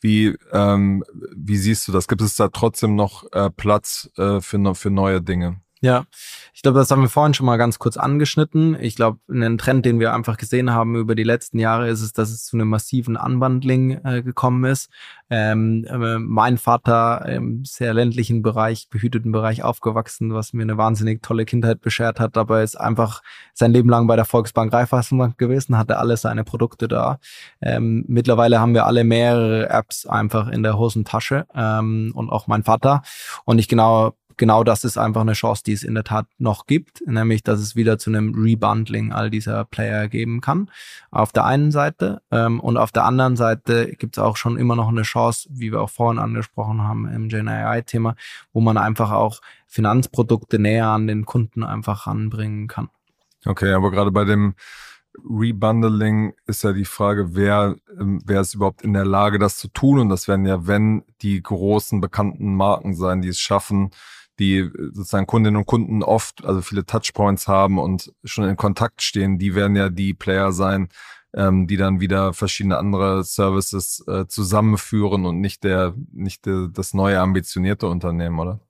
Wie, 0.00 0.36
ähm, 0.52 1.02
wie 1.34 1.56
siehst 1.56 1.88
du 1.88 1.92
das? 1.92 2.06
Gibt 2.06 2.22
es 2.22 2.36
da 2.36 2.48
trotzdem 2.48 2.94
noch 2.94 3.24
äh, 3.32 3.50
Platz 3.50 4.10
äh, 4.16 4.40
für, 4.40 4.74
für 4.74 4.90
neue 4.90 5.20
Dinge? 5.20 5.63
Ja, 5.84 6.06
ich 6.54 6.62
glaube, 6.62 6.78
das 6.78 6.90
haben 6.90 7.02
wir 7.02 7.10
vorhin 7.10 7.34
schon 7.34 7.44
mal 7.44 7.58
ganz 7.58 7.78
kurz 7.78 7.98
angeschnitten. 7.98 8.74
Ich 8.80 8.96
glaube, 8.96 9.18
ein 9.28 9.58
Trend, 9.58 9.84
den 9.84 10.00
wir 10.00 10.14
einfach 10.14 10.38
gesehen 10.38 10.70
haben 10.70 10.96
über 10.96 11.14
die 11.14 11.24
letzten 11.24 11.58
Jahre, 11.58 11.90
ist 11.90 12.00
es, 12.00 12.14
dass 12.14 12.30
es 12.30 12.46
zu 12.46 12.56
einem 12.56 12.70
massiven 12.70 13.18
Unbundling 13.18 14.00
äh, 14.02 14.22
gekommen 14.22 14.64
ist. 14.64 14.88
Ähm, 15.28 15.84
äh, 15.84 16.18
mein 16.18 16.56
Vater 16.56 17.26
im 17.26 17.66
sehr 17.66 17.92
ländlichen 17.92 18.40
Bereich, 18.40 18.88
behüteten 18.88 19.30
Bereich 19.30 19.62
aufgewachsen, 19.62 20.32
was 20.32 20.54
mir 20.54 20.62
eine 20.62 20.78
wahnsinnig 20.78 21.22
tolle 21.22 21.44
Kindheit 21.44 21.82
beschert 21.82 22.18
hat, 22.18 22.38
aber 22.38 22.62
ist 22.62 22.80
einfach 22.80 23.20
sein 23.52 23.72
Leben 23.72 23.90
lang 23.90 24.06
bei 24.06 24.16
der 24.16 24.24
Volksbank 24.24 24.72
Raiffeisenbank 24.72 25.36
gewesen, 25.36 25.76
hatte 25.76 25.98
alle 25.98 26.16
seine 26.16 26.44
Produkte 26.44 26.88
da. 26.88 27.18
Ähm, 27.60 28.06
mittlerweile 28.08 28.58
haben 28.58 28.72
wir 28.72 28.86
alle 28.86 29.04
mehrere 29.04 29.68
Apps 29.68 30.06
einfach 30.06 30.48
in 30.48 30.62
der 30.62 30.78
Hosentasche 30.78 31.46
ähm, 31.54 32.12
und 32.14 32.30
auch 32.30 32.46
mein 32.46 32.62
Vater. 32.62 33.02
Und 33.44 33.58
ich 33.58 33.68
genau 33.68 34.14
genau 34.36 34.64
das 34.64 34.84
ist 34.84 34.98
einfach 34.98 35.20
eine 35.20 35.32
Chance, 35.32 35.62
die 35.64 35.72
es 35.72 35.82
in 35.82 35.94
der 35.94 36.04
Tat 36.04 36.26
noch 36.38 36.66
gibt, 36.66 37.06
nämlich 37.06 37.42
dass 37.42 37.60
es 37.60 37.76
wieder 37.76 37.98
zu 37.98 38.10
einem 38.10 38.34
Rebundling 38.34 39.12
all 39.12 39.30
dieser 39.30 39.64
Player 39.64 40.08
geben 40.08 40.40
kann. 40.40 40.70
Auf 41.10 41.32
der 41.32 41.44
einen 41.44 41.70
Seite 41.70 42.22
ähm, 42.30 42.60
und 42.60 42.76
auf 42.76 42.92
der 42.92 43.04
anderen 43.04 43.36
Seite 43.36 43.94
gibt 43.96 44.16
es 44.16 44.22
auch 44.22 44.36
schon 44.36 44.56
immer 44.56 44.76
noch 44.76 44.88
eine 44.88 45.02
Chance, 45.02 45.48
wie 45.50 45.72
wir 45.72 45.80
auch 45.80 45.90
vorhin 45.90 46.18
angesprochen 46.18 46.82
haben 46.82 47.06
im 47.08 47.28
Gen 47.28 47.48
AI-Thema, 47.48 48.16
wo 48.52 48.60
man 48.60 48.76
einfach 48.76 49.10
auch 49.10 49.40
Finanzprodukte 49.66 50.58
näher 50.58 50.88
an 50.88 51.06
den 51.06 51.24
Kunden 51.24 51.62
einfach 51.62 52.06
ranbringen 52.06 52.68
kann. 52.68 52.90
Okay, 53.44 53.72
aber 53.72 53.90
gerade 53.90 54.10
bei 54.10 54.24
dem 54.24 54.54
Rebundling 55.22 56.34
ist 56.46 56.64
ja 56.64 56.72
die 56.72 56.84
Frage, 56.84 57.34
wer, 57.34 57.76
ähm, 57.98 58.20
wer 58.24 58.40
ist 58.40 58.54
überhaupt 58.54 58.82
in 58.82 58.92
der 58.92 59.04
Lage, 59.04 59.38
das 59.38 59.56
zu 59.58 59.68
tun? 59.68 60.00
Und 60.00 60.08
das 60.08 60.28
werden 60.28 60.46
ja, 60.46 60.66
wenn 60.66 61.04
die 61.22 61.42
großen 61.42 62.00
bekannten 62.00 62.56
Marken 62.56 62.94
sein, 62.94 63.22
die 63.22 63.28
es 63.28 63.38
schaffen, 63.38 63.90
die 64.38 64.70
sozusagen 64.92 65.26
Kundinnen 65.26 65.56
und 65.56 65.66
Kunden 65.66 66.02
oft, 66.02 66.44
also 66.44 66.60
viele 66.60 66.84
Touchpoints 66.84 67.48
haben 67.48 67.78
und 67.78 68.12
schon 68.24 68.48
in 68.48 68.56
Kontakt 68.56 69.02
stehen, 69.02 69.38
die 69.38 69.54
werden 69.54 69.76
ja 69.76 69.88
die 69.88 70.14
Player 70.14 70.52
sein, 70.52 70.88
ähm, 71.34 71.66
die 71.66 71.76
dann 71.76 72.00
wieder 72.00 72.32
verschiedene 72.32 72.78
andere 72.78 73.24
Services 73.24 74.04
äh, 74.06 74.26
zusammenführen 74.26 75.26
und 75.26 75.40
nicht 75.40 75.64
der, 75.64 75.94
nicht 76.12 76.46
der, 76.46 76.68
das 76.68 76.94
neue 76.94 77.20
ambitionierte 77.20 77.86
Unternehmen, 77.88 78.38
oder? 78.38 78.60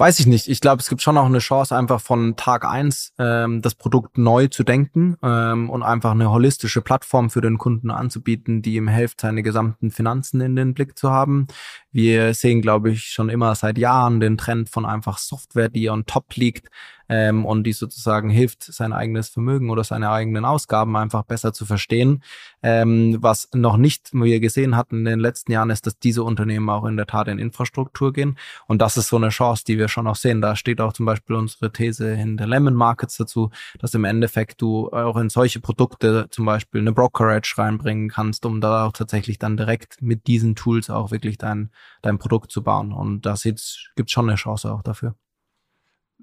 Weiß 0.00 0.20
ich 0.20 0.28
nicht. 0.28 0.46
Ich 0.46 0.60
glaube, 0.60 0.80
es 0.80 0.88
gibt 0.88 1.02
schon 1.02 1.18
auch 1.18 1.26
eine 1.26 1.40
Chance, 1.40 1.76
einfach 1.76 2.00
von 2.00 2.36
Tag 2.36 2.64
eins 2.64 3.12
ähm, 3.18 3.62
das 3.62 3.74
Produkt 3.74 4.16
neu 4.16 4.46
zu 4.46 4.62
denken 4.62 5.16
ähm, 5.24 5.68
und 5.68 5.82
einfach 5.82 6.12
eine 6.12 6.30
holistische 6.30 6.82
Plattform 6.82 7.30
für 7.30 7.40
den 7.40 7.58
Kunden 7.58 7.90
anzubieten, 7.90 8.62
die 8.62 8.76
ihm 8.76 8.86
hilft, 8.86 9.20
seine 9.20 9.42
gesamten 9.42 9.90
Finanzen 9.90 10.40
in 10.40 10.54
den 10.54 10.72
Blick 10.72 10.96
zu 10.96 11.10
haben. 11.10 11.48
Wir 11.90 12.32
sehen, 12.32 12.62
glaube 12.62 12.92
ich, 12.92 13.06
schon 13.06 13.28
immer 13.28 13.56
seit 13.56 13.76
Jahren 13.76 14.20
den 14.20 14.38
Trend 14.38 14.68
von 14.68 14.86
einfach 14.86 15.18
Software, 15.18 15.68
die 15.68 15.90
on 15.90 16.06
top 16.06 16.32
liegt, 16.36 16.68
ähm, 17.08 17.44
und 17.44 17.64
die 17.64 17.72
sozusagen 17.72 18.30
hilft, 18.30 18.62
sein 18.62 18.92
eigenes 18.92 19.28
Vermögen 19.28 19.70
oder 19.70 19.84
seine 19.84 20.10
eigenen 20.10 20.44
Ausgaben 20.44 20.96
einfach 20.96 21.22
besser 21.24 21.52
zu 21.52 21.66
verstehen. 21.66 22.22
Ähm, 22.62 23.18
was 23.20 23.48
noch 23.54 23.76
nicht 23.76 24.12
wir 24.12 24.40
gesehen 24.40 24.76
hatten 24.76 24.98
in 24.98 25.04
den 25.04 25.20
letzten 25.20 25.52
Jahren, 25.52 25.70
ist, 25.70 25.86
dass 25.86 25.98
diese 25.98 26.22
Unternehmen 26.22 26.68
auch 26.70 26.84
in 26.84 26.96
der 26.96 27.06
Tat 27.06 27.28
in 27.28 27.38
Infrastruktur 27.38 28.12
gehen. 28.12 28.38
Und 28.66 28.82
das 28.82 28.96
ist 28.96 29.08
so 29.08 29.16
eine 29.16 29.30
Chance, 29.30 29.64
die 29.66 29.78
wir 29.78 29.88
schon 29.88 30.06
auch 30.06 30.16
sehen. 30.16 30.40
Da 30.40 30.56
steht 30.56 30.80
auch 30.80 30.92
zum 30.92 31.06
Beispiel 31.06 31.36
unsere 31.36 31.72
These 31.72 32.10
in 32.12 32.36
der 32.36 32.46
Lemon 32.46 32.74
Markets 32.74 33.16
dazu, 33.16 33.50
dass 33.78 33.94
im 33.94 34.04
Endeffekt 34.04 34.60
du 34.60 34.90
auch 34.90 35.16
in 35.16 35.30
solche 35.30 35.60
Produkte 35.60 36.26
zum 36.30 36.44
Beispiel 36.44 36.80
eine 36.80 36.92
Brokerage 36.92 37.54
reinbringen 37.56 38.08
kannst, 38.08 38.44
um 38.46 38.60
da 38.60 38.86
auch 38.86 38.92
tatsächlich 38.92 39.38
dann 39.38 39.56
direkt 39.56 40.02
mit 40.02 40.26
diesen 40.26 40.54
Tools 40.54 40.90
auch 40.90 41.10
wirklich 41.10 41.38
dein, 41.38 41.70
dein 42.02 42.18
Produkt 42.18 42.50
zu 42.50 42.62
bauen. 42.62 42.92
Und 42.92 43.26
da 43.26 43.34
gibt 43.96 44.10
schon 44.10 44.28
eine 44.28 44.36
Chance 44.36 44.72
auch 44.72 44.82
dafür. 44.82 45.14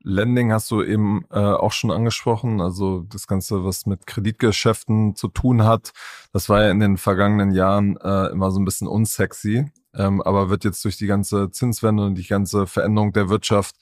Lending 0.07 0.53
hast 0.53 0.69
du 0.69 0.83
eben 0.83 1.25
äh, 1.31 1.39
auch 1.39 1.71
schon 1.71 1.89
angesprochen, 1.89 2.61
also 2.61 3.01
das 3.09 3.25
Ganze, 3.25 3.65
was 3.65 3.87
mit 3.87 4.05
Kreditgeschäften 4.05 5.15
zu 5.15 5.27
tun 5.29 5.63
hat, 5.63 5.93
das 6.31 6.47
war 6.47 6.61
ja 6.61 6.69
in 6.69 6.79
den 6.79 6.97
vergangenen 6.97 7.51
Jahren 7.51 7.97
äh, 7.97 8.27
immer 8.27 8.51
so 8.51 8.59
ein 8.59 8.65
bisschen 8.65 8.87
unsexy, 8.87 9.65
ähm, 9.95 10.21
aber 10.21 10.51
wird 10.51 10.63
jetzt 10.63 10.85
durch 10.85 10.97
die 10.97 11.07
ganze 11.07 11.49
Zinswende 11.49 12.05
und 12.05 12.15
die 12.15 12.27
ganze 12.27 12.67
Veränderung 12.67 13.13
der 13.13 13.29
Wirtschaft, 13.29 13.75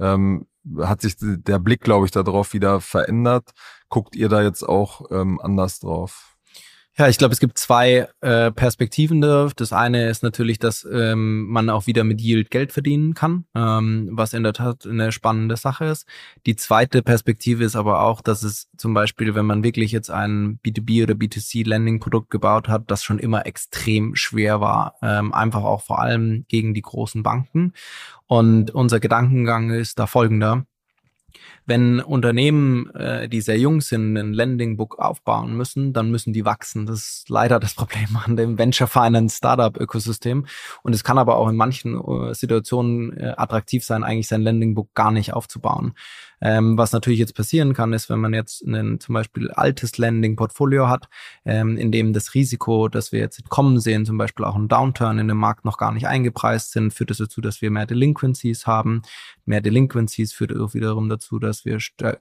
ähm, 0.00 0.48
hat 0.80 1.00
sich 1.00 1.14
der 1.20 1.60
Blick, 1.60 1.80
glaube 1.80 2.06
ich, 2.06 2.10
darauf 2.10 2.52
wieder 2.52 2.80
verändert. 2.80 3.52
Guckt 3.88 4.16
ihr 4.16 4.28
da 4.28 4.42
jetzt 4.42 4.64
auch 4.64 5.10
ähm, 5.10 5.40
anders 5.40 5.78
drauf? 5.78 6.37
Ja, 6.98 7.06
ich 7.06 7.16
glaube, 7.16 7.32
es 7.32 7.38
gibt 7.38 7.58
zwei 7.58 8.08
äh, 8.22 8.50
Perspektiven. 8.50 9.20
Das 9.20 9.72
eine 9.72 10.08
ist 10.08 10.24
natürlich, 10.24 10.58
dass 10.58 10.84
ähm, 10.92 11.46
man 11.46 11.70
auch 11.70 11.86
wieder 11.86 12.02
mit 12.02 12.20
Yield 12.20 12.50
Geld 12.50 12.72
verdienen 12.72 13.14
kann, 13.14 13.44
ähm, 13.54 14.08
was 14.10 14.32
in 14.32 14.42
der 14.42 14.52
Tat 14.52 14.84
eine 14.84 15.12
spannende 15.12 15.56
Sache 15.56 15.84
ist. 15.84 16.08
Die 16.44 16.56
zweite 16.56 17.02
Perspektive 17.02 17.62
ist 17.62 17.76
aber 17.76 18.02
auch, 18.02 18.20
dass 18.20 18.42
es 18.42 18.68
zum 18.76 18.94
Beispiel, 18.94 19.36
wenn 19.36 19.46
man 19.46 19.62
wirklich 19.62 19.92
jetzt 19.92 20.10
ein 20.10 20.58
B2B 20.66 21.04
oder 21.04 21.14
B2C 21.14 21.64
Lending 21.64 22.00
Produkt 22.00 22.30
gebaut 22.30 22.66
hat, 22.66 22.90
das 22.90 23.04
schon 23.04 23.20
immer 23.20 23.46
extrem 23.46 24.16
schwer 24.16 24.60
war, 24.60 24.96
ähm, 25.00 25.32
einfach 25.32 25.62
auch 25.62 25.82
vor 25.82 26.00
allem 26.00 26.46
gegen 26.48 26.74
die 26.74 26.82
großen 26.82 27.22
Banken. 27.22 27.74
Und 28.26 28.72
unser 28.72 28.98
Gedankengang 28.98 29.70
ist 29.70 30.00
da 30.00 30.08
folgender 30.08 30.66
wenn 31.68 32.00
Unternehmen, 32.00 32.88
äh, 32.94 33.28
die 33.28 33.42
sehr 33.42 33.58
jung 33.58 33.82
sind, 33.82 34.16
ein 34.16 34.32
Landing 34.32 34.78
Book 34.78 34.98
aufbauen 34.98 35.54
müssen, 35.54 35.92
dann 35.92 36.10
müssen 36.10 36.32
die 36.32 36.46
wachsen. 36.46 36.86
Das 36.86 37.00
ist 37.00 37.28
leider 37.28 37.60
das 37.60 37.74
Problem 37.74 38.18
an 38.24 38.36
dem 38.36 38.58
Venture 38.58 38.86
Finance 38.86 39.36
Startup 39.36 39.78
Ökosystem. 39.78 40.46
Und 40.82 40.94
es 40.94 41.04
kann 41.04 41.18
aber 41.18 41.36
auch 41.36 41.48
in 41.48 41.56
manchen 41.56 42.00
äh, 42.00 42.34
Situationen 42.34 43.14
äh, 43.18 43.34
attraktiv 43.36 43.84
sein, 43.84 44.02
eigentlich 44.02 44.28
sein 44.28 44.40
Landing 44.40 44.74
Book 44.74 44.94
gar 44.94 45.10
nicht 45.10 45.34
aufzubauen. 45.34 45.92
Ähm, 46.40 46.78
was 46.78 46.92
natürlich 46.92 47.18
jetzt 47.18 47.34
passieren 47.34 47.74
kann, 47.74 47.92
ist, 47.92 48.08
wenn 48.08 48.20
man 48.20 48.32
jetzt 48.32 48.62
ein 48.62 49.00
zum 49.00 49.14
Beispiel 49.14 49.50
altes 49.50 49.98
Landing-Portfolio 49.98 50.88
hat, 50.88 51.08
ähm, 51.44 51.76
in 51.76 51.90
dem 51.90 52.12
das 52.12 52.34
Risiko, 52.34 52.88
dass 52.88 53.12
wir 53.12 53.18
jetzt 53.18 53.48
kommen 53.48 53.80
sehen, 53.80 54.06
zum 54.06 54.18
Beispiel 54.18 54.44
auch 54.44 54.54
ein 54.54 54.68
Downturn 54.68 55.18
in 55.18 55.28
dem 55.28 55.36
Markt 55.36 55.64
noch 55.64 55.78
gar 55.78 55.92
nicht 55.92 56.06
eingepreist 56.06 56.72
sind, 56.72 56.92
führt 56.92 57.10
das 57.10 57.18
dazu, 57.18 57.40
dass 57.40 57.60
wir 57.60 57.70
mehr 57.70 57.86
Delinquencies 57.86 58.66
haben. 58.66 59.02
Mehr 59.44 59.60
Delinquencies 59.60 60.32
führt 60.32 60.52
wiederum 60.74 61.08
dazu, 61.08 61.38
dass 61.38 61.57
wir 61.64 61.78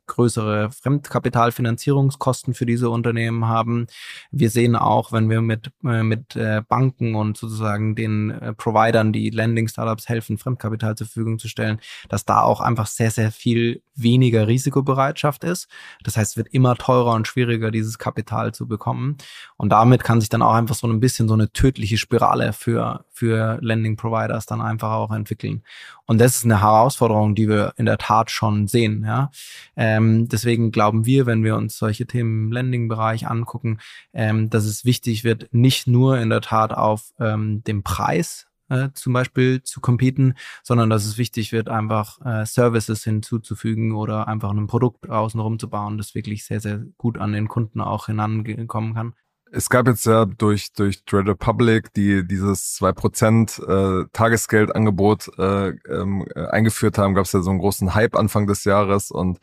größere 0.08 0.72
Fremdkapitalfinanzierungskosten 0.72 2.54
für 2.54 2.66
diese 2.66 2.90
Unternehmen 2.90 3.48
haben. 3.48 3.88
Wir 4.32 4.50
sehen 4.50 4.76
auch, 4.76 5.12
wenn 5.12 5.30
wir 5.30 5.42
mit, 5.42 5.72
äh, 5.84 6.04
mit 6.04 6.36
äh, 6.36 6.62
Banken 6.68 7.16
und 7.16 7.38
sozusagen 7.38 7.96
den 7.96 8.32
äh, 8.32 8.54
Providern, 8.54 9.14
die 9.14 9.30
Landing-Startups 9.30 10.10
helfen, 10.10 10.38
Fremdkapital 10.38 10.96
zur 10.96 11.08
Verfügung 11.08 11.40
zu 11.40 11.48
stellen, 11.48 11.80
dass 12.10 12.26
da 12.26 12.42
auch 12.42 12.62
einfach 12.62 12.88
sehr, 12.88 13.12
sehr 13.12 13.32
viel 13.32 13.82
weniger 14.02 14.48
Risikobereitschaft 14.48 15.43
ist. 15.43 15.68
Das 16.04 16.18
heißt, 16.18 16.32
es 16.32 16.38
wird 16.38 16.50
immer 16.50 16.76
teurer 16.76 17.14
und 17.14 17.28
schwieriger, 17.28 17.72
dieses 17.72 17.98
Kapital 17.98 18.54
zu 18.54 18.68
bekommen. 18.68 19.18
Und 19.58 19.70
damit 19.70 20.04
kann 20.04 20.20
sich 20.20 20.30
dann 20.30 20.41
auch 20.41 20.54
einfach 20.54 20.76
so 20.76 20.88
ein 20.88 21.00
bisschen 21.00 21.28
so 21.28 21.34
eine 21.34 21.52
tödliche 21.52 21.98
Spirale 21.98 22.54
für, 22.54 23.06
für 23.12 23.60
Lending 23.62 23.98
Providers 23.98 24.45
dann 24.45 24.62
einfach 24.62 24.91
auch 24.91 25.12
entwickeln. 25.12 25.64
Und 26.06 26.20
das 26.20 26.38
ist 26.38 26.45
eine 26.45 26.62
Herausforderung, 26.62 27.36
die 27.36 27.50
wir 27.50 27.74
in 27.76 27.86
der 27.86 27.98
Tat 27.98 28.32
schon 28.32 28.68
sehen. 28.68 29.04
Ja? 29.06 29.30
Ähm, 29.76 30.30
deswegen 30.30 30.72
glauben 30.72 31.06
wir, 31.06 31.26
wenn 31.26 31.43
wir 31.43 31.56
uns 31.56 31.78
solche 31.78 32.08
Themen 32.08 32.45
im 32.45 32.52
Lending-Bereich 32.52 33.28
angucken, 33.28 33.80
ähm, 34.14 34.50
dass 34.50 34.66
es 34.66 34.86
wichtig 34.86 35.24
wird, 35.24 35.50
nicht 35.52 35.88
nur 35.88 36.18
in 36.18 36.30
der 36.30 36.41
Tat 36.41 36.74
auf 36.74 37.12
ähm, 37.20 37.64
den 37.64 37.84
Preis 37.84 38.47
äh, 38.70 38.89
zum 38.93 39.13
Beispiel 39.13 39.63
zu 39.63 39.82
competen, 39.82 40.36
sondern 40.63 40.89
dass 40.89 41.05
es 41.05 41.18
wichtig 41.18 41.51
wird, 41.51 41.70
einfach 41.70 42.20
äh, 42.26 42.45
Services 42.45 43.03
hinzuzufügen 43.03 43.93
oder 43.93 44.28
einfach 44.28 44.51
ein 44.51 44.68
Produkt 44.68 45.09
außenrum 45.09 45.59
zu 45.59 45.70
bauen, 45.70 45.97
das 45.97 46.15
wirklich 46.15 46.45
sehr, 46.45 46.59
sehr 46.59 46.84
gut 46.97 47.18
an 47.18 47.32
den 47.32 47.47
Kunden 47.47 47.82
auch 47.82 48.07
hinankommen 48.07 48.93
kann. 48.93 49.13
Es 49.51 49.70
gab 49.70 49.88
jetzt 49.88 50.05
ja 50.05 50.26
durch, 50.26 50.74
durch 50.74 51.05
Trade 51.05 51.32
Republic, 51.32 51.93
die 51.93 52.28
dieses 52.28 52.78
2% 52.82 54.01
äh, 54.03 54.05
Tagesgeldangebot 54.11 55.32
äh, 55.38 55.70
ähm, 55.70 56.26
äh, 56.36 56.47
eingeführt 56.47 56.97
haben, 56.97 57.13
gab 57.13 57.26
es 57.26 57.32
ja 57.32 57.41
so 57.41 57.49
einen 57.49 57.59
großen 57.59 57.95
Hype 57.95 58.15
Anfang 58.15 58.47
des 58.47 58.65
Jahres 58.65 59.09
und 59.09 59.39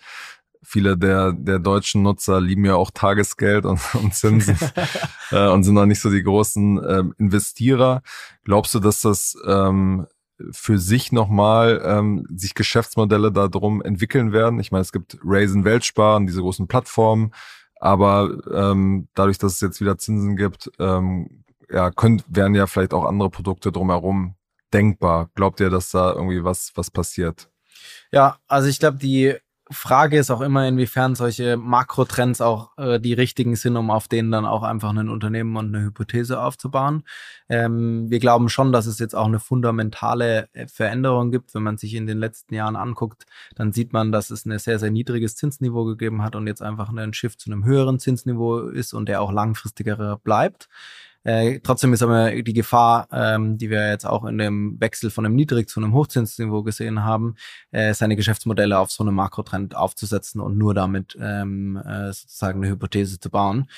viele 0.65 0.97
der, 0.97 1.33
der 1.33 1.59
deutschen 1.59 2.03
Nutzer 2.03 2.41
lieben 2.41 2.65
ja 2.65 2.75
auch 2.75 2.91
Tagesgeld 2.91 3.65
und, 3.65 3.81
und 3.95 4.15
Zinsen 4.15 4.59
äh, 5.31 5.49
und 5.49 5.65
sind 5.65 5.75
noch 5.75 5.87
nicht 5.87 6.01
so 6.01 6.11
die 6.11 6.23
großen 6.23 6.81
ähm, 6.89 7.15
Investierer. 7.19 8.03
Glaubst 8.45 8.75
du, 8.75 8.81
dass 8.81 9.01
das 9.01 9.37
ähm, 9.47 10.07
für 10.51 10.79
sich 10.79 11.13
nochmal 11.13 11.83
ähm, 11.85 12.27
sich 12.35 12.55
Geschäftsmodelle 12.55 13.31
darum 13.31 13.83
entwickeln 13.83 14.33
werden? 14.33 14.59
Ich 14.59 14.73
meine, 14.73 14.83
es 14.83 14.93
gibt 14.93 15.19
Raisin 15.23 15.65
Weltsparen, 15.65 16.27
diese 16.27 16.41
großen 16.41 16.67
Plattformen, 16.67 17.33
aber 17.81 18.39
ähm, 18.53 19.09
dadurch, 19.15 19.39
dass 19.39 19.55
es 19.55 19.61
jetzt 19.61 19.81
wieder 19.81 19.99
Zinsen 19.99 20.37
gibt, 20.37 20.71
ähm, 20.79 21.45
ja, 21.71 21.91
können, 21.91 22.23
werden 22.29 22.55
ja 22.55 22.67
vielleicht 22.67 22.95
auch 22.95 23.05
andere 23.05 23.31
Produkte 23.31 23.73
drumherum 23.73 24.37
denkbar. 24.73 25.31
Glaubt 25.35 25.61
ihr, 25.61 25.71
dass 25.71 25.91
da 25.91 26.13
irgendwie 26.13 26.45
was, 26.45 26.73
was 26.75 26.91
passiert? 26.91 27.49
Ja, 28.11 28.39
also 28.49 28.69
ich 28.69 28.79
glaube, 28.79 28.99
die 28.99 29.35
Frage 29.71 30.19
ist 30.19 30.31
auch 30.31 30.43
immer, 30.43 30.69
inwiefern 30.69 31.15
solche 31.15 31.57
Makrotrends 31.57 32.43
auch 32.43 32.77
äh, 32.77 33.01
die 33.01 33.15
richtigen 33.15 33.57
sind, 33.57 33.77
um 33.79 33.91
auf 33.91 34.09
denen 34.09 34.31
dann 34.31 34.45
auch 34.45 34.63
einfach 34.63 34.91
ein 34.91 35.09
Unternehmen 35.09 35.57
und 35.57 35.75
eine 35.75 35.87
Hypothese 35.87 36.41
aufzubauen. 36.41 37.05
Ähm, 37.49 38.11
wir 38.11 38.19
glauben 38.19 38.51
schon, 38.51 38.73
dass 38.73 38.85
es 38.85 38.99
jetzt 38.99 39.15
auch 39.15 39.27
eine 39.27 39.41
fundamentale 39.41 40.49
äh, 40.53 40.67
Veränderung 40.67 41.31
gibt. 41.31 41.55
Wenn 41.55 41.63
man 41.63 41.79
sich 41.79 41.95
in 41.95 42.07
den 42.07 42.19
letzten 42.19 42.55
Jahren 42.55 42.77
anguckt, 42.77 43.25
dann 43.55 43.73
sieht 43.73 43.95
man, 43.95 44.13
dass 44.13 44.31
es 44.31 44.45
ein 44.45 44.59
sehr, 44.59 44.79
sehr 44.79 44.91
niedriges 44.91 45.37
Zinsniveau 45.37 45.85
gegeben 45.85 46.23
hat 46.23 46.37
und 46.37 46.47
jetzt 46.47 46.63
einfach 46.63 46.91
ein 46.91 47.15
Shift 47.15 47.41
zu 47.41 47.51
einem 47.51 47.65
höheren 47.65 47.99
Zinsniveau 47.99 48.69
ist 48.69 48.93
und 48.93 49.09
der 49.09 49.23
auch 49.23 49.33
langfristiger 49.33 50.19
bleibt. 50.19 50.69
Äh, 51.25 51.61
trotzdem 51.61 51.93
ist 51.93 52.03
aber 52.03 52.31
die 52.43 52.53
Gefahr, 52.53 53.09
ähm, 53.11 53.59
die 53.59 53.71
wir 53.71 53.89
jetzt 53.91 54.07
auch 54.07 54.25
in 54.25 54.39
dem 54.39 54.81
Wechsel 54.81 55.11
von 55.11 55.25
einem 55.25 55.35
Niedrig- 55.35 55.69
zu 55.69 55.81
einem 55.81 55.95
Hochzinsniveau 55.95 56.63
gesehen 56.63 57.03
haben, 57.03 57.35
äh, 57.71 57.95
seine 57.95 58.17
Geschäftsmodelle 58.17 58.79
auf 58.79 58.91
so 58.91 59.03
einem 59.03 59.15
Makrotrend 59.15 59.75
aufzusetzen 59.75 60.41
und 60.41 60.59
nur 60.59 60.75
damit 60.75 61.17
ähm, 61.21 61.77
äh, 61.77 62.13
sozusagen 62.13 62.63
eine 62.63 62.73
Hypothese 62.73 63.19
zu 63.19 63.31
bauen 63.31 63.69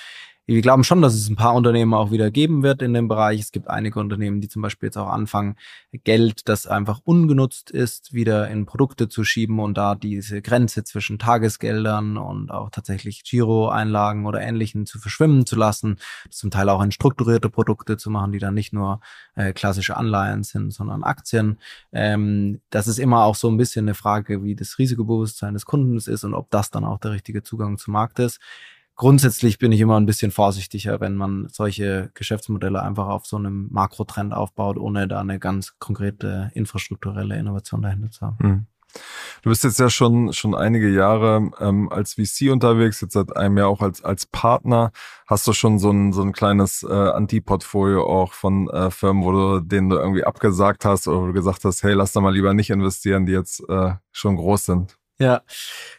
wir 0.55 0.62
glauben 0.62 0.84
schon, 0.84 1.03
dass 1.03 1.14
es 1.14 1.28
ein 1.28 1.34
paar 1.34 1.55
Unternehmen 1.55 1.92
auch 1.92 2.12
wieder 2.12 2.30
geben 2.30 2.62
wird 2.62 2.80
in 2.80 2.94
dem 2.94 3.09
Bereich. 3.09 3.40
Es 3.40 3.51
gibt 3.51 3.68
einige 3.68 3.99
Unternehmen, 3.99 4.40
die 4.40 4.49
zum 4.49 4.62
Beispiel 4.62 4.86
jetzt 4.86 4.97
auch 4.97 5.09
anfangen, 5.09 5.57
Geld, 6.05 6.49
das 6.49 6.68
einfach 6.68 7.01
ungenutzt 7.03 7.72
ist, 7.72 8.12
wieder 8.12 8.49
in 8.49 8.64
Produkte 8.64 9.09
zu 9.09 9.24
schieben 9.24 9.59
und 9.59 9.76
da 9.76 9.97
diese 9.97 10.42
Grenze 10.42 10.84
zwischen 10.84 11.18
Tagesgeldern 11.18 12.16
und 12.16 12.53
auch 12.53 12.70
tatsächlich 12.70 13.24
Giro-Einlagen 13.24 14.24
oder 14.24 14.40
Ähnlichen 14.40 14.86
zu 14.86 15.01
verschwimmen 15.01 15.47
zu 15.47 15.57
lassen, 15.57 15.99
zum 16.30 16.53
Teil 16.53 16.68
auch 16.68 16.82
in 16.82 16.92
strukturierte 16.92 17.51
Produkte 17.51 17.97
zu 17.97 18.11
machen, 18.11 18.30
die 18.30 18.38
dann 18.38 18.55
nicht 18.55 18.72
nur 18.72 19.01
äh, 19.34 19.53
klassische 19.53 19.97
Anleihen 19.97 20.44
sind, 20.44 20.72
sondern 20.72 21.03
Aktien. 21.03 21.59
Ähm, 21.92 22.61
das 22.70 22.86
ist 22.86 23.01
immer 23.01 23.24
auch 23.24 23.34
so 23.34 23.49
ein 23.49 23.57
bisschen 23.57 23.86
eine 23.86 23.94
Frage, 23.94 24.44
wie 24.44 24.55
das 24.55 24.78
Risikobewusstsein 24.78 25.55
des 25.55 25.66
Kundens 25.66 26.07
ist 26.07 26.22
und 26.22 26.34
ob 26.34 26.51
das 26.51 26.70
dann 26.70 26.84
auch 26.84 27.01
der 27.01 27.11
richtige 27.11 27.42
Zugang 27.42 27.78
zum 27.78 27.94
Markt 27.94 28.20
ist 28.20 28.38
grundsätzlich 28.97 29.59
bin 29.59 29.72
ich 29.72 29.80
immer 29.80 30.01
ein 30.01 30.07
bisschen 30.07 30.30
vorsichtiger, 30.30 31.01
wenn 31.01 31.14
man 31.14 31.49
solche 31.51 32.11
Geschäftsmodelle 32.14 32.82
einfach 32.82 33.07
auf 33.09 33.26
so 33.26 33.36
einem 33.36 33.68
Makrotrend 33.70 34.32
aufbaut, 34.32 34.78
ohne 34.78 35.07
da 35.07 35.20
eine 35.20 35.38
ganz 35.38 35.78
konkrete 35.78 36.51
infrastrukturelle 36.55 37.36
Innovation 37.36 37.82
dahinter 37.82 38.11
zu 38.11 38.26
haben. 38.26 38.36
Mhm. 38.40 38.66
Du 39.42 39.51
bist 39.51 39.62
jetzt 39.64 39.78
ja 39.78 39.90
schon 39.90 40.32
schon 40.32 40.55
einige 40.55 40.88
Jahre 40.88 41.51
ähm, 41.61 41.90
als 41.92 42.14
VC 42.14 42.51
unterwegs, 42.51 43.03
jetzt 43.03 43.12
seit 43.12 43.36
einem 43.36 43.59
Jahr 43.59 43.68
auch 43.68 43.82
als 43.82 44.03
als 44.03 44.24
Partner. 44.24 44.90
Hast 45.26 45.47
du 45.47 45.53
schon 45.53 45.78
so 45.78 45.90
ein 45.90 46.14
so 46.14 46.22
ein 46.22 46.32
kleines 46.32 46.82
äh, 46.82 46.92
Anti-Portfolio 46.92 48.05
auch 48.07 48.32
von 48.32 48.70
äh, 48.70 48.90
Firmen, 48.90 49.22
wo 49.22 49.32
du 49.32 49.61
denen 49.61 49.90
du 49.90 49.97
irgendwie 49.97 50.24
abgesagt 50.24 50.86
hast 50.86 51.09
oder 51.09 51.20
wo 51.20 51.26
du 51.26 51.32
gesagt 51.34 51.64
hast, 51.64 51.82
hey, 51.82 51.92
lass 51.92 52.12
da 52.12 52.20
mal 52.20 52.32
lieber 52.32 52.55
nicht 52.55 52.70
investieren, 52.70 53.26
die 53.26 53.32
jetzt 53.32 53.62
äh, 53.68 53.94
schon 54.12 54.36
groß 54.36 54.64
sind? 54.64 54.97
Ja, 55.19 55.41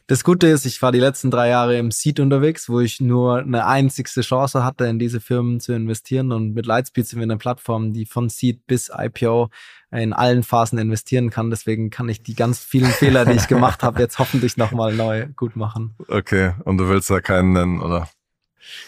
das 0.06 0.24
Gute 0.24 0.46
ist, 0.48 0.66
ich 0.66 0.82
war 0.84 0.92
die 0.92 1.00
letzten 1.00 1.32
drei 1.32 1.50
Jahre 1.50 1.78
im 1.78 1.90
Seed 1.90 2.20
unterwegs, 2.20 2.70
wo 2.70 2.80
ich 2.82 3.02
nur 3.02 3.40
eine 3.40 3.66
einzigste 3.66 4.22
Chance 4.22 4.64
hatte, 4.64 4.86
in 4.86 5.00
diese 5.00 5.20
Firmen 5.20 5.60
zu 5.60 5.74
investieren. 5.74 6.32
Und 6.32 6.54
mit 6.54 6.68
Lightspeed 6.68 7.08
sind 7.08 7.20
wir 7.20 7.24
eine 7.24 7.38
Plattform, 7.38 7.94
die 7.94 8.06
von 8.06 8.30
Seed 8.30 8.68
bis 8.68 8.92
IPO 8.96 9.50
in 9.92 10.14
allen 10.14 10.44
Phasen 10.44 10.78
investieren 10.78 11.32
kann. 11.32 11.50
Deswegen 11.50 11.90
kann 11.90 12.10
ich 12.10 12.22
die 12.22 12.36
ganz 12.36 12.60
vielen 12.60 12.92
Fehler, 12.92 13.26
die 13.26 13.38
ich 13.38 13.48
gemacht 13.48 13.82
habe, 13.82 14.00
jetzt 14.00 14.20
hoffentlich 14.20 14.56
nochmal 14.56 14.94
neu 14.94 15.28
gut 15.36 15.56
machen. 15.56 15.96
Okay, 16.08 16.54
und 16.66 16.78
du 16.78 16.88
willst 16.88 17.10
da 17.10 17.20
keinen 17.20 17.54
nennen, 17.54 17.82
oder? 17.82 18.08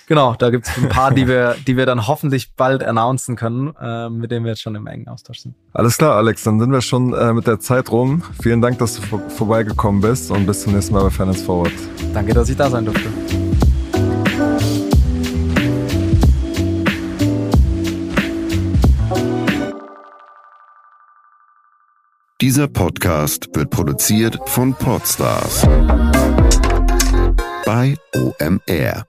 Genau, 0.07 0.35
da 0.35 0.49
gibt 0.49 0.67
es 0.67 0.77
ein 0.77 0.89
paar, 0.89 1.11
die 1.13 1.27
wir, 1.27 1.55
die 1.67 1.77
wir 1.77 1.85
dann 1.85 2.07
hoffentlich 2.07 2.55
bald 2.55 2.83
announcen 2.83 3.35
können, 3.35 3.75
äh, 3.79 4.09
mit 4.09 4.31
denen 4.31 4.45
wir 4.45 4.51
jetzt 4.51 4.61
schon 4.61 4.75
im 4.75 4.87
engen 4.87 5.07
Austausch 5.07 5.39
sind. 5.39 5.55
Alles 5.73 5.97
klar, 5.97 6.15
Alex, 6.15 6.43
dann 6.43 6.59
sind 6.59 6.71
wir 6.71 6.81
schon 6.81 7.13
äh, 7.13 7.33
mit 7.33 7.47
der 7.47 7.59
Zeit 7.59 7.91
rum. 7.91 8.23
Vielen 8.41 8.61
Dank, 8.61 8.79
dass 8.79 8.95
du 8.95 9.01
vor 9.01 9.19
vorbeigekommen 9.29 10.01
bist 10.01 10.31
und 10.31 10.45
bis 10.45 10.61
zum 10.61 10.73
nächsten 10.73 10.93
Mal 10.93 11.03
bei 11.03 11.09
Finance 11.09 11.43
Forward. 11.43 11.73
Danke, 12.13 12.33
dass 12.33 12.49
ich 12.49 12.57
da 12.57 12.69
sein 12.69 12.85
durfte. 12.85 13.09
Dieser 22.41 22.69
Podcast 22.69 23.49
wird 23.53 23.69
produziert 23.69 24.39
von 24.45 24.73
Podstars 24.73 25.67
bei 27.65 27.95
OMR. 28.15 29.08